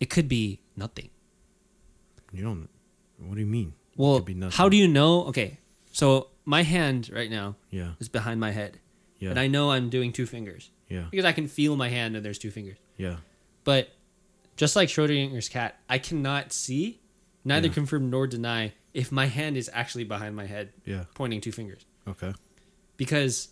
it 0.00 0.08
could 0.08 0.28
be 0.28 0.60
nothing 0.76 1.10
You 2.32 2.42
don't. 2.44 2.68
What 3.18 3.34
do 3.34 3.40
you 3.40 3.46
mean? 3.46 3.74
well 3.96 4.16
could 4.16 4.24
be 4.26 4.34
nothing. 4.34 4.56
how 4.56 4.68
do 4.70 4.76
you 4.76 4.88
know 4.88 5.24
okay 5.24 5.58
so 5.92 6.28
my 6.56 6.62
hand 6.62 7.10
right 7.12 7.30
now 7.30 7.48
Yeah. 7.70 7.92
is 8.00 8.08
behind 8.08 8.40
my 8.40 8.52
head 8.52 8.72
Yeah. 9.18 9.30
and 9.30 9.38
i 9.38 9.46
know 9.54 9.70
i'm 9.74 9.88
doing 9.90 10.12
two 10.12 10.26
fingers 10.26 10.70
yeah. 10.88 11.06
because 11.10 11.26
i 11.26 11.32
can 11.32 11.46
feel 11.48 11.76
my 11.76 11.88
hand 11.96 12.16
and 12.16 12.24
there's 12.24 12.38
two 12.38 12.50
fingers 12.50 12.78
Yeah. 12.96 13.16
but 13.64 13.84
just 14.56 14.74
like 14.76 14.88
schrodinger's 14.88 15.48
cat 15.48 15.70
i 15.88 15.98
cannot 15.98 16.52
see 16.52 17.00
neither 17.44 17.68
Yeah. 17.68 17.74
confirm 17.74 18.08
nor 18.10 18.26
deny 18.26 18.72
if 18.94 19.12
my 19.12 19.26
hand 19.26 19.56
is 19.56 19.68
actually 19.72 20.04
behind 20.04 20.34
my 20.36 20.46
head 20.46 20.72
Yeah. 20.84 21.04
pointing 21.14 21.40
two 21.42 21.52
fingers 21.52 21.82
Okay. 22.06 22.32
because 22.96 23.48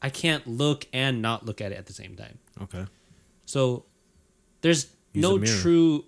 I 0.00 0.10
can't 0.10 0.46
look 0.46 0.86
and 0.92 1.20
not 1.20 1.44
look 1.44 1.60
at 1.60 1.72
it 1.72 1.76
at 1.82 1.86
the 1.86 1.92
same 1.92 2.14
time. 2.14 2.38
Okay. 2.62 2.84
So 3.46 3.84
there's 4.60 4.86
Use 5.12 5.22
no 5.26 5.38
true. 5.38 6.04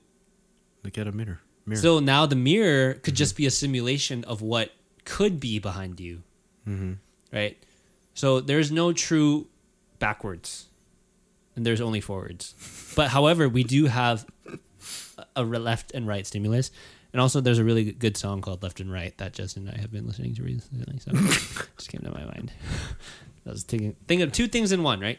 Look 0.84 0.96
at 0.96 1.08
a 1.08 1.12
mirror. 1.12 1.40
Mirror. 1.66 1.80
So 1.82 1.98
now 1.98 2.24
the 2.24 2.36
mirror 2.36 2.92
Mm-hmm. 2.94 3.00
could 3.02 3.16
just 3.16 3.34
be 3.36 3.46
a 3.46 3.50
simulation 3.50 4.22
of 4.24 4.42
what 4.42 4.70
could 5.04 5.40
be 5.40 5.58
behind 5.58 5.98
you, 5.98 6.22
mm-hmm. 6.66 6.92
right? 7.32 7.56
So 8.14 8.40
there's 8.40 8.70
no 8.70 8.92
true 8.92 9.46
backwards, 9.98 10.66
and 11.56 11.64
there's 11.64 11.80
only 11.80 12.00
forwards. 12.00 12.54
But 12.96 13.08
however, 13.08 13.48
we 13.48 13.64
do 13.64 13.86
have 13.86 14.26
a 15.36 15.42
left 15.42 15.92
and 15.92 16.06
right 16.06 16.26
stimulus. 16.26 16.70
And 17.12 17.20
also, 17.20 17.40
there's 17.40 17.58
a 17.58 17.64
really 17.64 17.90
good 17.90 18.16
song 18.16 18.40
called 18.40 18.62
"Left 18.62 18.80
and 18.80 18.92
Right" 18.92 19.16
that 19.18 19.32
Justin 19.32 19.66
and 19.66 19.76
I 19.76 19.80
have 19.80 19.90
been 19.90 20.06
listening 20.06 20.34
to 20.36 20.42
recently. 20.42 20.98
So, 21.00 21.10
just 21.76 21.88
came 21.88 22.02
to 22.02 22.10
my 22.10 22.24
mind. 22.24 22.52
I 23.46 23.50
was 23.50 23.64
thinking, 23.64 23.96
think 24.06 24.22
of 24.22 24.32
two 24.32 24.46
things 24.46 24.70
in 24.70 24.82
one, 24.82 25.00
right? 25.00 25.18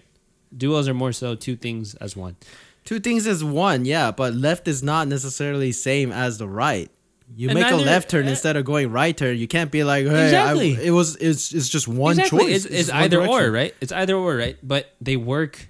Duos 0.55 0.87
are 0.87 0.93
more 0.93 1.11
so 1.11 1.35
two 1.35 1.55
things 1.55 1.95
as 1.95 2.15
one. 2.15 2.37
Two 2.85 2.99
things 2.99 3.27
is 3.27 3.43
one, 3.43 3.85
yeah, 3.85 4.11
but 4.11 4.33
left 4.33 4.67
is 4.67 4.81
not 4.81 5.07
necessarily 5.07 5.71
same 5.71 6.11
as 6.11 6.37
the 6.37 6.47
right. 6.47 6.89
You 7.35 7.49
And 7.49 7.59
make 7.59 7.71
a 7.71 7.75
left 7.75 8.09
turn 8.09 8.27
eh. 8.27 8.31
instead 8.31 8.57
of 8.57 8.65
going 8.65 8.91
right 8.91 9.15
turn. 9.15 9.37
You 9.37 9.47
can't 9.47 9.71
be 9.71 9.83
like, 9.83 10.05
hey, 10.05 10.11
I- 10.21 10.25
Exactly. 10.25 10.73
it 10.73 10.91
was 10.91 11.15
it's 11.15 11.53
it's 11.53 11.69
just 11.69 11.87
one 11.87 12.19
exactly. 12.19 12.39
choice. 12.39 12.65
It's, 12.65 12.65
it's 12.65 12.91
one 12.91 13.03
either 13.03 13.25
or, 13.25 13.51
right? 13.51 13.73
It's 13.79 13.91
either 13.91 14.15
or, 14.15 14.35
right? 14.35 14.57
But 14.61 14.93
they 14.99 15.15
work, 15.15 15.69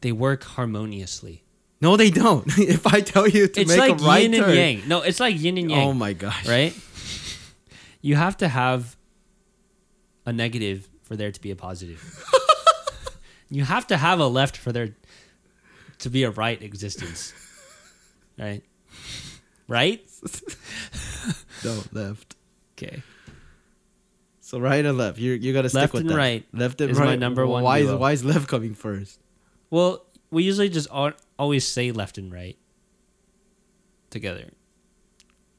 they 0.00 0.12
work 0.12 0.44
harmoniously. 0.44 1.42
No, 1.80 1.96
they 1.96 2.10
don't. 2.10 2.46
if 2.58 2.86
I 2.86 3.00
tell 3.00 3.26
you 3.26 3.48
to 3.48 3.60
it's 3.60 3.68
make 3.70 3.78
like 3.78 4.00
a 4.00 4.04
right 4.04 4.22
yin 4.22 4.34
and 4.34 4.44
turn, 4.44 4.54
yang. 4.56 4.88
No, 4.88 5.02
it's 5.02 5.18
like 5.18 5.40
yin 5.40 5.58
and 5.58 5.70
yang. 5.70 5.88
oh 5.88 5.92
my 5.92 6.12
gosh, 6.12 6.46
right? 6.48 6.72
You 8.00 8.14
have 8.16 8.36
to 8.38 8.48
have 8.48 8.96
a 10.24 10.32
negative 10.32 10.88
for 11.02 11.16
there 11.16 11.32
to 11.32 11.40
be 11.40 11.50
a 11.50 11.56
positive. 11.56 12.00
you 13.50 13.64
have 13.64 13.86
to 13.88 13.96
have 13.96 14.20
a 14.20 14.26
left 14.26 14.56
for 14.56 14.70
there 14.72 14.94
to 15.98 16.10
be 16.10 16.22
a 16.24 16.30
right 16.30 16.60
existence. 16.62 17.32
Right? 18.38 18.62
Right? 19.72 20.04
No, 21.64 21.80
left. 21.92 22.34
Okay. 22.76 23.02
So 24.40 24.58
right 24.58 24.84
and 24.84 24.98
left. 24.98 25.18
You 25.18 25.32
you 25.34 25.52
gotta 25.52 25.68
stick 25.68 25.80
Left 25.80 25.92
with 25.94 26.00
and 26.02 26.10
that. 26.10 26.16
right 26.16 26.44
Left 26.52 26.80
and 26.80 26.90
is 26.90 26.98
right. 26.98 27.06
my 27.10 27.14
number 27.16 27.46
one 27.46 27.62
Why 27.62 27.78
is 27.78 27.92
why 27.92 28.10
is 28.10 28.24
left 28.24 28.48
coming 28.48 28.74
first? 28.74 29.20
Well, 29.70 30.04
we 30.32 30.42
usually 30.42 30.68
just 30.68 30.88
always 31.38 31.64
say 31.66 31.92
left 31.92 32.18
and 32.18 32.32
right 32.32 32.58
together 34.10 34.50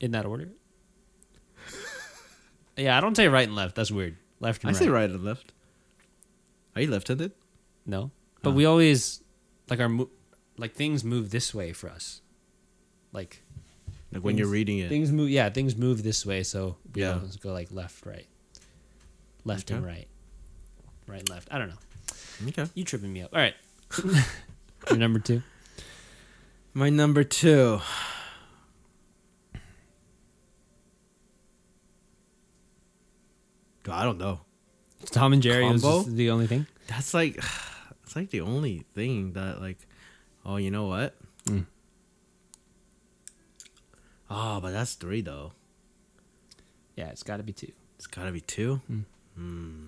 in 0.02 0.12
that 0.12 0.26
order. 0.26 0.50
yeah, 2.78 2.98
I 2.98 3.02
don't 3.02 3.16
say 3.16 3.28
right 3.30 3.48
and 3.48 3.56
left. 3.56 3.76
That's 3.76 3.92
weird. 3.92 4.18
Left 4.42 4.62
and 4.64 4.70
I 4.70 4.74
right. 4.74 4.80
say 4.84 4.90
right 4.90 5.10
and 5.10 5.24
left. 5.24 5.54
Are 6.76 6.82
you 6.82 6.92
left-handed? 6.92 7.32
No, 7.86 8.12
but 8.42 8.50
Huh. 8.52 8.56
we 8.58 8.66
always 8.66 9.22
like 9.70 9.80
our 9.80 9.90
like 10.58 10.74
things 10.74 11.04
move 11.06 11.30
this 11.32 11.54
way 11.54 11.72
for 11.72 11.90
us. 11.90 12.20
Like 13.14 13.43
Like 14.14 14.24
when 14.24 14.38
you're 14.38 14.48
reading 14.48 14.80
it. 14.80 14.90
things 14.90 15.12
move, 15.12 15.30
yeah, 15.30 15.50
things 15.50 15.76
move 15.76 16.04
this 16.04 16.26
way. 16.26 16.44
So 16.44 16.78
we 16.94 17.02
Yeah. 17.02 17.14
always 17.16 17.36
go 17.38 17.52
like 17.52 17.72
left, 17.72 18.06
right, 18.06 18.28
left 19.44 19.72
and 19.72 19.86
right, 19.86 20.08
right 21.08 21.20
and 21.20 21.30
left. 21.30 21.48
I 21.52 21.58
don't 21.58 21.70
know. 21.70 22.48
Okay. 22.50 22.66
You 22.76 22.84
tripping 22.84 23.12
me 23.12 23.22
up? 23.22 23.32
All 23.34 23.40
right. 23.40 23.56
Your 24.90 24.98
number 25.00 25.20
two. 25.20 25.42
My 26.74 26.90
number 26.90 27.24
two. 27.24 27.80
God, 33.84 34.02
I 34.02 34.04
don't 34.06 34.18
know. 34.18 34.40
Tom 35.08 35.34
and 35.34 35.42
Jerry 35.42 35.66
was 35.70 35.82
Combo? 35.82 36.04
just 36.04 36.16
the 36.16 36.30
only 36.30 36.48
thing. 36.48 36.66
That's 36.88 37.14
like, 37.14 37.38
it's 38.04 38.16
like 38.16 38.30
the 38.30 38.42
only 38.42 38.86
thing 38.94 39.34
that 39.34 39.62
like, 39.62 39.78
oh, 40.46 40.58
you 40.58 40.72
know 40.72 40.88
what? 40.88 41.16
Mm. 41.46 41.66
Oh, 44.36 44.60
but 44.60 44.72
that's 44.72 44.96
three 44.96 45.22
though. 45.22 45.52
Yeah, 46.96 47.10
it's 47.10 47.22
got 47.22 47.38
to 47.38 47.44
be 47.44 47.54
two. 47.54 47.72
It's 47.98 48.08
gotta 48.08 48.32
be 48.32 48.42
two. 48.42 48.82
Mm. 48.92 49.04
Hmm. 49.36 49.86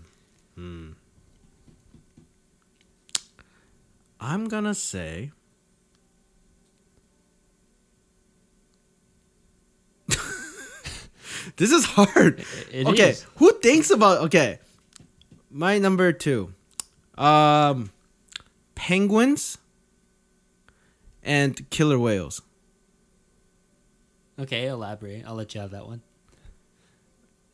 Hmm. 0.56 0.92
I'm 4.22 4.48
gonna 4.48 4.74
say. 4.74 5.32
this 11.58 11.72
is 11.72 11.86
hard. 11.86 12.46
It 12.72 12.88
okay, 12.88 13.10
is. 13.10 13.26
who 13.36 13.52
thinks 13.60 13.90
about 13.90 14.20
okay? 14.26 14.60
My 15.52 15.78
number 15.78 16.14
two, 16.14 16.54
um, 17.18 17.92
penguins 18.76 19.58
and 21.24 21.70
killer 21.70 22.00
whales. 22.00 22.42
Okay, 24.40 24.68
elaborate. 24.68 25.24
I'll 25.26 25.36
let 25.36 25.56
you 25.56 25.62
have 25.62 25.72
that 25.72 25.88
one. 25.88 26.02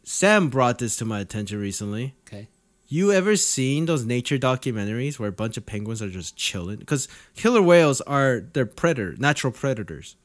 Sam 0.04 0.50
brought 0.50 0.80
this 0.80 0.98
to 0.98 1.06
my 1.06 1.20
attention 1.20 1.60
recently. 1.60 2.16
Okay. 2.28 2.48
You 2.88 3.12
ever 3.14 3.36
seen 3.36 3.86
those 3.86 4.04
nature 4.04 4.38
documentaries 4.38 5.18
where 5.18 5.30
a 5.30 5.32
bunch 5.32 5.56
of 5.56 5.66
penguins 5.66 6.02
are 6.02 6.10
just 6.10 6.36
chilling? 6.36 6.78
Because 6.78 7.08
killer 7.36 7.62
whales 7.62 8.02
are 8.02 8.44
they're 8.52 8.66
predator, 8.66 9.16
natural 9.18 9.54
predators, 9.54 10.18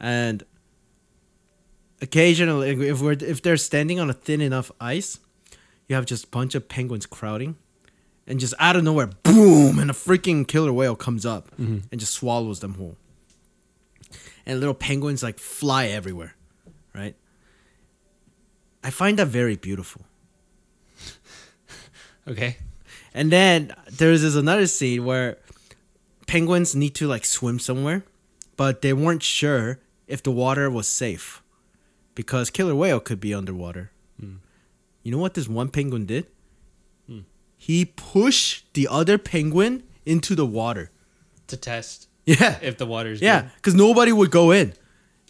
and 0.00 0.42
occasionally, 2.02 2.70
if 2.88 3.00
we're 3.00 3.12
if 3.12 3.40
they're 3.42 3.56
standing 3.56 4.00
on 4.00 4.10
a 4.10 4.12
thin 4.12 4.40
enough 4.40 4.72
ice, 4.80 5.20
you 5.86 5.94
have 5.94 6.06
just 6.06 6.24
a 6.24 6.28
bunch 6.28 6.56
of 6.56 6.68
penguins 6.68 7.06
crowding, 7.06 7.56
and 8.26 8.40
just 8.40 8.54
out 8.58 8.74
of 8.74 8.82
nowhere, 8.82 9.10
boom, 9.22 9.78
and 9.78 9.90
a 9.90 9.94
freaking 9.94 10.48
killer 10.48 10.72
whale 10.72 10.96
comes 10.96 11.24
up 11.24 11.52
mm-hmm. 11.52 11.78
and 11.92 12.00
just 12.00 12.14
swallows 12.14 12.58
them 12.60 12.74
whole. 12.74 12.96
And 14.46 14.58
little 14.60 14.74
penguins 14.74 15.22
like 15.22 15.38
fly 15.38 15.86
everywhere, 15.86 16.34
right? 16.94 17.14
I 18.82 18.90
find 18.90 19.18
that 19.18 19.26
very 19.26 19.56
beautiful. 19.56 20.02
Okay. 22.28 22.58
And 23.12 23.32
then 23.32 23.74
there's 23.90 24.22
this 24.22 24.36
another 24.36 24.66
scene 24.66 25.04
where 25.04 25.38
penguins 26.26 26.76
need 26.76 26.94
to 26.96 27.08
like 27.08 27.24
swim 27.24 27.58
somewhere, 27.58 28.04
but 28.56 28.82
they 28.82 28.92
weren't 28.92 29.22
sure 29.22 29.80
if 30.06 30.22
the 30.22 30.30
water 30.30 30.70
was 30.70 30.86
safe 30.86 31.42
because 32.14 32.50
killer 32.50 32.74
whale 32.74 33.00
could 33.00 33.18
be 33.18 33.34
underwater. 33.34 33.90
Hmm. 34.20 34.36
You 35.02 35.10
know 35.10 35.18
what 35.18 35.34
this 35.34 35.48
one 35.48 35.70
penguin 35.70 36.06
did? 36.06 36.26
Hmm. 37.06 37.20
He 37.56 37.84
pushed 37.84 38.72
the 38.74 38.86
other 38.86 39.18
penguin 39.18 39.82
into 40.04 40.34
the 40.34 40.46
water. 40.46 40.90
To 41.48 41.56
test 41.56 42.06
Yeah. 42.38 42.58
if 42.62 42.78
the 42.78 42.86
water's 42.86 43.20
Yeah, 43.20 43.48
because 43.56 43.74
nobody 43.74 44.12
would 44.12 44.30
go 44.30 44.50
in. 44.50 44.72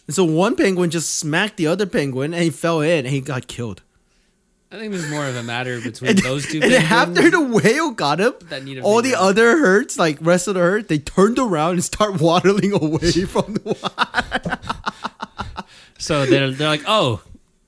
And 0.07 0.15
so 0.15 0.23
one 0.23 0.55
penguin 0.55 0.89
just 0.89 1.15
smacked 1.15 1.57
the 1.57 1.67
other 1.67 1.85
penguin 1.85 2.33
and 2.33 2.43
he 2.43 2.49
fell 2.49 2.81
in 2.81 3.05
and 3.05 3.07
he 3.07 3.21
got 3.21 3.47
killed. 3.47 3.81
I 4.73 4.77
think 4.77 4.93
there's 4.93 5.09
more 5.09 5.25
of 5.25 5.35
a 5.35 5.43
matter 5.43 5.79
between 5.83 6.11
And, 6.11 6.19
those 6.19 6.45
two. 6.47 6.59
and 6.63 6.73
after 6.73 7.29
the 7.29 7.41
whale 7.41 7.91
got 7.91 8.19
him, 8.19 8.33
all 8.83 9.01
the 9.01 9.15
other 9.15 9.57
herds, 9.57 9.97
like 9.99 10.17
rest 10.21 10.47
of 10.47 10.53
the 10.55 10.61
herd, 10.61 10.87
they 10.87 10.97
turned 10.97 11.37
around 11.39 11.73
and 11.73 11.83
start 11.83 12.19
waddling 12.21 12.71
away 12.73 13.11
from 13.25 13.53
the 13.55 13.77
water. 13.81 14.59
So 15.97 16.25
they're 16.25 16.51
they're 16.51 16.67
like, 16.69 16.83
oh, 16.87 17.21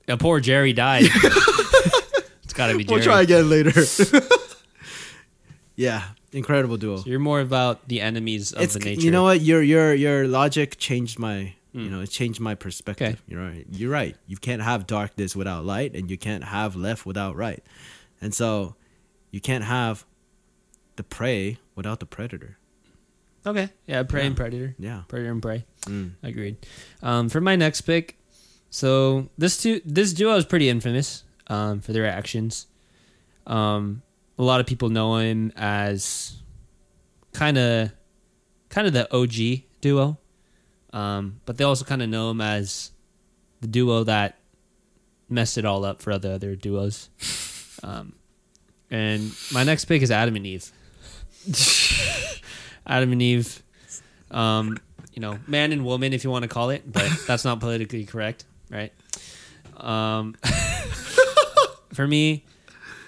a 0.08 0.16
poor 0.16 0.40
Jerry 0.40 0.72
died. 0.72 1.04
it's 2.42 2.52
got 2.54 2.68
to 2.68 2.76
be 2.76 2.84
Jerry. 2.84 2.96
We'll 3.00 3.04
try 3.04 3.22
again 3.22 3.48
later. 3.48 3.70
Yeah, 5.76 6.02
incredible 6.32 6.76
duo. 6.76 6.98
So 6.98 7.04
you're 7.10 7.18
more 7.18 7.40
about 7.40 7.88
the 7.88 8.00
enemies 8.00 8.52
of 8.52 8.62
it's 8.62 8.74
the 8.74 8.80
nature. 8.80 9.00
you 9.02 9.10
know 9.10 9.22
what 9.24 9.40
your 9.40 9.62
your 9.62 9.94
your 9.94 10.26
logic 10.28 10.76
changed 10.78 11.18
my 11.18 11.54
you 11.72 11.88
Mm. 11.88 11.90
know 11.90 12.00
it 12.02 12.10
changed 12.10 12.40
my 12.40 12.54
perspective. 12.54 13.08
Okay. 13.14 13.18
You're 13.26 13.42
right. 13.42 13.66
You're 13.70 13.90
right. 13.90 14.16
You 14.28 14.36
can't 14.36 14.62
have 14.62 14.86
darkness 14.86 15.34
without 15.34 15.64
light, 15.64 15.94
and 15.96 16.08
you 16.10 16.16
can't 16.16 16.44
have 16.44 16.76
left 16.76 17.04
without 17.04 17.34
right, 17.36 17.62
and 18.20 18.32
so 18.32 18.76
you 19.32 19.40
can't 19.40 19.64
have 19.64 20.04
the 20.96 21.02
prey 21.02 21.58
without 21.74 21.98
the 21.98 22.06
predator. 22.06 22.56
Okay. 23.44 23.68
Yeah, 23.86 24.04
prey 24.04 24.20
Yeah. 24.22 24.26
and 24.28 24.36
predator. 24.36 24.74
Yeah. 24.78 25.02
Predator 25.08 25.32
and 25.32 25.42
prey. 25.42 25.64
Mm. 25.86 26.12
Agreed. 26.22 26.56
Um, 27.02 27.28
for 27.28 27.40
my 27.40 27.56
next 27.56 27.80
pick, 27.82 28.16
so 28.70 29.28
this 29.36 29.60
two 29.60 29.80
this 29.84 30.12
duo 30.14 30.36
is 30.36 30.44
pretty 30.46 30.68
infamous 30.68 31.24
um, 31.48 31.80
for 31.80 31.92
their 31.92 32.06
actions. 32.06 32.66
Um, 33.48 34.02
a 34.38 34.42
lot 34.42 34.60
of 34.60 34.66
people 34.66 34.88
know 34.88 35.16
him 35.16 35.52
as 35.56 36.36
kind 37.32 37.58
of 37.58 37.92
kind 38.68 38.86
of 38.86 38.92
the 38.92 39.12
OG 39.14 39.64
duo, 39.80 40.18
um, 40.92 41.40
but 41.46 41.56
they 41.56 41.64
also 41.64 41.84
kind 41.84 42.02
of 42.02 42.08
know 42.08 42.30
him 42.30 42.40
as 42.40 42.90
the 43.60 43.68
duo 43.68 44.04
that 44.04 44.38
messed 45.28 45.58
it 45.58 45.64
all 45.64 45.84
up 45.84 46.02
for 46.02 46.12
other 46.12 46.32
other 46.32 46.56
duos. 46.56 47.10
Um, 47.82 48.14
and 48.90 49.30
my 49.52 49.62
next 49.62 49.84
pick 49.84 50.00
is 50.00 50.10
Adam 50.10 50.36
and 50.36 50.46
Eve. 50.46 50.72
Adam 52.86 53.12
and 53.12 53.20
Eve. 53.20 53.62
Um, 54.30 54.78
you 55.12 55.20
know, 55.20 55.38
man 55.46 55.70
and 55.72 55.84
woman, 55.84 56.12
if 56.12 56.24
you 56.24 56.30
want 56.30 56.44
to 56.44 56.48
call 56.48 56.70
it, 56.70 56.90
but 56.90 57.10
that's 57.26 57.44
not 57.44 57.60
politically 57.60 58.04
correct, 58.04 58.44
right? 58.70 58.92
Um, 59.76 60.34
for 61.92 62.06
me, 62.06 62.44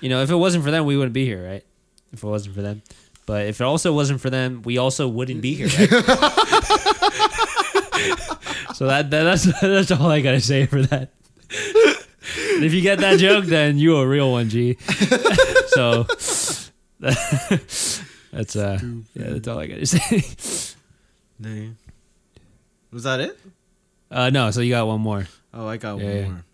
you 0.01 0.09
know, 0.09 0.23
if 0.23 0.31
it 0.31 0.37
wasn't 0.37 0.65
for 0.65 0.71
them, 0.71 0.85
we 0.87 0.97
wouldn't 0.97 1.15
be 1.15 1.25
here, 1.25 1.45
right? 1.47 1.65
If 2.13 2.23
it 2.23 2.27
wasn't 2.27 2.55
for 2.55 2.63
them, 2.63 2.83
but 3.27 3.47
if 3.47 3.61
it 3.61 3.65
also 3.65 3.93
wasn't 3.93 4.21
for 4.21 4.31
them, 4.31 4.63
we 4.63 4.79
also 4.79 5.09
wouldn't 5.09 5.43
be 5.43 5.55
here, 5.55 5.67
right? 5.67 5.91
so 8.75 8.87
that, 8.87 9.11
that 9.11 9.23
that's 9.25 9.61
that's 9.61 9.91
all 9.91 10.11
I 10.11 10.21
gotta 10.21 10.41
say 10.41 10.67
for 10.67 10.83
that. 10.83 11.11
And 12.55 12.65
if 12.65 12.73
you 12.73 12.81
get 12.81 12.99
that 13.01 13.19
joke, 13.19 13.45
then 13.47 13.79
you 13.79 13.97
a 13.97 14.07
real 14.07 14.31
one, 14.33 14.49
G. 14.49 14.75
so 15.69 16.05
that's 17.01 18.57
uh, 18.57 18.79
yeah, 19.15 19.31
that's 19.31 19.49
all 19.49 19.59
I 19.59 19.67
gotta 19.67 19.87
say. 19.87 20.23
Was 22.93 23.03
that 23.05 23.21
it? 23.21 23.39
Uh, 24.11 24.31
no, 24.31 24.51
so 24.51 24.61
you 24.61 24.71
got 24.71 24.87
one 24.87 25.01
more. 25.01 25.27
Oh, 25.53 25.67
I 25.67 25.77
got 25.77 25.99
Yeah, 25.99 26.05
one 26.05 26.15
yeah. 26.17 26.29
more. 26.29 26.45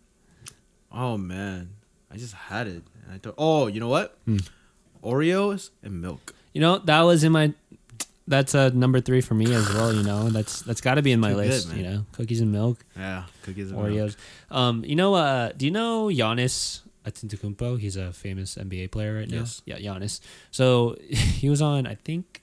Oh 0.90 1.18
man, 1.18 1.70
I 2.10 2.16
just 2.16 2.34
had 2.34 2.66
it. 2.66 2.82
And 3.12 3.20
I 3.20 3.22
thought, 3.22 3.34
oh, 3.36 3.66
you 3.66 3.78
know 3.78 3.88
what? 3.88 4.16
Hmm. 4.24 4.38
Oreos 5.04 5.70
and 5.82 6.00
milk. 6.00 6.34
You 6.54 6.60
know, 6.60 6.78
that 6.78 7.02
was 7.02 7.24
in 7.24 7.32
my. 7.32 7.52
That's 8.28 8.54
uh, 8.54 8.70
number 8.72 9.00
three 9.00 9.20
for 9.20 9.34
me 9.34 9.52
as 9.52 9.68
well. 9.74 9.92
You 9.92 10.02
know, 10.02 10.28
that's 10.30 10.62
that's 10.62 10.80
got 10.80 10.94
to 10.94 11.02
be 11.02 11.12
in 11.12 11.20
my 11.20 11.30
Too 11.32 11.36
list. 11.36 11.68
man. 11.68 11.76
you 11.76 11.82
know, 11.84 12.06
cookies 12.12 12.40
and 12.40 12.52
milk, 12.52 12.84
Yeah, 12.96 13.24
cookies 13.42 13.70
and 13.70 13.82
milk. 13.82 13.90
Oreos. 13.90 14.16
Um, 14.50 14.84
you 14.84 14.94
know, 14.96 15.14
uh, 15.14 15.50
do 15.56 15.64
you 15.66 15.72
know 15.72 16.06
Giannis 16.06 16.82
Antetokounmpo? 17.04 17.78
He's 17.80 17.96
a 17.96 18.12
famous 18.12 18.54
NBA 18.54 18.92
player 18.92 19.16
right 19.16 19.28
now. 19.28 19.38
Yes. 19.38 19.60
Yeah, 19.66 19.78
Giannis. 19.78 20.20
So 20.52 20.96
he 21.10 21.50
was 21.50 21.60
on, 21.60 21.86
I 21.86 21.96
think, 21.96 22.42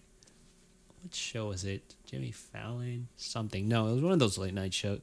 what 1.01 1.15
show 1.15 1.47
was 1.47 1.63
it? 1.63 1.95
Jimmy 2.05 2.32
Fallon, 2.32 3.07
something. 3.15 3.67
No, 3.67 3.88
it 3.88 3.93
was 3.93 4.01
one 4.03 4.11
of 4.11 4.20
those 4.20 4.38
late 4.38 4.53
night 4.53 4.74
show 4.74 4.99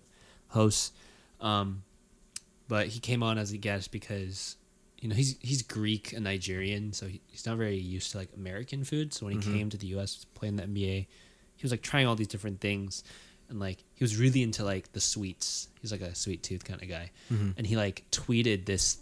hosts. 0.49 0.93
Um, 1.41 1.85
but 2.69 2.89
he 2.89 3.01
came 3.01 3.23
on 3.23 3.39
as 3.39 3.51
a 3.53 3.57
guest 3.57 3.93
because 3.93 4.57
you 5.01 5.09
know 5.09 5.15
he's 5.15 5.37
he's 5.41 5.63
Greek 5.63 6.13
and 6.13 6.25
Nigerian, 6.25 6.93
so 6.93 7.07
he, 7.07 7.21
he's 7.27 7.45
not 7.47 7.59
very 7.59 7.77
used 7.77 8.13
to 8.13 8.19
like 8.19 8.31
American 8.37 8.85
food. 8.85 9.13
So 9.13 9.27
when 9.27 9.41
he 9.41 9.49
Mhm. 9.51 9.55
came 9.55 9.71
to 9.71 9.77
the 9.77 9.87
U.S. 9.89 10.17
to 10.17 10.27
play 10.29 10.49
in 10.49 10.57
the 10.57 10.63
NBA, 10.65 11.07
he 11.57 11.63
was 11.63 11.71
like 11.71 11.83
trying 11.83 12.07
all 12.07 12.17
these 12.17 12.29
different 12.29 12.61
things, 12.61 13.05
and 13.49 13.61
like 13.61 13.85
he 13.95 14.03
was 14.05 14.17
really 14.17 14.43
into 14.43 14.65
like 14.65 14.93
the 14.93 15.01
sweets. 15.01 15.69
He's 15.81 15.93
like 15.93 16.01
a 16.01 16.15
sweet 16.15 16.43
tooth 16.43 16.65
kind 16.65 16.83
of 16.83 16.89
guy, 16.89 17.11
Mhm. 17.33 17.55
and 17.57 17.67
he 17.67 17.77
like 17.77 18.05
tweeted 18.11 18.65
this 18.67 18.99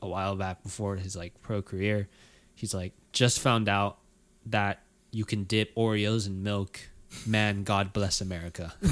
a 0.00 0.06
while 0.08 0.36
back 0.36 0.62
before 0.62 0.96
his 0.96 1.16
like 1.16 1.40
pro 1.42 1.60
career. 1.62 2.08
He's 2.54 2.74
like 2.74 2.92
just 3.12 3.40
found 3.40 3.68
out 3.68 3.98
that 4.46 4.82
you 5.10 5.24
can 5.24 5.44
dip 5.44 5.74
Oreos 5.74 6.26
in 6.26 6.42
milk. 6.42 6.80
Man, 7.26 7.64
God 7.64 7.92
bless 7.94 8.20
America. 8.20 8.74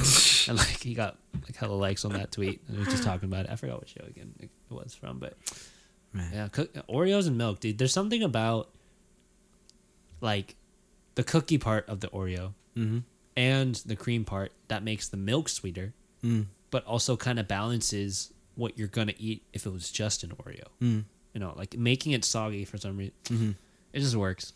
and 0.49 0.57
like 0.57 0.83
he 0.83 0.95
got 0.95 1.19
like 1.45 1.55
hella 1.55 1.75
likes 1.75 2.05
on 2.07 2.13
that 2.15 2.33
tweet. 2.33 2.63
And 2.67 2.77
he 2.77 2.81
was 2.83 2.89
just 2.89 3.03
talking 3.05 3.29
about 3.29 3.45
it. 3.45 3.51
I 3.53 3.57
forgot 3.57 3.79
what 3.79 3.89
show 3.91 4.05
again 4.07 4.33
it 4.41 4.49
was 4.71 4.95
from, 4.95 5.19
but 5.19 5.37
Man. 6.17 6.31
yeah, 6.33 6.49
cook, 6.49 6.73
Oreos 6.89 7.27
and 7.27 7.37
milk, 7.39 7.61
dude. 7.61 7.79
There's 7.79 7.93
something 7.93 8.23
about 8.23 8.71
like 10.21 10.57
the 11.15 11.23
cookie 11.25 11.59
part 11.59 11.89
of 11.89 12.01
the 12.01 12.09
Oreo 12.09 12.53
Mm-hmm. 12.77 12.99
and 13.37 13.75
the 13.87 13.97
cream 13.97 14.25
part 14.25 14.53
that 14.69 14.83
makes 14.83 15.09
the 15.09 15.17
milk 15.17 15.49
sweeter, 15.49 15.95
Mm. 16.23 16.47
but 16.71 16.85
also 16.85 17.17
kind 17.17 17.39
of 17.39 17.47
balances 17.49 18.33
what 18.55 18.77
you're 18.79 18.89
gonna 18.89 19.15
eat 19.19 19.43
if 19.53 19.65
it 19.67 19.73
was 19.73 19.91
just 19.91 20.23
an 20.25 20.31
Oreo. 20.31 20.65
Mm. 20.83 21.05
You 21.35 21.41
know, 21.41 21.53
like 21.57 21.77
making 21.77 22.13
it 22.13 22.25
soggy 22.25 22.65
for 22.65 22.77
some 22.79 22.97
reason. 22.97 23.15
Mm-hmm. 23.25 23.51
It 23.93 24.01
just 24.01 24.17
works. 24.17 24.53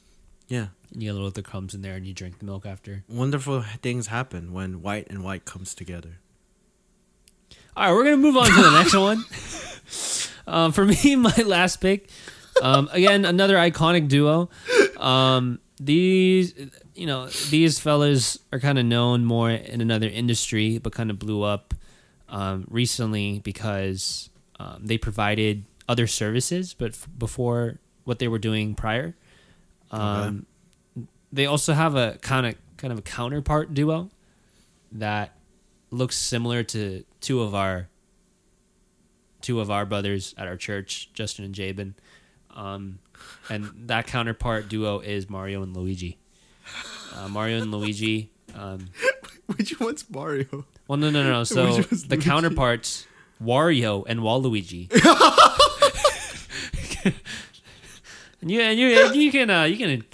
Yeah. 0.48 0.68
You 0.92 1.00
get 1.02 1.08
a 1.08 1.12
little 1.12 1.28
of 1.28 1.34
the 1.34 1.42
crumbs 1.42 1.74
in 1.74 1.82
there, 1.82 1.94
and 1.94 2.04
you 2.06 2.12
drink 2.12 2.40
the 2.40 2.44
milk 2.44 2.66
after. 2.66 3.04
Wonderful 3.08 3.62
things 3.82 4.08
happen 4.08 4.52
when 4.52 4.82
white 4.82 5.06
and 5.08 5.22
white 5.22 5.44
comes 5.44 5.74
together. 5.74 6.18
All 7.76 7.84
right, 7.86 7.92
we're 7.96 8.04
gonna 8.04 8.16
move 8.16 8.36
on 8.36 8.46
to 8.46 8.62
the 8.62 8.70
next 8.72 8.94
one. 8.96 9.24
Um, 10.46 10.72
for 10.72 10.84
me, 11.04 11.16
my 11.16 11.34
last 11.46 11.76
pick, 11.76 12.08
um, 12.62 12.88
again, 12.92 13.24
another 13.24 13.56
iconic 13.56 14.08
duo. 14.08 14.50
Um, 14.98 15.60
these, 15.78 16.54
you 16.94 17.06
know, 17.06 17.28
these 17.48 17.78
fellas 17.78 18.38
are 18.52 18.60
kind 18.60 18.78
of 18.78 18.84
known 18.84 19.24
more 19.24 19.50
in 19.50 19.80
another 19.80 20.08
industry, 20.08 20.78
but 20.78 20.92
kind 20.92 21.10
of 21.10 21.18
blew 21.18 21.42
up 21.42 21.72
um, 22.28 22.66
recently 22.68 23.38
because 23.40 24.28
um, 24.58 24.84
they 24.84 24.98
provided 24.98 25.64
other 25.88 26.06
services, 26.06 26.74
but 26.74 26.90
f- 26.90 27.08
before 27.16 27.78
what 28.04 28.18
they 28.18 28.28
were 28.28 28.38
doing 28.38 28.74
prior. 28.74 29.16
Um, 29.90 30.46
They 31.32 31.46
also 31.46 31.72
have 31.72 31.94
a 31.96 32.18
kind 32.20 32.46
of 32.46 32.54
kind 32.76 32.92
of 32.92 32.98
a 32.98 33.02
counterpart 33.02 33.72
duo 33.74 34.10
that 34.92 35.36
looks 35.90 36.16
similar 36.16 36.62
to 36.64 37.04
two 37.20 37.40
of 37.40 37.54
our 37.54 37.88
two 39.40 39.60
of 39.60 39.70
our 39.70 39.86
brothers 39.86 40.34
at 40.36 40.46
our 40.46 40.56
church, 40.56 41.10
Justin 41.14 41.44
and 41.44 41.54
Javen. 41.54 41.94
Um, 42.54 42.98
and 43.48 43.70
that 43.86 44.06
counterpart 44.06 44.68
duo 44.68 45.00
is 45.00 45.30
Mario 45.30 45.62
and 45.62 45.76
Luigi. 45.76 46.18
Uh, 47.14 47.28
Mario 47.28 47.62
and 47.62 47.70
Luigi. 47.70 48.30
Um, 48.54 48.88
Which 49.56 49.78
one's 49.80 50.08
Mario? 50.08 50.64
well, 50.86 50.98
no, 50.98 51.10
no, 51.10 51.22
no. 51.22 51.30
no. 51.30 51.40
So 51.44 51.78
the 51.82 52.06
Luigi? 52.10 52.16
counterparts, 52.18 53.06
Wario 53.42 54.04
and 54.06 54.20
Waluigi. 54.20 54.90
and 58.40 58.50
you, 58.50 58.60
and 58.60 58.78
you, 58.78 59.06
and 59.06 59.16
you 59.16 59.32
can, 59.32 59.50
uh, 59.50 59.64
you 59.64 59.76
can, 59.76 60.04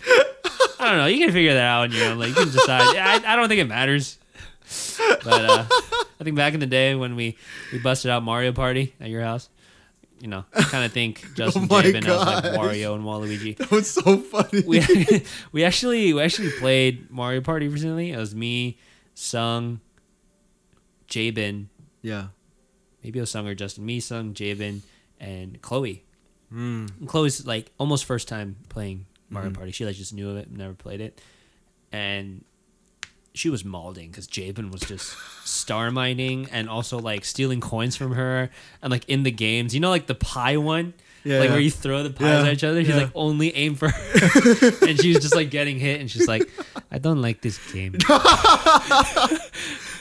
I 0.78 0.88
don't 0.90 0.98
know, 0.98 1.06
you 1.06 1.18
can 1.18 1.32
figure 1.32 1.54
that 1.54 1.64
out 1.64 1.82
on 1.84 1.92
your 1.92 2.06
own. 2.06 2.18
Like 2.18 2.30
you 2.30 2.34
can 2.34 2.50
decide. 2.50 2.96
I, 2.96 3.32
I 3.32 3.36
don't 3.36 3.48
think 3.48 3.60
it 3.60 3.68
matters. 3.68 4.18
But 5.24 5.44
uh, 5.44 5.66
I 6.20 6.24
think 6.24 6.36
back 6.36 6.54
in 6.54 6.60
the 6.60 6.66
day 6.66 6.94
when 6.94 7.16
we 7.16 7.36
we 7.72 7.78
busted 7.78 8.10
out 8.10 8.22
Mario 8.22 8.52
Party 8.52 8.94
at 9.00 9.08
your 9.10 9.22
house, 9.22 9.48
you 10.20 10.28
know, 10.28 10.44
I 10.54 10.62
kind 10.62 10.84
of 10.84 10.92
think 10.92 11.24
Justin 11.36 11.68
Oh 11.70 11.82
Javen 11.82 12.04
as 12.06 12.26
like. 12.26 12.44
Wario 12.44 12.94
and 12.94 13.04
Waluigi 13.04 13.56
That 13.58 13.70
was 13.70 13.90
so 13.90 14.18
funny. 14.18 14.62
we 14.66 14.82
we 15.52 15.64
actually 15.64 16.12
we 16.12 16.20
actually 16.22 16.50
played 16.52 17.10
Mario 17.10 17.40
Party 17.40 17.68
recently. 17.68 18.12
It 18.12 18.16
was 18.18 18.34
me, 18.34 18.78
Sung, 19.14 19.80
Javen, 21.08 21.66
yeah. 22.02 22.28
maybe 23.02 23.18
it 23.18 23.22
was 23.22 23.30
Sung 23.30 23.46
or 23.46 23.54
Justin. 23.54 23.86
Me, 23.86 24.00
Sung, 24.00 24.34
Javen, 24.34 24.80
and 25.20 25.60
Chloe. 25.62 26.04
Mm. 26.52 26.90
And 27.00 27.08
Chloe's 27.08 27.46
like 27.46 27.70
almost 27.78 28.04
first 28.04 28.28
time 28.28 28.56
playing 28.68 29.06
Mario 29.30 29.50
Mhm. 29.50 29.54
Party. 29.54 29.72
She 29.72 29.84
like 29.84 29.96
just 29.96 30.12
knew 30.14 30.30
of 30.30 30.36
it, 30.36 30.50
never 30.50 30.74
played 30.74 31.00
it, 31.00 31.20
and 31.92 32.44
she 33.36 33.50
was 33.50 33.64
mauling 33.64 34.10
because 34.10 34.26
Javen 34.26 34.70
was 34.72 34.82
just 34.82 35.16
star 35.44 35.90
mining 35.90 36.48
and 36.50 36.68
also 36.68 36.98
like 36.98 37.24
stealing 37.24 37.60
coins 37.60 37.96
from 37.96 38.12
her 38.12 38.50
and 38.82 38.90
like 38.90 39.08
in 39.08 39.22
the 39.22 39.30
games, 39.30 39.74
you 39.74 39.80
know, 39.80 39.90
like 39.90 40.06
the 40.06 40.14
pie 40.14 40.56
one. 40.56 40.94
Yeah. 41.24 41.40
like 41.40 41.48
yeah. 41.48 41.54
where 41.54 41.60
you 41.60 41.72
throw 41.72 42.04
the 42.04 42.10
pies 42.10 42.44
Yeah, 42.44 42.46
at 42.46 42.52
each 42.52 42.62
other. 42.62 42.84
She's 42.84 42.94
like 42.94 43.10
only 43.16 43.52
aim 43.56 43.74
for 43.74 43.88
her, 43.88 44.72
and 44.86 45.00
she 45.00 45.08
was 45.08 45.18
just 45.22 45.34
like 45.34 45.50
getting 45.50 45.76
hit, 45.76 46.00
and 46.00 46.08
she's 46.08 46.28
like, 46.28 46.48
"I 46.92 46.98
don't 46.98 47.20
like 47.20 47.42
this 47.42 47.58
game." 47.72 47.96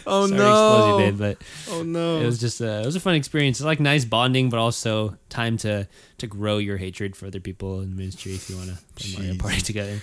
oh 0.07 0.27
Sorry, 0.27 0.39
no. 0.39 1.11
But 1.17 1.37
Oh 1.69 1.83
no. 1.83 2.19
it 2.19 2.25
was 2.25 2.39
just 2.39 2.61
a, 2.61 2.81
it 2.81 2.85
was 2.85 2.95
a 2.95 2.99
fun 2.99 3.15
experience. 3.15 3.59
It's 3.59 3.65
like 3.65 3.79
nice 3.79 4.05
bonding, 4.05 4.49
but 4.49 4.57
also 4.59 5.17
time 5.29 5.57
to 5.57 5.87
to 6.19 6.27
grow 6.27 6.57
your 6.57 6.77
hatred 6.77 7.15
for 7.15 7.25
other 7.27 7.39
people 7.39 7.81
in 7.81 7.89
the 7.91 7.95
ministry. 7.95 8.33
If 8.33 8.49
you 8.49 8.57
want 8.57 8.69
to 8.69 8.77
play 8.95 9.13
Mario 9.17 9.37
Party 9.37 9.61
together, 9.71 10.01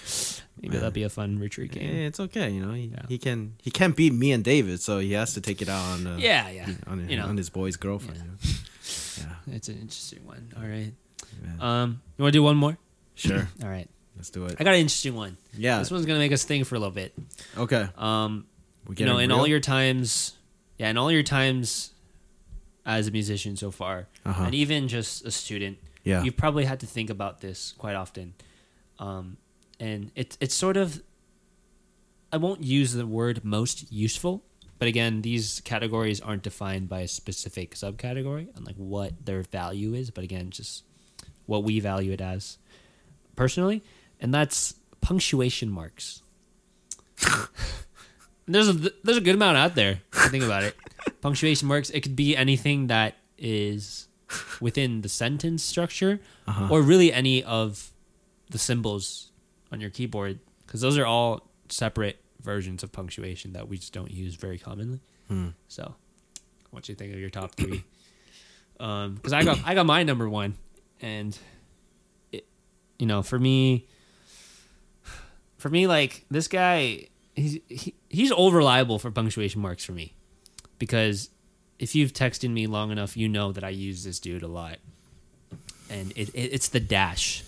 maybe 0.60 0.72
Man. 0.74 0.80
that'd 0.80 0.94
be 0.94 1.02
a 1.04 1.08
fun 1.08 1.38
retreat 1.38 1.74
Yeah, 1.74 1.82
game. 1.82 1.96
it's 2.06 2.20
okay. 2.20 2.50
You 2.50 2.64
know, 2.66 2.72
he, 2.74 2.86
Yeah. 2.86 3.02
he 3.08 3.18
can 3.18 3.54
he 3.62 3.70
can't 3.70 3.94
beat 3.96 4.12
me 4.12 4.32
and 4.32 4.42
David, 4.44 4.80
so 4.80 4.98
he 4.98 5.12
has 5.12 5.34
to 5.34 5.40
take 5.40 5.62
it 5.62 5.68
out 5.68 5.84
on 5.84 6.06
uh, 6.06 6.16
Yeah, 6.18 6.48
yeah, 6.50 6.68
on, 6.86 7.08
you 7.08 7.16
know. 7.16 7.26
on 7.26 7.36
his 7.36 7.50
boy's 7.50 7.76
girlfriend. 7.76 8.20
Yeah. 8.42 8.50
Yeah, 9.18 9.54
it's 9.54 9.68
an 9.68 9.78
interesting 9.78 10.26
one. 10.26 10.52
All 10.56 10.66
right, 10.66 10.92
yeah. 11.44 11.82
um, 11.82 12.00
you 12.16 12.22
want 12.22 12.32
to 12.32 12.38
do 12.38 12.42
one 12.42 12.56
more? 12.56 12.76
sure. 13.14 13.46
All 13.62 13.68
right, 13.68 13.88
Let's 14.16 14.30
do 14.30 14.44
it. 14.46 14.56
I 14.58 14.64
got 14.64 14.72
an 14.74 14.80
interesting 14.80 15.14
one. 15.14 15.36
Yeah. 15.56 15.78
This 15.78 15.90
one's 15.90 16.06
gonna 16.06 16.18
make 16.18 16.32
us 16.32 16.44
think 16.44 16.66
for 16.66 16.74
a 16.76 16.78
little 16.78 16.94
bit. 16.94 17.12
Okay. 17.56 17.86
Um, 17.96 18.46
We 18.86 18.96
you 18.96 19.06
know, 19.06 19.18
in 19.18 19.30
all 19.30 19.46
your 19.46 19.60
times, 19.60 20.34
yeah, 20.78 20.88
in 20.90 20.96
all 20.98 21.10
your 21.12 21.22
times 21.22 21.92
as 22.84 23.06
a 23.06 23.10
musician 23.10 23.56
so 23.56 23.70
far, 23.70 24.08
Uh-huh. 24.24 24.44
and 24.44 24.54
even 24.54 24.88
just 24.88 25.24
a 25.24 25.30
student, 25.30 25.78
Yeah. 26.04 26.22
you've 26.24 26.36
probably 26.36 26.64
had 26.64 26.80
to 26.80 26.86
think 26.86 27.10
about 27.10 27.40
this 27.40 27.74
quite 27.78 27.94
often. 27.94 28.34
Um, 28.98 29.36
and 29.78 30.10
it's 30.16 30.36
it's 30.40 30.54
sort 30.54 30.76
of, 30.76 31.02
I 32.32 32.36
won't 32.38 32.62
use 32.64 32.92
the 32.92 33.06
word 33.06 33.44
most 33.44 33.90
useful, 33.92 34.42
but 34.78 34.88
again, 34.88 35.22
these 35.22 35.60
categories 35.60 36.20
aren't 36.20 36.42
defined 36.42 36.88
by 36.88 37.00
a 37.02 37.08
specific 37.08 37.74
subcategory 37.76 38.48
and 38.56 38.66
like 38.66 38.76
what 38.76 39.26
their 39.26 39.42
value 39.42 39.94
is, 39.94 40.10
but 40.10 40.24
again, 40.24 40.50
just 40.50 40.82
what 41.46 41.62
we 41.62 41.78
value 41.78 42.10
it 42.12 42.20
as 42.20 42.58
personally, 43.36 43.82
and 44.20 44.32
that's 44.34 44.74
punctuation 45.00 45.68
marks. 45.70 46.22
there's 48.46 48.68
a 48.68 48.72
there's 49.04 49.16
a 49.18 49.20
good 49.20 49.34
amount 49.34 49.56
out 49.56 49.74
there. 49.74 50.00
if 50.12 50.24
you 50.24 50.30
Think 50.30 50.44
about 50.44 50.62
it. 50.64 50.76
Punctuation 51.20 51.68
marks. 51.68 51.90
It 51.90 52.00
could 52.02 52.16
be 52.16 52.36
anything 52.36 52.88
that 52.88 53.14
is 53.38 54.08
within 54.60 55.02
the 55.02 55.08
sentence 55.08 55.62
structure, 55.62 56.20
Uh-huh. 56.46 56.68
or 56.70 56.82
really 56.82 57.12
any 57.12 57.42
of 57.44 57.92
the 58.50 58.58
symbols 58.58 59.30
on 59.70 59.80
your 59.80 59.90
keyboard, 59.90 60.38
because 60.66 60.80
those 60.80 60.96
are 60.98 61.06
all 61.06 61.48
separate 61.68 62.18
versions 62.42 62.82
of 62.82 62.92
punctuation 62.92 63.52
that 63.54 63.68
we 63.68 63.78
just 63.78 63.92
don't 63.92 64.10
use 64.10 64.34
very 64.34 64.58
commonly. 64.58 65.00
Hmm. 65.28 65.48
So, 65.68 65.94
what 66.70 66.88
you 66.88 66.94
think 66.94 67.12
of 67.14 67.20
your 67.20 67.30
top 67.30 67.54
three? 67.54 67.84
Um, 68.80 69.14
because 69.14 69.32
I 69.32 69.44
got 69.44 69.58
I 69.64 69.74
got 69.76 69.86
my 69.86 70.02
number 70.02 70.28
one, 70.28 70.56
and 71.00 71.38
it, 72.32 72.44
you 72.98 73.06
know, 73.06 73.22
for 73.22 73.38
me, 73.38 73.86
for 75.58 75.68
me, 75.68 75.86
like 75.86 76.24
this 76.32 76.48
guy, 76.48 77.06
he's 77.34 77.58
he, 77.68 77.94
he's 78.08 78.32
over 78.32 78.58
reliable 78.58 78.98
for 78.98 79.10
punctuation 79.10 79.60
marks 79.60 79.84
for 79.84 79.92
me, 79.92 80.14
because 80.78 81.30
if 81.78 81.94
you've 81.94 82.12
texted 82.12 82.50
me 82.50 82.66
long 82.66 82.90
enough, 82.90 83.16
you 83.16 83.28
know 83.28 83.52
that 83.52 83.64
I 83.64 83.70
use 83.70 84.04
this 84.04 84.20
dude 84.20 84.42
a 84.42 84.48
lot, 84.48 84.78
and 85.90 86.12
it, 86.12 86.28
it 86.34 86.52
it's 86.52 86.68
the 86.68 86.80
dash. 86.80 87.44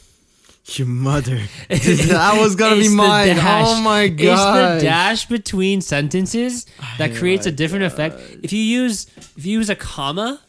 Your 0.66 0.87
mother. 0.87 1.41
that 1.68 2.37
was 2.39 2.57
gonna 2.57 2.76
be 2.76 2.89
mine. 2.89 3.37
Oh 3.39 3.80
my 3.82 4.09
god! 4.09 4.20
It's 4.20 4.43
god. 4.43 4.80
the 4.80 4.85
dash 4.85 5.26
between 5.26 5.82
sentences 5.82 6.66
that 6.97 7.11
Oh 7.12 7.18
creates 7.18 7.47
a 7.47 7.53
different 7.53 7.85
effect. 7.85 8.18
If 8.43 8.53
you 8.53 8.62
use 8.62 9.07
if 9.37 9.45
you 9.45 9.59
use 9.59 9.68
a 9.68 9.76
comma, 9.76 10.41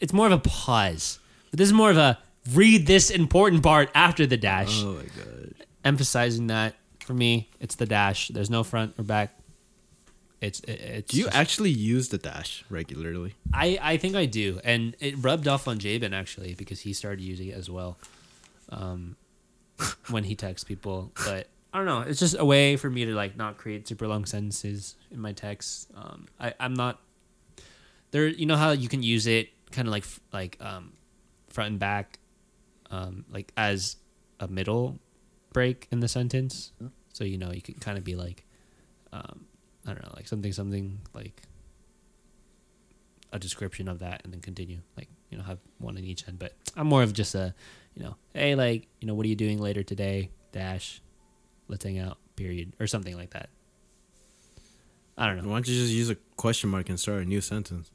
it's 0.00 0.12
more 0.12 0.26
of 0.26 0.32
a 0.32 0.38
pause. 0.38 1.20
But 1.50 1.58
this 1.58 1.68
is 1.68 1.72
more 1.72 1.90
of 1.90 1.96
a 1.96 2.18
read 2.52 2.86
this 2.86 3.10
important 3.10 3.62
part 3.62 3.88
after 3.94 4.26
the 4.26 4.36
dash. 4.36 4.82
Oh 4.82 4.94
my 4.94 5.04
god. 5.16 5.54
Emphasizing 5.84 6.48
that 6.48 6.74
for 7.04 7.14
me, 7.14 7.50
it's 7.60 7.74
the 7.74 7.86
dash. 7.86 8.28
There's 8.28 8.50
no 8.50 8.64
front 8.64 8.94
or 8.98 9.04
back. 9.04 9.38
It's 10.40 10.60
it's. 10.66 11.10
Do 11.10 11.18
you 11.18 11.24
just- 11.24 11.36
actually 11.36 11.70
use 11.70 12.08
the 12.08 12.18
dash 12.18 12.64
regularly? 12.68 13.34
I 13.52 13.78
I 13.80 13.96
think 13.96 14.16
I 14.16 14.26
do, 14.26 14.60
and 14.64 14.96
it 15.00 15.14
rubbed 15.18 15.46
off 15.48 15.68
on 15.68 15.78
Javen 15.78 16.12
actually 16.12 16.54
because 16.54 16.80
he 16.80 16.92
started 16.92 17.20
using 17.22 17.48
it 17.48 17.56
as 17.56 17.70
well, 17.70 17.98
um, 18.70 19.16
when 20.10 20.24
he 20.24 20.34
texts 20.34 20.64
people. 20.64 21.12
But 21.24 21.48
I 21.72 21.78
don't 21.78 21.86
know. 21.86 22.00
It's 22.00 22.20
just 22.20 22.36
a 22.38 22.44
way 22.44 22.76
for 22.76 22.90
me 22.90 23.04
to 23.04 23.14
like 23.14 23.36
not 23.36 23.56
create 23.58 23.86
super 23.88 24.06
long 24.08 24.24
sentences 24.26 24.96
in 25.10 25.20
my 25.20 25.32
texts. 25.32 25.86
Um, 25.94 26.26
I 26.40 26.54
I'm 26.60 26.74
not 26.74 27.00
there. 28.10 28.26
You 28.26 28.46
know 28.46 28.56
how 28.56 28.72
you 28.72 28.88
can 28.88 29.02
use 29.02 29.26
it 29.26 29.50
kind 29.72 29.88
of 29.88 29.92
like 29.92 30.04
like 30.32 30.56
um, 30.60 30.92
front 31.48 31.70
and 31.70 31.78
back, 31.78 32.18
um, 32.90 33.24
like 33.30 33.52
as 33.56 33.96
a 34.40 34.48
middle 34.48 34.98
break 35.54 35.88
in 35.90 36.00
the 36.00 36.08
sentence. 36.08 36.72
So 37.14 37.24
you 37.24 37.38
know 37.38 37.50
you 37.50 37.62
can 37.62 37.76
kind 37.76 37.96
of 37.96 38.04
be 38.04 38.14
like, 38.14 38.44
um, 39.10 39.46
I 39.86 39.94
don't 39.94 40.02
know, 40.02 40.12
like 40.14 40.28
something 40.28 40.52
something 40.52 41.00
like 41.14 41.40
a 43.32 43.38
description 43.38 43.88
of 43.88 44.00
that 44.00 44.20
and 44.22 44.32
then 44.32 44.40
continue 44.40 44.78
like 44.96 45.08
you 45.30 45.38
know 45.38 45.44
have 45.44 45.58
one 45.78 45.96
in 45.96 46.04
each 46.04 46.28
end. 46.28 46.38
But 46.38 46.52
i'm 46.76 46.86
more 46.86 47.02
of 47.02 47.12
just 47.12 47.34
a 47.34 47.54
you 47.94 48.02
know 48.02 48.16
hey 48.34 48.54
like 48.54 48.86
you 49.00 49.08
know 49.08 49.14
what 49.14 49.24
are 49.24 49.30
you 49.30 49.36
doing 49.36 49.58
later 49.58 49.82
today? 49.82 50.30
Dash. 50.52 51.00
Let's 51.66 51.82
hang 51.82 51.98
out 51.98 52.18
period 52.36 52.74
or 52.78 52.86
something 52.86 53.16
like 53.16 53.30
that. 53.30 53.48
I 55.16 55.26
don't 55.26 55.36
know. 55.36 55.48
Why 55.48 55.56
don't 55.56 55.68
you 55.68 55.80
just 55.80 55.92
use 55.92 56.10
a 56.10 56.16
question 56.36 56.68
mark 56.68 56.90
and 56.90 57.00
start 57.00 57.22
a 57.22 57.24
new 57.24 57.40
sentence? 57.40 57.90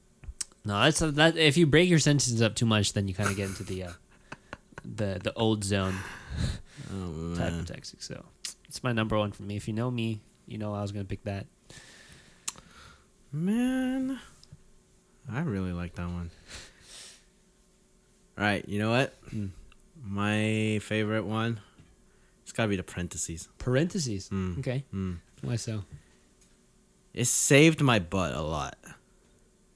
no 0.65 0.79
that's 0.81 0.99
that 0.99 1.37
if 1.37 1.57
you 1.57 1.65
break 1.65 1.89
your 1.89 1.99
sentences 1.99 2.41
up 2.41 2.53
too 2.53 2.65
much 2.65 2.93
then 2.93 3.07
you 3.07 3.13
kind 3.13 3.29
of 3.29 3.35
get 3.35 3.47
into 3.47 3.63
the 3.63 3.83
uh 3.83 3.91
the 4.83 5.19
the 5.23 5.33
old 5.33 5.63
zone 5.63 5.95
Oh 6.93 7.35
type 7.35 7.53
of 7.53 7.65
texting 7.65 8.01
so 8.01 8.23
it's 8.67 8.83
my 8.83 8.91
number 8.93 9.17
one 9.17 9.31
for 9.31 9.43
me 9.43 9.55
if 9.57 9.67
you 9.67 9.73
know 9.73 9.89
me 9.91 10.21
you 10.47 10.57
know 10.57 10.73
i 10.73 10.81
was 10.81 10.91
gonna 10.91 11.05
pick 11.05 11.23
that 11.23 11.45
Man, 13.31 14.19
I 15.31 15.41
really 15.41 15.71
like 15.71 15.93
that 15.95 16.07
one. 16.07 16.31
All 18.37 18.43
right, 18.43 18.67
you 18.67 18.79
know 18.79 18.89
what? 18.89 19.13
Mm. 19.31 19.49
My 20.03 20.79
favorite 20.81 21.25
one. 21.25 21.59
It's 22.41 22.51
gotta 22.51 22.69
be 22.69 22.75
the 22.75 22.81
parentheses. 22.83 23.47
parentheses 23.59 24.29
Mm. 24.29 24.57
okay 24.59 24.83
Mm. 24.93 25.17
why 25.41 25.57
so 25.57 25.83
It 27.13 27.25
saved 27.25 27.81
my 27.81 27.99
butt 27.99 28.33
a 28.33 28.41
lot. 28.41 28.77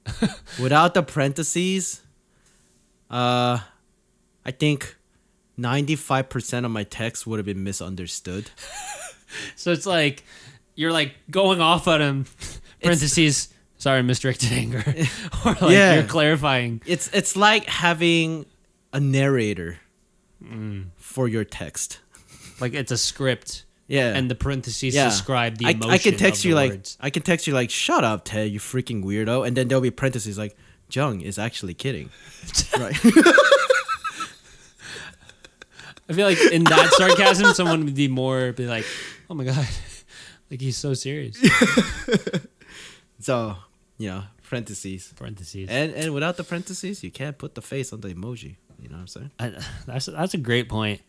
Without 0.60 0.94
the 0.94 1.02
parentheses, 1.04 2.02
uh, 3.10 3.58
I 4.44 4.50
think 4.50 4.96
ninety-five 5.56 6.28
percent 6.28 6.64
of 6.66 6.72
my 6.72 6.84
text 6.84 7.26
would 7.26 7.38
have 7.38 7.46
been 7.46 7.64
misunderstood. 7.64 8.50
So 9.56 9.72
it's 9.72 9.84
like 9.84 10.22
you're 10.76 10.92
like 10.92 11.12
going 11.28 11.60
off 11.60 11.88
on 11.88 12.00
him. 12.00 12.26
Parentheses. 12.82 13.48
Sorry, 13.78 14.00
misdirected 14.02 14.52
anger. 14.52 14.84
or 15.44 15.52
like 15.54 15.60
Yeah. 15.72 15.94
you're 15.94 16.04
clarifying. 16.04 16.80
It's 16.86 17.08
it's 17.12 17.34
like 17.34 17.64
having 17.66 18.46
a 18.92 19.00
narrator 19.00 19.78
Mm. 20.44 20.90
for 20.96 21.26
your 21.26 21.42
text. 21.42 21.98
Like 22.60 22.74
it's 22.74 22.92
a 22.92 22.96
script, 22.96 23.64
Yeah, 23.88 24.14
and 24.14 24.30
the 24.30 24.36
parentheses 24.36 24.94
Yeah. 24.94 25.06
describe 25.06 25.58
the 25.58 25.70
emotion. 25.70 25.90
I 25.90 25.98
can 25.98 26.16
text 26.16 26.44
you 26.44 26.54
like 26.54 26.70
words. 26.70 26.96
I 27.00 27.10
can 27.10 27.22
text 27.22 27.48
you 27.48 27.54
like 27.54 27.70
shut 27.70 28.04
up 28.04 28.24
Ted 28.24 28.50
you 28.52 28.60
freaking 28.60 29.02
weirdo 29.02 29.44
and 29.44 29.56
then 29.56 29.66
there'll 29.66 29.82
be 29.82 29.90
parentheses 29.90 30.38
like 30.38 30.56
Jung 30.92 31.22
is 31.22 31.38
actually 31.40 31.74
kidding 31.74 32.10
right 32.78 32.94
I 36.08 36.12
feel 36.12 36.26
like 36.26 36.40
in 36.52 36.64
that 36.64 36.92
sarcasm, 36.98 37.54
someone 37.54 37.84
would 37.84 37.94
be 37.94 38.08
more 38.08 38.52
be 38.52 38.66
like, 38.66 38.84
"Oh 39.30 39.34
my 39.34 39.44
god, 39.44 39.66
like 40.50 40.60
he's 40.60 40.76
so 40.76 40.94
serious." 40.94 41.36
so 43.20 43.56
you 43.98 44.08
know 44.08 44.22
parentheses 44.48 45.12
Parentheses. 45.16 45.68
and 45.70 45.92
and 45.94 46.12
without 46.12 46.36
the 46.36 46.44
parentheses 46.44 47.02
you 47.02 47.10
can't 47.10 47.38
put 47.38 47.54
the 47.54 47.62
face 47.62 47.92
on 47.92 48.00
the 48.00 48.08
emoji 48.14 48.56
you 48.80 48.88
know 48.88 48.96
what 48.96 49.00
I'm 49.00 49.06
saying 49.06 49.30
I, 49.38 49.52
that's 49.86 50.06
that's 50.06 50.34
a 50.34 50.38
great 50.38 50.68
point. 50.68 51.00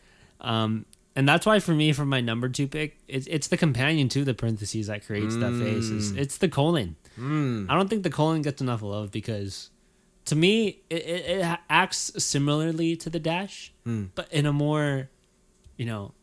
Um, 0.42 0.86
and 1.18 1.28
that's 1.28 1.46
why 1.46 1.60
for 1.60 1.74
me, 1.74 1.94
for 1.94 2.06
my 2.06 2.20
number 2.22 2.50
two 2.50 2.68
pick, 2.68 2.98
it's 3.08 3.26
it's 3.28 3.48
the 3.48 3.58
companion 3.58 4.10
to 4.10 4.24
the 4.26 4.34
parentheses 4.34 4.88
that 4.88 5.06
creates 5.06 5.36
that 5.38 5.54
face. 5.54 5.90
It's, 5.90 6.12
Mm. 6.12 6.18
it's 6.18 6.38
the 6.38 6.50
colon. 6.50 6.98
mm. 7.18 7.70
I 7.70 7.76
don't 7.76 7.90
think 7.90 8.04
the 8.04 8.10
colon 8.10 8.42
gets 8.42 8.62
enough 8.62 8.82
love 8.82 9.12
because, 9.12 9.70
to 10.26 10.36
me, 10.36 10.80
it, 10.90 10.96
it, 11.06 11.26
it 11.40 11.60
acts 11.70 12.12
similarly 12.24 12.96
to 12.98 13.10
the 13.10 13.20
dash, 13.20 13.72
Mm. 13.86 14.10
but 14.16 14.32
in 14.34 14.46
a 14.48 14.54
more, 14.54 15.10
you 15.78 15.86
know, 15.86 16.14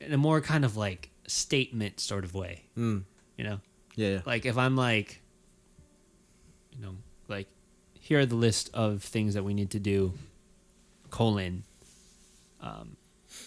in 0.00 0.12
a 0.12 0.16
more 0.16 0.40
kind 0.40 0.64
of 0.64 0.76
like 0.76 1.10
statement 1.26 1.98
sort 2.00 2.24
of 2.24 2.34
way. 2.34 2.64
Mm. 2.78 3.02
You 3.36 3.44
know, 3.44 3.60
yeah 3.96 4.20
like 4.26 4.46
if 4.46 4.56
I'm 4.56 4.76
like, 4.76 5.20
you 6.72 6.80
know, 6.80 6.94
like 7.28 7.48
here 7.98 8.20
are 8.20 8.26
the 8.26 8.36
list 8.36 8.70
of 8.74 9.02
things 9.02 9.34
that 9.34 9.42
we 9.44 9.54
need 9.54 9.70
to 9.70 9.78
do, 9.80 10.12
colon, 11.10 11.64
um, 12.60 12.96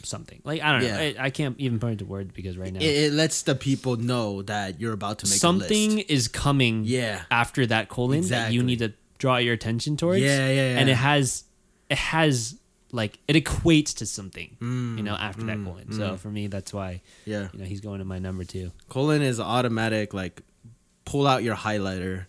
something 0.03 0.41
like 0.43 0.61
I 0.61 0.71
don't 0.79 0.83
know. 0.89 0.97
I, 0.97 1.15
I 1.25 1.29
can't 1.29 1.57
even 1.59 1.79
put 1.79 1.93
it 1.93 1.99
to 1.99 2.05
words 2.05 2.31
because 2.33 2.57
right 2.57 2.71
now 2.73 2.79
it, 2.79 2.83
it 2.85 3.13
lets 3.13 3.43
the 3.43 3.55
people 3.55 3.95
know 3.97 4.41
that 4.43 4.79
you're 4.81 4.93
about 4.93 5.19
to 5.19 5.25
make 5.27 5.39
something 5.39 5.91
a 5.91 5.95
list. 5.97 6.09
is 6.09 6.27
coming. 6.27 6.83
yeah 6.85 7.21
after 7.29 7.65
that 7.67 7.89
colon 7.89 8.27
that 8.29 8.51
you 8.53 8.63
need 8.63 8.79
to 8.79 8.93
draw 9.23 9.37
your 9.37 9.53
attention 9.53 9.95
towards. 9.95 10.21
Yeah, 10.21 10.47
yeah, 10.49 10.53
yeah. 10.73 10.79
And 10.79 10.89
it 10.89 10.95
has, 10.95 11.45
it 11.89 11.97
has 11.97 12.57
like 12.91 13.19
it 13.27 13.35
equates 13.41 13.95
to 13.99 14.05
something, 14.05 14.49
Mm, 14.59 14.97
you 14.97 15.03
know, 15.07 15.15
after 15.15 15.43
that 15.49 15.57
mm. 15.57 15.93
So 15.99 16.03
mm. 16.11 16.19
for 16.19 16.27
me, 16.37 16.47
that's 16.47 16.71
why 16.73 17.01
yeah 17.25 17.47
you 17.53 17.59
know 17.59 17.65
he's 17.65 17.79
going 17.87 17.99
to 17.99 18.05
my 18.05 18.19
number 18.19 18.43
two. 18.43 18.71
colon 18.89 19.21
is 19.21 19.39
automatic 19.39 20.13
like 20.13 20.41
pull 21.05 21.25
out 21.31 21.41
your 21.47 21.55
highlighter 21.55 22.25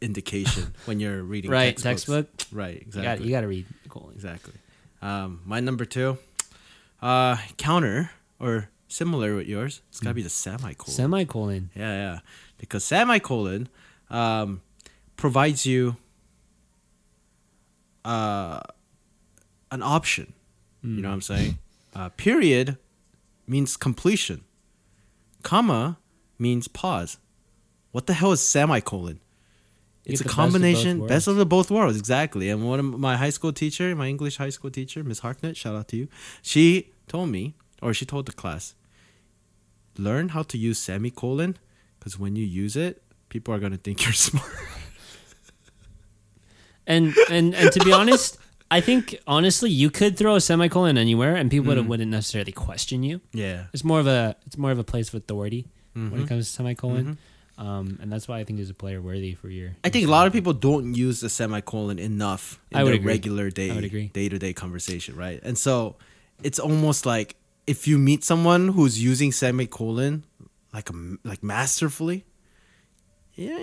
indication 0.00 0.64
when 0.86 1.00
you're 1.00 1.22
reading 1.22 1.50
Right, 1.50 1.76
textbooks. 1.76 2.28
textbook. 2.28 2.58
right 2.62 2.78
exactly 2.88 3.26
you 3.26 3.32
got 3.36 3.42
to 3.42 3.48
read 3.48 3.66
colon. 3.88 4.14
Exactly. 4.14 4.54
Um, 5.02 5.40
my 5.44 5.60
number 5.60 5.84
two, 5.84 6.18
uh, 7.00 7.36
counter 7.56 8.10
or 8.40 8.68
similar 8.88 9.36
with 9.36 9.46
yours. 9.46 9.82
It's 9.90 10.00
gotta 10.00 10.14
be 10.14 10.22
the 10.30 10.36
semicolon. 10.46 10.94
Semicolon. 11.00 11.70
yeah, 11.76 11.94
yeah. 12.04 12.18
Because 12.62 12.82
semicolon 12.84 13.68
um, 14.10 14.62
provides 15.16 15.64
you 15.66 15.96
uh, 18.08 18.60
an 19.70 19.82
option. 19.82 20.32
You 20.82 21.02
know 21.02 21.08
what 21.08 21.14
I'm 21.14 21.20
saying? 21.22 21.58
Uh, 21.94 22.08
period 22.10 22.78
means 23.46 23.76
completion. 23.76 24.44
Comma 25.42 25.98
means 26.38 26.68
pause. 26.68 27.18
What 27.90 28.06
the 28.06 28.14
hell 28.14 28.32
is 28.32 28.40
semicolon? 28.40 29.20
It's 30.04 30.20
a 30.20 30.24
the 30.24 30.28
best 30.28 30.38
of 30.38 30.42
combination, 30.42 31.06
best 31.06 31.26
of 31.28 31.36
the 31.36 31.44
both 31.44 31.70
worlds, 31.70 31.98
exactly. 31.98 32.48
And 32.48 32.66
one 32.66 32.80
of 32.80 32.86
my 32.98 33.16
high 33.16 33.30
school 33.30 33.52
teacher, 33.52 33.94
my 33.94 34.06
English 34.06 34.36
high 34.38 34.48
school 34.48 34.70
teacher, 34.70 35.04
Miss 35.04 35.18
Hartnett, 35.18 35.56
shout 35.56 35.74
out 35.74 35.88
to 35.88 35.96
you. 35.96 36.08
She 36.40 36.92
told 37.08 37.28
me, 37.28 37.54
or 37.82 37.92
she 37.92 38.06
told 38.06 38.24
the 38.26 38.32
class, 38.32 38.74
learn 39.98 40.30
how 40.30 40.42
to 40.44 40.56
use 40.56 40.78
semicolon, 40.78 41.58
because 41.98 42.18
when 42.18 42.36
you 42.36 42.46
use 42.46 42.74
it, 42.76 43.02
people 43.28 43.52
are 43.52 43.58
gonna 43.58 43.76
think 43.76 44.04
you're 44.04 44.12
smart. 44.28 44.46
And 46.88 47.14
and 47.30 47.54
and 47.54 47.70
to 47.72 47.80
be 47.84 47.92
honest, 47.92 48.38
I 48.70 48.80
think 48.80 49.14
honestly 49.26 49.70
you 49.70 49.90
could 49.90 50.16
throw 50.18 50.34
a 50.34 50.40
semicolon 50.40 50.96
anywhere 50.98 51.36
and 51.36 51.50
people 51.50 51.72
Mm. 51.74 51.86
wouldn't 51.86 52.10
necessarily 52.10 52.52
question 52.52 53.02
you. 53.02 53.20
Yeah. 53.32 53.66
It's 53.74 53.84
more 53.84 54.00
of 54.00 54.06
a 54.08 54.34
it's 54.46 54.56
more 54.58 54.72
of 54.72 54.78
a 54.80 54.84
place 54.84 55.08
of 55.08 55.14
authority 55.22 55.66
when 55.94 56.10
Mhm. 56.10 56.22
it 56.24 56.28
comes 56.28 56.46
to 56.48 56.52
semicolon. 56.52 57.18
Um, 57.58 57.98
and 58.00 58.10
that's 58.12 58.28
why 58.28 58.38
I 58.40 58.44
think 58.44 58.58
there's 58.58 58.70
a 58.70 58.74
player 58.84 59.02
worthy 59.02 59.34
for 59.34 59.48
your. 59.50 59.70
I 59.84 59.88
think 59.90 60.06
a 60.06 60.10
lot 60.10 60.26
of 60.28 60.32
people 60.32 60.52
don't 60.54 60.94
use 60.94 61.18
the 61.20 61.28
semicolon 61.28 61.98
enough 61.98 62.60
in 62.70 62.84
their 62.84 62.94
agree. 62.94 63.06
regular 63.14 63.50
day 63.50 63.70
I 63.70 63.74
would 63.74 63.84
agree. 63.84 64.08
day 64.14 64.28
to 64.28 64.38
day 64.38 64.52
conversation, 64.52 65.16
right? 65.16 65.40
And 65.42 65.58
so 65.58 65.96
it's 66.42 66.60
almost 66.60 67.04
like 67.04 67.34
if 67.66 67.88
you 67.88 67.98
meet 67.98 68.22
someone 68.22 68.68
who's 68.68 69.02
using 69.02 69.32
semicolon 69.32 70.22
like 70.72 70.88
a, 70.88 70.94
like 71.24 71.42
masterfully, 71.42 72.24
yeah, 73.34 73.58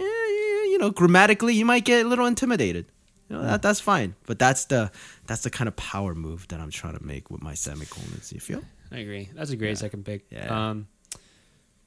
you 0.72 0.78
know, 0.78 0.90
grammatically, 0.90 1.54
you 1.54 1.66
might 1.66 1.86
get 1.86 2.06
a 2.06 2.10
little 2.10 2.26
intimidated. 2.26 2.86
You 3.30 3.38
know, 3.38 3.42
that, 3.44 3.62
that's 3.64 3.80
fine, 3.80 4.14
but 4.28 4.38
that's 4.38 4.66
the 4.66 4.92
that's 5.26 5.42
the 5.44 5.50
kind 5.50 5.68
of 5.68 5.76
power 5.76 6.14
move 6.14 6.48
that 6.50 6.60
I'm 6.60 6.70
trying 6.70 6.96
to 6.98 7.04
make 7.04 7.32
with 7.32 7.42
my 7.42 7.56
semicolons. 7.56 8.32
You 8.32 8.40
feel? 8.40 8.62
I 8.92 8.98
agree. 9.00 9.30
That's 9.34 9.50
a 9.50 9.56
great 9.56 9.70
Yeah. 9.70 9.76
second 9.76 10.06
pick. 10.06 10.28
Yeah. 10.30 10.70
Um, 10.70 10.88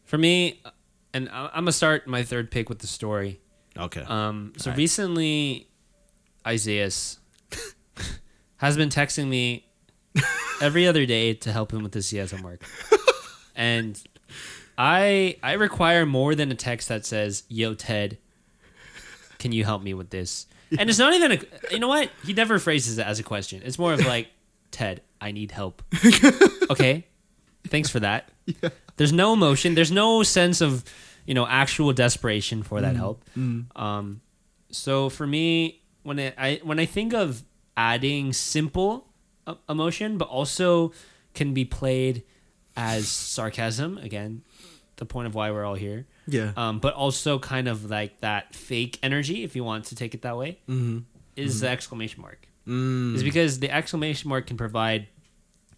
for 0.05 0.19
me, 0.19 0.61
and 1.15 1.29
I- 1.29 1.47
I'm 1.53 1.63
gonna 1.63 1.73
start 1.73 2.07
my 2.09 2.25
third 2.25 2.51
pick 2.51 2.69
with 2.69 2.81
the 2.81 2.87
story. 2.89 3.41
Okay. 3.77 4.01
Um, 4.03 4.53
so 4.57 4.71
Alright. 4.71 4.79
recently, 4.79 5.69
Isaiah 6.47 6.91
has 8.57 8.77
been 8.77 8.89
texting 8.89 9.29
me 9.29 9.67
every 10.61 10.87
other 10.89 11.07
day 11.07 11.35
to 11.35 11.53
help 11.53 11.73
him 11.73 11.83
with 11.85 11.95
his 11.95 12.07
CS 12.07 12.33
homework, 12.33 12.65
and 13.55 14.03
I 14.77 15.37
I 15.43 15.53
require 15.53 16.05
more 16.05 16.35
than 16.35 16.51
a 16.51 16.55
text 16.57 16.89
that 16.89 17.07
says 17.07 17.45
"Yo 17.49 17.75
Ted, 17.75 18.19
can 19.39 19.53
you 19.53 19.65
help 19.65 19.83
me 19.83 19.95
with 19.95 20.11
this?" 20.11 20.47
And 20.79 20.91
it's 20.91 20.99
not 20.99 21.15
even 21.15 21.33
a 21.33 21.39
you 21.71 21.79
know 21.79 21.89
what 21.89 22.11
he 22.25 22.33
never 22.35 22.59
phrases 22.59 22.99
it 22.99 23.07
as 23.07 23.19
a 23.19 23.23
question. 23.23 23.63
It's 23.65 23.79
more 23.79 23.93
of 23.95 24.05
like 24.05 24.29
Ted, 24.71 25.01
I 25.21 25.33
need 25.33 25.51
help. 25.51 25.83
okay, 26.71 27.07
thanks 27.69 27.89
for 27.89 28.01
that. 28.01 28.31
There's 28.97 29.13
no 29.13 29.33
emotion. 29.33 29.75
There's 29.75 29.93
no 29.93 30.23
sense 30.23 30.61
of 30.61 30.85
you 31.25 31.35
know 31.35 31.47
actual 31.47 31.93
desperation 31.93 32.63
for 32.63 32.81
that 32.81 32.97
help. 32.97 33.25
Um, 33.77 34.21
so 34.71 35.09
for 35.09 35.27
me, 35.27 35.83
when 36.03 36.19
it, 36.19 36.35
I 36.37 36.61
when 36.63 36.79
I 36.79 36.85
think 36.87 37.15
of 37.15 37.45
adding 37.77 38.33
simple 38.33 39.07
emotion, 39.69 40.19
but 40.19 40.29
also 40.29 40.93
can 41.35 41.55
be 41.55 41.65
played 41.65 42.25
as 42.77 43.09
sarcasm 43.09 43.99
again, 43.99 44.43
the 44.99 45.07
point 45.07 45.27
of 45.27 45.35
why 45.35 45.51
we're 45.51 45.65
all 45.65 45.75
here. 45.75 46.07
yeah. 46.27 46.53
Um, 46.57 46.79
but 46.79 46.95
also 46.95 47.39
kind 47.39 47.67
of 47.69 47.91
like 47.91 48.21
that 48.21 48.55
fake 48.55 48.99
energy, 49.03 49.43
if 49.45 49.57
you 49.57 49.65
want 49.65 49.87
to 49.87 49.95
take 49.97 50.15
it 50.15 50.23
that 50.23 50.37
way, 50.37 50.59
mm-hmm. 50.69 50.99
is 51.37 51.61
the 51.61 51.69
exclamation 51.69 52.21
mark. 52.23 52.47
Mm. 52.67 53.15
Is 53.15 53.23
because 53.23 53.61
the 53.61 53.71
exclamation 53.71 54.29
mark 54.29 54.47
can 54.47 54.57
provide 54.59 55.09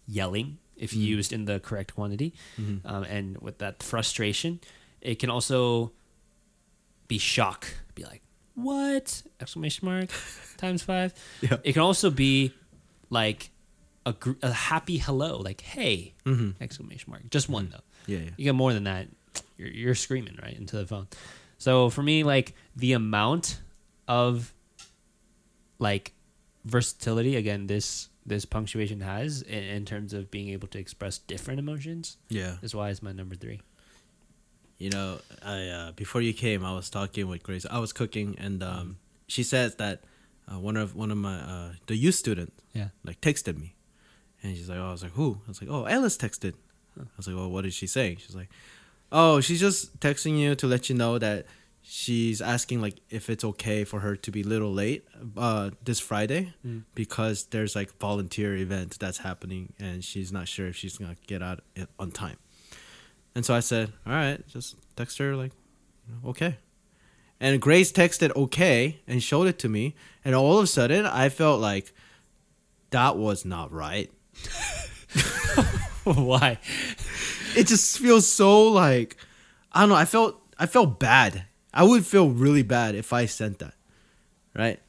yelling 0.07 0.57
if 0.75 0.93
used 0.93 1.31
in 1.31 1.45
the 1.45 1.59
correct 1.59 1.93
quantity, 1.95 2.33
Mhm. 2.59 2.81
um, 2.85 3.03
and 3.03 3.37
with 3.37 3.59
that 3.59 3.81
frustration, 3.83 4.59
it 4.99 5.19
can 5.19 5.29
also 5.29 5.91
be 7.07 7.17
shock. 7.17 7.67
Be 7.95 8.03
like, 8.03 8.21
what? 8.55 9.21
Exclamation 9.39 9.85
mark 9.87 10.09
times 10.57 10.81
five. 10.83 11.13
Yeah. 11.41 11.57
It 11.63 11.73
can 11.73 11.81
also 11.83 12.09
be 12.09 12.53
like 13.09 13.51
a, 14.05 14.13
gr- 14.13 14.31
a 14.41 14.51
happy 14.51 14.97
hello, 14.97 15.37
like 15.37 15.61
hey! 15.61 16.13
Mhm. 16.25 16.55
Exclamation 16.59 17.11
mark. 17.11 17.29
Just 17.29 17.47
one 17.47 17.69
though. 17.69 17.83
Yeah. 18.07 18.19
yeah. 18.19 18.29
You 18.37 18.43
get 18.45 18.55
more 18.55 18.73
than 18.73 18.83
that, 18.85 19.07
you're, 19.57 19.69
you're 19.69 19.95
screaming 19.95 20.37
right 20.41 20.57
into 20.57 20.75
the 20.77 20.85
phone. 20.85 21.07
So 21.57 21.89
for 21.89 22.01
me, 22.03 22.23
like 22.23 22.55
the 22.75 22.93
amount 22.93 23.59
of 24.07 24.53
like 25.79 26.13
versatility 26.65 27.35
again, 27.35 27.67
this 27.67 28.09
this 28.25 28.45
punctuation 28.45 29.01
has 29.01 29.41
in, 29.41 29.63
in 29.63 29.85
terms 29.85 30.13
of 30.13 30.29
being 30.29 30.49
able 30.49 30.67
to 30.67 30.77
express 30.79 31.17
different 31.17 31.59
emotions 31.59 32.17
Yeah. 32.29 32.57
is 32.61 32.75
why 32.75 32.89
it's 32.91 33.01
my 33.01 33.11
number 33.11 33.35
three. 33.35 33.61
You 34.77 34.89
know, 34.91 35.19
I 35.43 35.67
uh, 35.67 35.91
before 35.93 36.21
you 36.21 36.33
came, 36.33 36.65
I 36.65 36.73
was 36.73 36.89
talking 36.89 37.27
with 37.27 37.43
Grace. 37.43 37.65
I 37.69 37.77
was 37.79 37.93
cooking, 37.93 38.35
and 38.39 38.63
um, 38.63 38.97
she 39.27 39.43
says 39.43 39.75
that 39.75 40.03
uh, 40.51 40.57
one 40.59 40.75
of 40.77 40.95
one 40.95 41.11
of 41.11 41.17
my 41.17 41.35
uh, 41.39 41.71
the 41.85 41.95
youth 41.95 42.15
student 42.15 42.51
Yeah. 42.73 42.89
like 43.05 43.21
texted 43.21 43.59
me, 43.59 43.75
and 44.41 44.57
she's 44.57 44.69
like, 44.69 44.79
"Oh, 44.79 44.89
I 44.89 44.91
was 44.91 45.03
like, 45.03 45.11
who?" 45.13 45.37
I 45.45 45.49
was 45.49 45.61
like, 45.61 45.69
"Oh, 45.69 45.85
Alice 45.85 46.17
texted." 46.17 46.53
I 46.99 47.03
was 47.17 47.27
like, 47.27 47.35
"Well, 47.35 47.49
what 47.49 47.65
is 47.65 47.73
she 47.73 47.87
saying?" 47.87 48.17
She's 48.17 48.35
like, 48.35 48.49
"Oh, 49.11 49.39
she's 49.41 49.59
just 49.59 49.99
texting 49.99 50.37
you 50.39 50.55
to 50.55 50.67
let 50.67 50.89
you 50.89 50.95
know 50.95 51.17
that 51.17 51.45
she's 51.83 52.41
asking 52.41 52.79
like 52.81 52.99
if 53.09 53.29
it's 53.29 53.43
okay 53.43 53.83
for 53.83 53.99
her 54.01 54.15
to 54.15 54.31
be 54.31 54.41
a 54.41 54.45
little 54.45 54.71
late 54.71 55.03
uh, 55.35 55.71
this 55.83 55.99
Friday 55.99 56.53
Mm. 56.65 56.83
because 56.95 57.45
there's 57.45 57.75
like 57.75 57.97
volunteer 57.99 58.55
event 58.55 58.97
that's 58.99 59.19
happening, 59.19 59.73
and 59.79 60.03
she's 60.03 60.31
not 60.31 60.47
sure 60.47 60.67
if 60.67 60.75
she's 60.75 60.97
gonna 60.97 61.15
get 61.27 61.41
out 61.41 61.61
on 61.97 62.11
time." 62.11 62.37
And 63.35 63.45
so 63.45 63.53
I 63.55 63.61
said, 63.61 63.91
"All 64.05 64.13
right, 64.13 64.45
just 64.47 64.75
text 64.95 65.17
her 65.19 65.35
like, 65.35 65.53
okay." 66.25 66.57
And 67.39 67.59
Grace 67.59 67.91
texted 67.91 68.35
okay 68.35 68.99
and 69.07 69.23
showed 69.23 69.47
it 69.47 69.57
to 69.59 69.69
me, 69.69 69.95
and 70.23 70.35
all 70.35 70.57
of 70.59 70.63
a 70.65 70.67
sudden 70.67 71.05
I 71.07 71.29
felt 71.29 71.59
like 71.59 71.91
that 72.91 73.17
was 73.17 73.43
not 73.45 73.71
right. 73.71 74.11
why? 76.15 76.57
It 77.55 77.67
just 77.67 77.99
feels 77.99 78.27
so 78.27 78.69
like 78.69 79.17
I 79.71 79.81
don't 79.81 79.89
know. 79.89 79.95
I 79.95 80.05
felt 80.05 80.41
I 80.57 80.65
felt 80.65 80.99
bad. 80.99 81.45
I 81.73 81.83
would 81.83 82.05
feel 82.05 82.29
really 82.29 82.63
bad 82.63 82.95
if 82.95 83.13
I 83.13 83.25
sent 83.25 83.59
that, 83.59 83.73
right? 84.55 84.79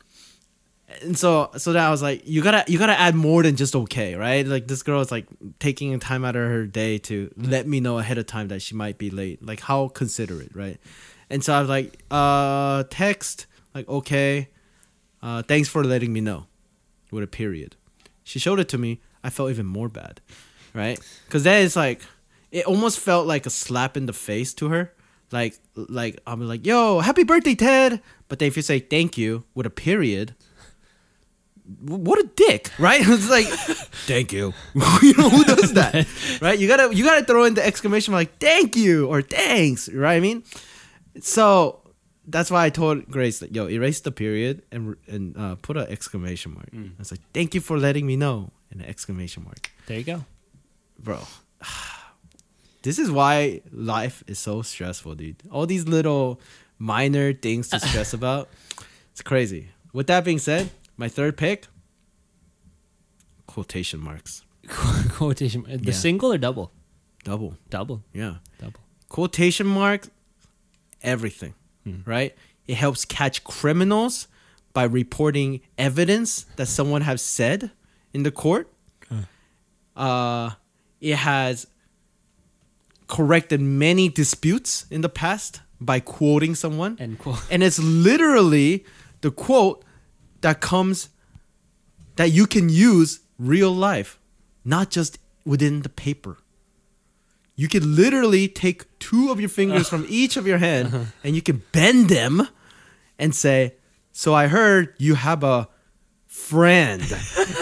And 1.00 1.16
so 1.16 1.50
so 1.56 1.72
that 1.72 1.86
I 1.86 1.90
was 1.90 2.02
like, 2.02 2.26
you 2.26 2.42
gotta 2.42 2.64
you 2.70 2.78
gotta 2.78 2.98
add 2.98 3.14
more 3.14 3.42
than 3.42 3.56
just 3.56 3.74
okay, 3.74 4.14
right? 4.14 4.46
Like 4.46 4.66
this 4.66 4.82
girl 4.82 5.00
is 5.00 5.10
like 5.10 5.26
taking 5.58 5.98
time 6.00 6.24
out 6.24 6.36
of 6.36 6.42
her 6.42 6.66
day 6.66 6.98
to 6.98 7.32
let 7.36 7.66
me 7.66 7.80
know 7.80 7.98
ahead 7.98 8.18
of 8.18 8.26
time 8.26 8.48
that 8.48 8.62
she 8.62 8.74
might 8.74 8.98
be 8.98 9.10
late. 9.10 9.44
Like 9.44 9.60
how 9.60 9.88
considerate, 9.88 10.54
right? 10.54 10.78
And 11.30 11.42
so 11.42 11.54
I 11.54 11.60
was 11.60 11.68
like, 11.68 11.98
uh, 12.10 12.84
text 12.90 13.46
like 13.74 13.88
okay, 13.88 14.48
uh, 15.22 15.42
thanks 15.42 15.68
for 15.68 15.82
letting 15.84 16.12
me 16.12 16.20
know, 16.20 16.46
with 17.10 17.24
a 17.24 17.28
period. 17.28 17.76
She 18.24 18.38
showed 18.38 18.60
it 18.60 18.68
to 18.70 18.78
me. 18.78 19.00
I 19.24 19.30
felt 19.30 19.50
even 19.50 19.66
more 19.66 19.88
bad, 19.88 20.20
right? 20.74 20.98
Because 21.26 21.44
then 21.44 21.64
it's 21.64 21.76
like 21.76 22.00
it 22.50 22.66
almost 22.66 22.98
felt 22.98 23.26
like 23.26 23.46
a 23.46 23.50
slap 23.50 23.96
in 23.96 24.06
the 24.06 24.12
face 24.12 24.54
to 24.54 24.68
her. 24.68 24.92
Like 25.30 25.58
like 25.74 26.20
I'm 26.26 26.46
like, 26.46 26.66
yo, 26.66 27.00
happy 27.00 27.24
birthday, 27.24 27.54
Ted. 27.54 28.00
But 28.28 28.38
then 28.38 28.48
if 28.48 28.56
you 28.56 28.62
say 28.62 28.78
thank 28.78 29.16
you 29.18 29.44
with 29.54 29.66
a 29.66 29.70
period, 29.70 30.34
what 31.80 32.18
a 32.18 32.28
dick, 32.36 32.70
right? 32.78 33.00
It's 33.06 33.30
like, 33.30 33.46
thank 34.06 34.32
you. 34.32 34.52
you 35.02 35.14
know 35.18 35.28
who 35.30 35.44
does 35.44 35.72
that, 35.74 36.06
right? 36.40 36.58
You 36.58 36.68
gotta 36.68 36.94
you 36.94 37.04
gotta 37.04 37.24
throw 37.24 37.44
in 37.44 37.54
the 37.54 37.64
exclamation 37.64 38.12
mark 38.12 38.22
like 38.28 38.38
thank 38.38 38.76
you 38.76 39.06
or 39.08 39.22
thanks, 39.22 39.88
right? 39.88 40.16
I 40.16 40.20
mean, 40.20 40.44
so 41.20 41.80
that's 42.26 42.50
why 42.50 42.64
I 42.66 42.70
told 42.70 43.10
Grace 43.10 43.38
that 43.40 43.54
yo 43.54 43.68
erase 43.68 44.00
the 44.00 44.12
period 44.12 44.62
and 44.70 44.96
and 45.08 45.36
uh, 45.36 45.54
put 45.56 45.76
an 45.76 45.86
exclamation 45.88 46.54
mark. 46.54 46.68
I 46.74 46.90
was 46.98 47.10
like, 47.10 47.20
thank 47.32 47.54
you 47.54 47.60
for 47.60 47.78
letting 47.78 48.06
me 48.06 48.16
know, 48.16 48.50
and 48.70 48.80
an 48.82 48.88
exclamation 48.88 49.44
mark 49.44 49.70
There 49.86 49.98
you 49.98 50.04
go. 50.04 50.24
Bro. 51.02 51.20
This 52.82 52.98
is 52.98 53.10
why 53.10 53.60
life 53.70 54.24
is 54.26 54.38
so 54.40 54.62
stressful, 54.62 55.14
dude. 55.14 55.36
All 55.50 55.66
these 55.66 55.86
little 55.86 56.40
minor 56.78 57.32
things 57.32 57.68
to 57.68 57.78
stress 57.78 58.12
about. 58.18 58.48
It's 59.12 59.22
crazy. 59.22 59.68
With 59.92 60.08
that 60.08 60.24
being 60.24 60.38
said, 60.40 60.70
my 60.96 61.08
third 61.08 61.36
pick 61.36 61.66
quotation 63.46 64.00
marks. 64.00 64.42
Quotation. 65.10 65.62
The 65.68 65.78
Yeah. 65.90 65.92
single 65.92 66.32
or 66.32 66.38
double? 66.38 66.72
Double. 67.24 67.56
Double. 67.70 68.02
Yeah. 68.12 68.36
Double. 68.58 68.80
Quotation 69.08 69.66
marks 69.66 70.08
everything, 71.02 71.54
right? 72.06 72.34
It 72.66 72.76
helps 72.76 73.04
catch 73.04 73.44
criminals 73.44 74.28
by 74.72 74.84
reporting 74.84 75.60
evidence 75.76 76.46
that 76.56 76.66
someone 76.66 77.02
has 77.02 77.20
said 77.20 77.70
in 78.14 78.22
the 78.22 78.30
court. 78.30 78.68
Uh, 79.94 80.50
it 81.02 81.16
has 81.16 81.66
corrected 83.08 83.60
many 83.60 84.08
disputes 84.08 84.86
in 84.90 85.02
the 85.02 85.08
past 85.08 85.60
by 85.80 86.00
quoting 86.00 86.54
someone. 86.54 86.96
End 86.98 87.18
quote. 87.18 87.44
And 87.50 87.62
it's 87.62 87.78
literally 87.78 88.86
the 89.20 89.30
quote 89.30 89.84
that 90.40 90.60
comes 90.60 91.10
that 92.16 92.30
you 92.30 92.46
can 92.46 92.68
use 92.68 93.20
real 93.38 93.74
life, 93.74 94.18
not 94.64 94.90
just 94.90 95.18
within 95.44 95.82
the 95.82 95.88
paper. 95.88 96.38
You 97.56 97.68
could 97.68 97.84
literally 97.84 98.48
take 98.48 98.98
two 98.98 99.30
of 99.30 99.40
your 99.40 99.48
fingers 99.48 99.88
from 99.92 100.06
each 100.08 100.36
of 100.36 100.46
your 100.46 100.58
hand 100.58 101.08
and 101.24 101.34
you 101.34 101.42
can 101.42 101.62
bend 101.72 102.08
them 102.08 102.46
and 103.18 103.34
say, 103.34 103.74
"So 104.12 104.34
I 104.34 104.46
heard 104.46 104.94
you 104.98 105.16
have 105.16 105.42
a 105.42 105.68
friend." 106.32 107.02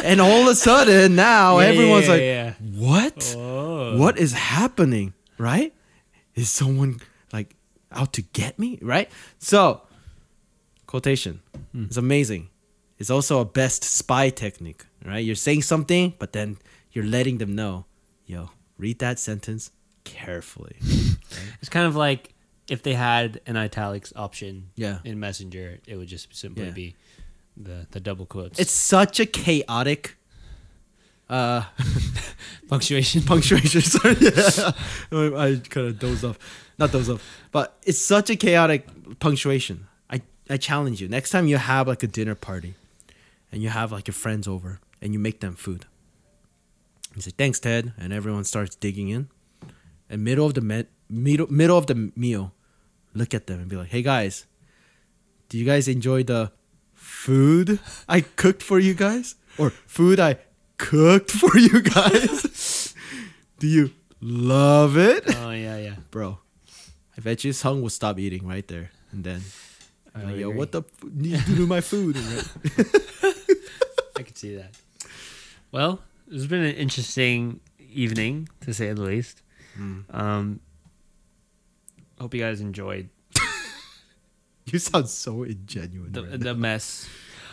and 0.05 0.21
all 0.21 0.43
of 0.43 0.49
a 0.49 0.55
sudden 0.55 1.17
now 1.17 1.59
Yeah, 1.61 1.67
everyone's 1.67 2.07
yeah, 2.07 2.13
like, 2.13 2.21
yeah. 2.23 2.55
"What? 2.89 3.35
Oh. 3.37 3.97
What 3.99 4.19
is 4.19 4.33
happening?" 4.33 5.13
Right? 5.39 5.75
Is 6.35 6.49
someone 6.51 7.01
like 7.33 7.57
out 7.91 8.13
to 8.15 8.23
get 8.23 8.59
me? 8.59 8.79
Right? 8.81 9.11
So, 9.39 9.83
quotation. 10.87 11.41
Hmm. 11.73 11.85
It's 11.85 11.97
amazing. 11.97 12.49
It's 12.99 13.11
also 13.11 13.41
a 13.41 13.45
best 13.45 13.83
spy 13.85 14.29
technique, 14.31 14.85
right? 15.05 15.25
You're 15.25 15.35
saying 15.35 15.63
something, 15.63 16.15
but 16.19 16.33
then 16.33 16.59
you're 16.93 17.07
letting 17.07 17.39
them 17.39 17.55
know, 17.55 17.87
yo, 18.27 18.51
read 18.79 18.99
that 18.99 19.19
sentence 19.19 19.71
carefully. 20.05 20.77
It's 21.61 21.69
kind 21.71 21.87
of 21.87 21.95
like 21.95 22.35
if 22.69 22.83
they 22.83 22.95
had 22.95 23.41
an 23.47 23.57
italics 23.57 24.13
option 24.17 24.71
Yeah. 24.77 24.99
in 25.05 25.19
Messenger, 25.21 25.79
it 25.87 25.97
would 25.97 26.09
just 26.09 26.35
simply 26.35 26.71
be 26.73 26.97
the 27.65 27.87
the 27.91 28.01
double 28.01 28.27
quotes. 28.27 28.59
It's 28.59 28.73
such 28.73 29.21
a 29.21 29.27
chaotic 29.27 30.17
uh 31.29 31.65
punctuation. 32.69 33.23
punctuation. 33.23 33.81
Sorry, 33.95 34.17
yeah. 34.21 34.73
I 35.13 35.61
kind 35.69 35.87
of 35.89 35.99
doze 35.99 36.25
off. 36.25 36.39
Not 36.79 36.93
doze 36.93 37.11
off, 37.11 37.23
but 37.53 37.77
it's 37.85 38.01
such 38.01 38.31
a 38.31 38.37
chaotic 38.37 38.87
punctuation. 39.21 39.87
I 40.09 40.23
I 40.49 40.57
challenge 40.57 41.01
you. 41.01 41.09
Next 41.09 41.31
time 41.31 41.47
you 41.47 41.57
have 41.59 41.87
like 41.89 42.03
a 42.03 42.07
dinner 42.09 42.35
party, 42.35 42.75
and 43.53 43.63
you 43.63 43.69
have 43.69 43.93
like 43.93 44.07
your 44.09 44.15
friends 44.15 44.49
over, 44.49 44.81
and 45.03 45.13
you 45.13 45.19
make 45.19 45.41
them 45.41 45.55
food. 45.55 45.87
You 47.15 47.23
say 47.23 47.33
thanks, 47.37 47.59
Ted, 47.61 47.93
and 47.99 48.13
everyone 48.13 48.45
starts 48.45 48.77
digging 48.77 49.09
in. 49.09 49.29
And 50.09 50.25
middle 50.25 50.47
of 50.47 50.55
the 50.55 50.87
middle 51.09 51.47
middle 51.51 51.77
of 51.79 51.87
the 51.87 52.13
meal, 52.17 52.53
look 53.15 53.35
at 53.35 53.47
them 53.47 53.61
and 53.61 53.69
be 53.69 53.77
like, 53.77 53.91
"Hey 53.91 54.03
guys, 54.03 54.47
do 55.49 55.59
you 55.59 55.65
guys 55.65 55.87
enjoy 55.87 56.23
the 56.25 56.51
food 57.25 57.79
I 58.09 58.21
cooked 58.23 58.63
for 58.63 58.79
you 58.79 58.95
guys, 58.95 59.35
or 59.59 59.71
food 59.87 60.19
I 60.21 60.39
cooked 60.79 61.31
for 61.31 61.57
you 61.59 61.83
guys? 61.83 62.95
do 63.59 63.67
you 63.67 63.91
love 64.21 64.97
it, 64.97 65.25
Oh 65.37 65.51
yeah, 65.53 65.77
yeah. 65.79 65.97
bro?" 66.11 66.39
I 67.17 67.21
bet 67.21 67.45
you 67.45 67.53
Sung 67.53 67.83
will 67.83 67.91
stop 67.93 68.19
eating 68.19 68.47
right 68.49 68.67
there, 68.67 68.91
and 69.13 69.23
then, 69.25 69.43
I 70.15 70.23
like, 70.25 70.37
yo, 70.41 70.49
what 70.51 70.73
the 70.73 70.81
f- 70.83 71.05
need 71.13 71.39
to 71.45 71.55
do 71.55 71.67
my 71.67 71.83
food? 71.83 72.17
Right- 72.17 72.49
I 74.17 74.23
could 74.23 74.39
see 74.39 74.57
that. 74.57 74.73
Well, 75.73 76.01
it's 76.31 76.47
been 76.47 76.65
an 76.65 76.75
interesting 76.77 77.61
evening 77.93 78.49
to 78.65 78.73
say 78.73 78.93
the 78.93 79.03
least. 79.03 79.43
Um, 80.11 80.61
hope 82.21 82.35
you 82.35 82.41
guys 82.41 82.61
enjoyed 82.61 83.09
you 84.73 84.79
sound 84.79 85.09
so 85.09 85.39
ingenuine. 85.45 86.13
the, 86.13 86.23
right 86.25 86.41
the 86.41 86.55
mess. 86.55 87.09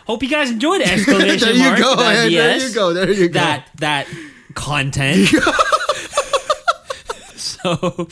Hope 0.06 0.24
you 0.24 0.30
guys 0.30 0.52
enjoyed 0.52 0.82
exclamation 0.86 1.40
there 1.58 1.76
you 1.78 1.84
go. 1.84 1.96
There 1.96 2.28
you 2.60 2.74
go. 2.74 2.94
There 2.94 3.12
you 3.12 3.28
go. 3.28 3.34
That 3.34 3.70
that 3.78 4.08
content. 4.54 5.28
so 7.36 8.08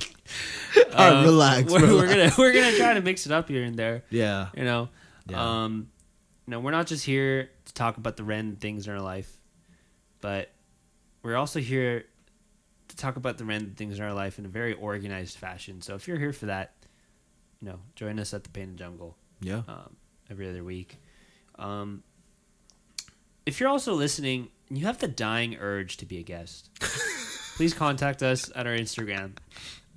right, 0.75 0.93
uh, 0.93 1.23
relax. 1.23 1.71
We're, 1.71 1.81
we're 1.93 2.07
gonna 2.07 2.31
we're 2.37 2.53
gonna 2.53 2.77
try 2.77 2.93
to 2.93 3.01
mix 3.01 3.25
it 3.25 3.31
up 3.31 3.49
here 3.49 3.63
and 3.63 3.75
there. 3.77 4.03
Yeah. 4.09 4.49
You 4.55 4.63
know, 4.63 4.89
Yeah. 5.27 5.63
um, 5.63 5.89
you 6.47 6.51
know, 6.51 6.59
we're 6.59 6.71
not 6.71 6.87
just 6.87 7.05
here 7.05 7.49
to 7.65 7.73
talk 7.73 7.97
about 7.97 8.17
the 8.17 8.23
random 8.23 8.57
things 8.57 8.87
in 8.87 8.93
our 8.93 9.01
life, 9.01 9.37
but 10.21 10.51
we're 11.23 11.35
also 11.35 11.59
here 11.59 12.05
to 12.89 12.95
talk 12.95 13.15
about 13.17 13.37
the 13.37 13.45
random 13.45 13.73
things 13.75 13.97
in 13.97 14.03
our 14.05 14.13
life 14.13 14.37
in 14.37 14.45
a 14.45 14.49
very 14.49 14.73
organized 14.73 15.37
fashion. 15.37 15.81
So 15.81 15.95
if 15.95 16.07
you're 16.07 16.19
here 16.19 16.33
for 16.33 16.45
that, 16.47 16.73
know, 17.65 17.79
join 17.95 18.19
us 18.19 18.33
at 18.33 18.43
the 18.43 18.49
Painted 18.49 18.77
Jungle 18.77 19.17
Yeah. 19.41 19.63
um, 19.67 19.95
every 20.29 20.49
other 20.49 20.63
week. 20.63 20.97
Um, 21.59 22.03
if 23.45 23.59
you're 23.59 23.69
also 23.69 23.93
listening 23.93 24.49
and 24.69 24.77
you 24.77 24.85
have 24.85 24.99
the 24.99 25.07
dying 25.07 25.55
urge 25.59 25.97
to 25.97 26.05
be 26.05 26.17
a 26.17 26.23
guest, 26.23 26.69
please 27.57 27.73
contact 27.73 28.23
us 28.23 28.51
at 28.55 28.65
our 28.67 28.73
Instagram, 28.73 29.31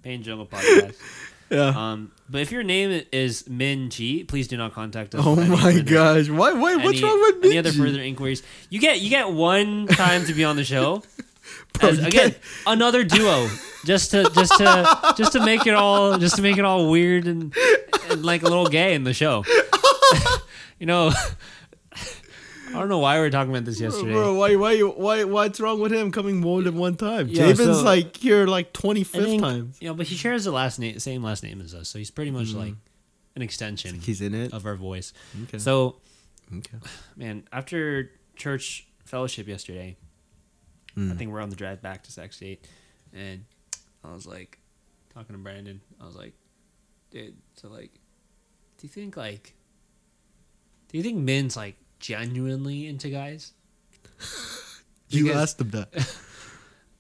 Pain 0.02 0.22
Jungle 0.22 0.46
Podcast. 0.46 0.94
Yeah. 1.50 1.68
Um, 1.92 2.12
but 2.28 2.42
if 2.42 2.52
your 2.52 2.62
name 2.62 3.04
is 3.10 3.48
Min 3.48 3.88
G, 3.88 4.22
please 4.22 4.48
do 4.48 4.58
not 4.58 4.74
contact 4.74 5.14
us. 5.14 5.22
oh 5.24 5.34
my 5.34 5.46
further- 5.72 5.82
gosh. 5.82 6.28
Why? 6.28 6.52
Why? 6.52 6.76
What's 6.76 6.98
any- 6.98 7.02
wrong 7.02 7.18
with 7.22 7.36
Min 7.40 7.50
any 7.52 7.58
other 7.58 7.72
further 7.72 8.02
inquiries? 8.02 8.42
You 8.68 8.78
get 8.80 9.00
you 9.00 9.08
get 9.08 9.32
one 9.32 9.86
time 9.86 10.26
to 10.26 10.34
be 10.34 10.44
on 10.44 10.56
the 10.56 10.64
show. 10.64 11.02
Bro, 11.74 11.88
As- 11.90 11.99
again, 11.99 12.11
can't- 12.32 12.38
another 12.66 13.05
duo, 13.05 13.49
just 13.84 14.11
to 14.12 14.30
just 14.34 14.57
to 14.59 15.14
just 15.16 15.32
to 15.32 15.44
make 15.44 15.66
it 15.66 15.74
all 15.74 16.18
just 16.18 16.36
to 16.36 16.42
make 16.42 16.57
it 16.59 16.64
all 16.64 16.90
weird 16.90 17.26
and, 17.26 17.55
and 18.11 18.24
like 18.24 18.42
a 18.42 18.46
little 18.49 18.66
gay 18.66 18.94
in 18.94 19.05
the 19.05 19.14
show. 19.14 19.44
you 20.78 20.86
know, 20.86 21.12
I 21.92 22.72
don't 22.72 22.88
know 22.88 22.99
why 22.99 23.16
we 23.16 23.20
were 23.22 23.30
talking 23.30 23.51
about 23.51 23.64
this 23.64 23.80
yesterday. 23.80 24.12
Bro, 24.12 24.34
why? 24.34 24.55
Why? 24.57 24.72
you- 24.72 24.90
Why? 24.90 25.24
What's 25.24 25.59
wrong 25.61 25.80
with 25.80 25.92
him 25.92 26.12
coming 26.12 26.38
more 26.40 26.62
than 26.62 26.76
one 26.76 26.96
time? 26.96 27.28
Yeah, 27.28 27.46
Javen's 27.49 27.78
so- 27.78 27.84
like 27.84 28.16
here 28.16 28.46
like 28.46 28.72
twenty 28.72 29.05
fifth 29.05 29.22
I 29.22 29.30
fifth 29.32 29.40
time. 29.40 29.72
You 29.80 29.88
know, 29.88 29.94
but 29.94 30.07
he 30.07 30.16
shares 30.16 30.44
the 30.44 30.53
last 30.53 30.78
name, 30.78 30.99
same 30.99 31.22
last 31.22 31.42
name 31.42 31.61
as 31.61 31.74
us, 31.74 31.88
so 31.88 31.99
he's 31.99 32.11
pretty 32.11 32.30
much 32.30 32.53
like 32.53 32.74
an 33.36 33.42
extension 33.42 33.96
Mm. 33.96 34.03
He's 34.05 34.20
in 34.20 34.34
it. 34.34 34.53
of 34.53 34.66
our 34.66 34.74
voice. 34.76 35.12
Okay. 35.44 35.59
So, 35.59 35.96
okay. 36.55 36.76
man, 37.16 37.44
after 37.53 38.11
church 38.36 38.86
fellowship 39.05 39.46
yesterday, 39.49 39.96
I 40.99 41.01
Mm. 41.01 41.18
think 41.18 41.30
we're 41.30 41.40
on 41.40 41.51
the 41.51 41.57
drive 41.57 41.80
back 41.80 42.03
to 42.05 42.12
Sac 42.12 42.32
State, 42.32 42.66
and 43.12 43.44
I 44.03 44.12
was 44.12 44.26
like 44.26 44.59
talking 45.14 45.34
to 45.36 45.42
Brandon. 45.42 45.80
I 46.01 46.07
was 46.07 46.16
like, 46.16 46.34
dude, 47.11 47.36
so 47.55 47.68
like, 47.68 47.92
do 48.78 48.86
you 48.86 48.88
think 48.88 49.16
like, 49.16 49.55
do 50.88 50.96
you 50.99 51.03
think 51.05 51.18
Min's 51.18 51.57
like 51.57 51.76
genuinely 52.01 52.86
into 52.86 53.11
guys? 53.11 53.53
You 55.11 55.24
Because- 55.24 55.42
asked 55.42 55.61
him 55.61 55.70
that. 55.70 55.88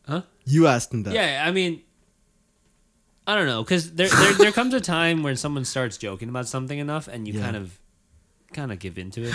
Huh? 0.06 0.22
You 0.46 0.66
asked 0.68 0.94
him 0.94 1.02
that. 1.02 1.12
Yeah, 1.12 1.44
I 1.46 1.50
mean, 1.50 1.82
I 3.26 3.34
don't 3.34 3.44
know, 3.46 3.62
because 3.62 3.92
there, 3.92 4.08
there 4.08 4.32
there 4.32 4.52
comes 4.52 4.72
a 4.72 4.80
time 4.80 5.22
when 5.22 5.36
someone 5.36 5.66
starts 5.66 5.98
joking 5.98 6.30
about 6.30 6.48
something 6.48 6.78
enough, 6.78 7.08
and 7.08 7.28
you 7.28 7.34
Yeah. 7.34 7.42
kind 7.44 7.56
of 7.56 7.78
kind 8.54 8.72
of 8.72 8.78
give 8.78 8.96
into 8.96 9.24
it, 9.28 9.34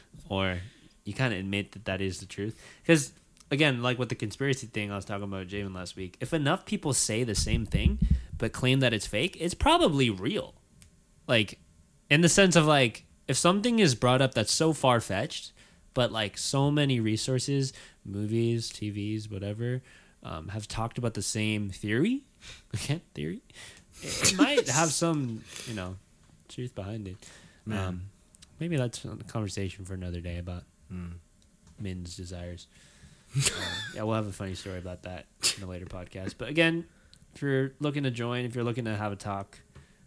or 0.28 0.58
you 1.04 1.14
kind 1.14 1.32
of 1.32 1.38
admit 1.38 1.70
that 1.72 1.84
that 1.84 2.00
is 2.00 2.18
the 2.18 2.26
truth. 2.26 2.60
Because 2.82 3.12
again, 3.50 3.82
like 3.82 3.98
with 3.98 4.08
the 4.08 4.14
conspiracy 4.14 4.66
thing 4.66 4.90
I 4.90 4.96
was 4.96 5.04
talking 5.04 5.24
about 5.24 5.46
Javen 5.48 5.74
last 5.74 5.96
week, 5.96 6.16
if 6.20 6.32
enough 6.32 6.64
people 6.64 6.92
say 6.92 7.24
the 7.24 7.34
same 7.34 7.66
thing 7.66 7.98
but 8.36 8.52
claim 8.52 8.80
that 8.80 8.92
it's 8.92 9.06
fake, 9.06 9.36
it's 9.40 9.54
probably 9.54 10.10
real. 10.10 10.54
Like, 11.26 11.58
in 12.10 12.20
the 12.20 12.28
sense 12.28 12.56
of 12.56 12.66
like, 12.66 13.04
if 13.28 13.36
something 13.36 13.78
is 13.78 13.94
brought 13.94 14.20
up 14.20 14.34
that's 14.34 14.52
so 14.52 14.72
far 14.72 15.00
fetched, 15.00 15.52
but 15.94 16.10
like 16.12 16.36
so 16.36 16.70
many 16.70 17.00
resources, 17.00 17.72
movies, 18.04 18.70
TVs, 18.70 19.30
whatever, 19.30 19.82
um, 20.22 20.48
have 20.48 20.66
talked 20.66 20.98
about 20.98 21.14
the 21.14 21.22
same 21.22 21.70
theory, 21.70 22.24
again, 22.74 23.00
theory, 23.14 23.42
it, 24.02 24.32
it 24.32 24.36
might 24.36 24.68
have 24.68 24.90
some, 25.02 25.44
you 25.66 25.74
know, 25.74 25.96
truth 26.48 26.74
behind 26.74 27.06
it. 27.08 27.16
Um, 27.70 28.02
maybe 28.60 28.76
that's 28.76 29.04
a 29.04 29.16
conversation 29.28 29.84
for 29.84 29.94
another 29.94 30.20
day 30.20 30.38
about 30.38 30.64
Mm. 30.92 31.14
Min's 31.78 32.16
desires. 32.16 32.66
Yeah, 33.94 34.02
we'll 34.02 34.14
have 34.14 34.26
a 34.26 34.32
funny 34.32 34.54
story 34.54 34.78
about 34.78 35.02
that 35.04 35.26
in 35.56 35.62
a 35.62 35.66
later 35.66 35.86
podcast. 35.86 36.34
But 36.38 36.48
again, 36.48 36.86
if 37.34 37.42
you're 37.42 37.72
looking 37.80 38.04
to 38.04 38.10
join, 38.10 38.44
if 38.44 38.54
you're 38.54 38.64
looking 38.64 38.84
to 38.84 38.96
have 38.96 39.12
a 39.12 39.16
talk 39.16 39.58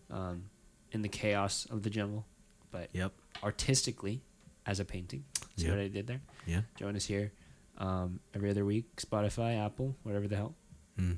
um, 0.10 0.45
in 0.91 1.02
the 1.02 1.10
chaos 1.10 1.66
of 1.70 1.84
the 1.84 1.90
jungle, 1.90 2.26
but 2.72 2.90
Yep. 2.94 3.12
artistically 3.44 4.22
as 4.66 4.80
a 4.80 4.86
painting, 4.86 5.26
see 5.58 5.66
Yeah. 5.66 5.72
what 5.72 5.80
I 5.80 5.88
did 5.90 6.08
there? 6.08 6.22
Yeah. 6.45 6.62
Join 6.78 6.95
us 6.95 7.06
here 7.06 7.32
um, 7.78 8.20
every 8.34 8.49
other 8.49 8.66
week, 8.66 8.95
Spotify, 8.98 9.64
Apple, 9.64 9.95
whatever 10.04 10.28
the 10.28 10.36
hell. 10.36 10.56
Mm. 10.98 11.18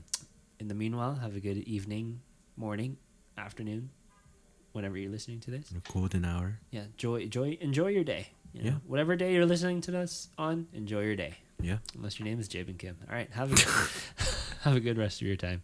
In 0.59 0.67
the 0.67 0.73
meanwhile, 0.75 1.15
have 1.15 1.35
a 1.35 1.39
good 1.39 1.57
evening, 1.59 2.19
morning, 2.57 2.97
afternoon, 3.37 3.91
whenever 4.73 4.97
you're 4.97 5.11
listening 5.11 5.39
to 5.41 5.51
this. 5.51 5.71
A 5.71 5.91
golden 5.93 6.25
hour. 6.25 6.59
Yeah, 6.71 6.85
joy, 6.97 7.27
joy, 7.27 7.57
enjoy 7.61 7.87
your 7.89 8.03
day. 8.03 8.27
You 8.53 8.63
know? 8.63 8.69
Yeah. 8.71 8.75
Whatever 8.85 9.15
day 9.15 9.33
you're 9.33 9.45
listening 9.45 9.79
to 9.81 9.97
us 9.97 10.27
on, 10.37 10.67
enjoy 10.73 11.01
your 11.03 11.15
day. 11.15 11.35
Yeah. 11.61 11.77
Unless 11.95 12.19
your 12.19 12.25
name 12.25 12.39
is 12.39 12.47
Javen 12.47 12.77
Kim. 12.77 12.97
All 13.09 13.15
right, 13.15 13.29
have 13.31 13.51
a 13.51 14.63
have 14.63 14.75
a 14.75 14.79
good 14.79 14.97
rest 14.97 15.21
of 15.21 15.27
your 15.27 15.35
time. 15.35 15.61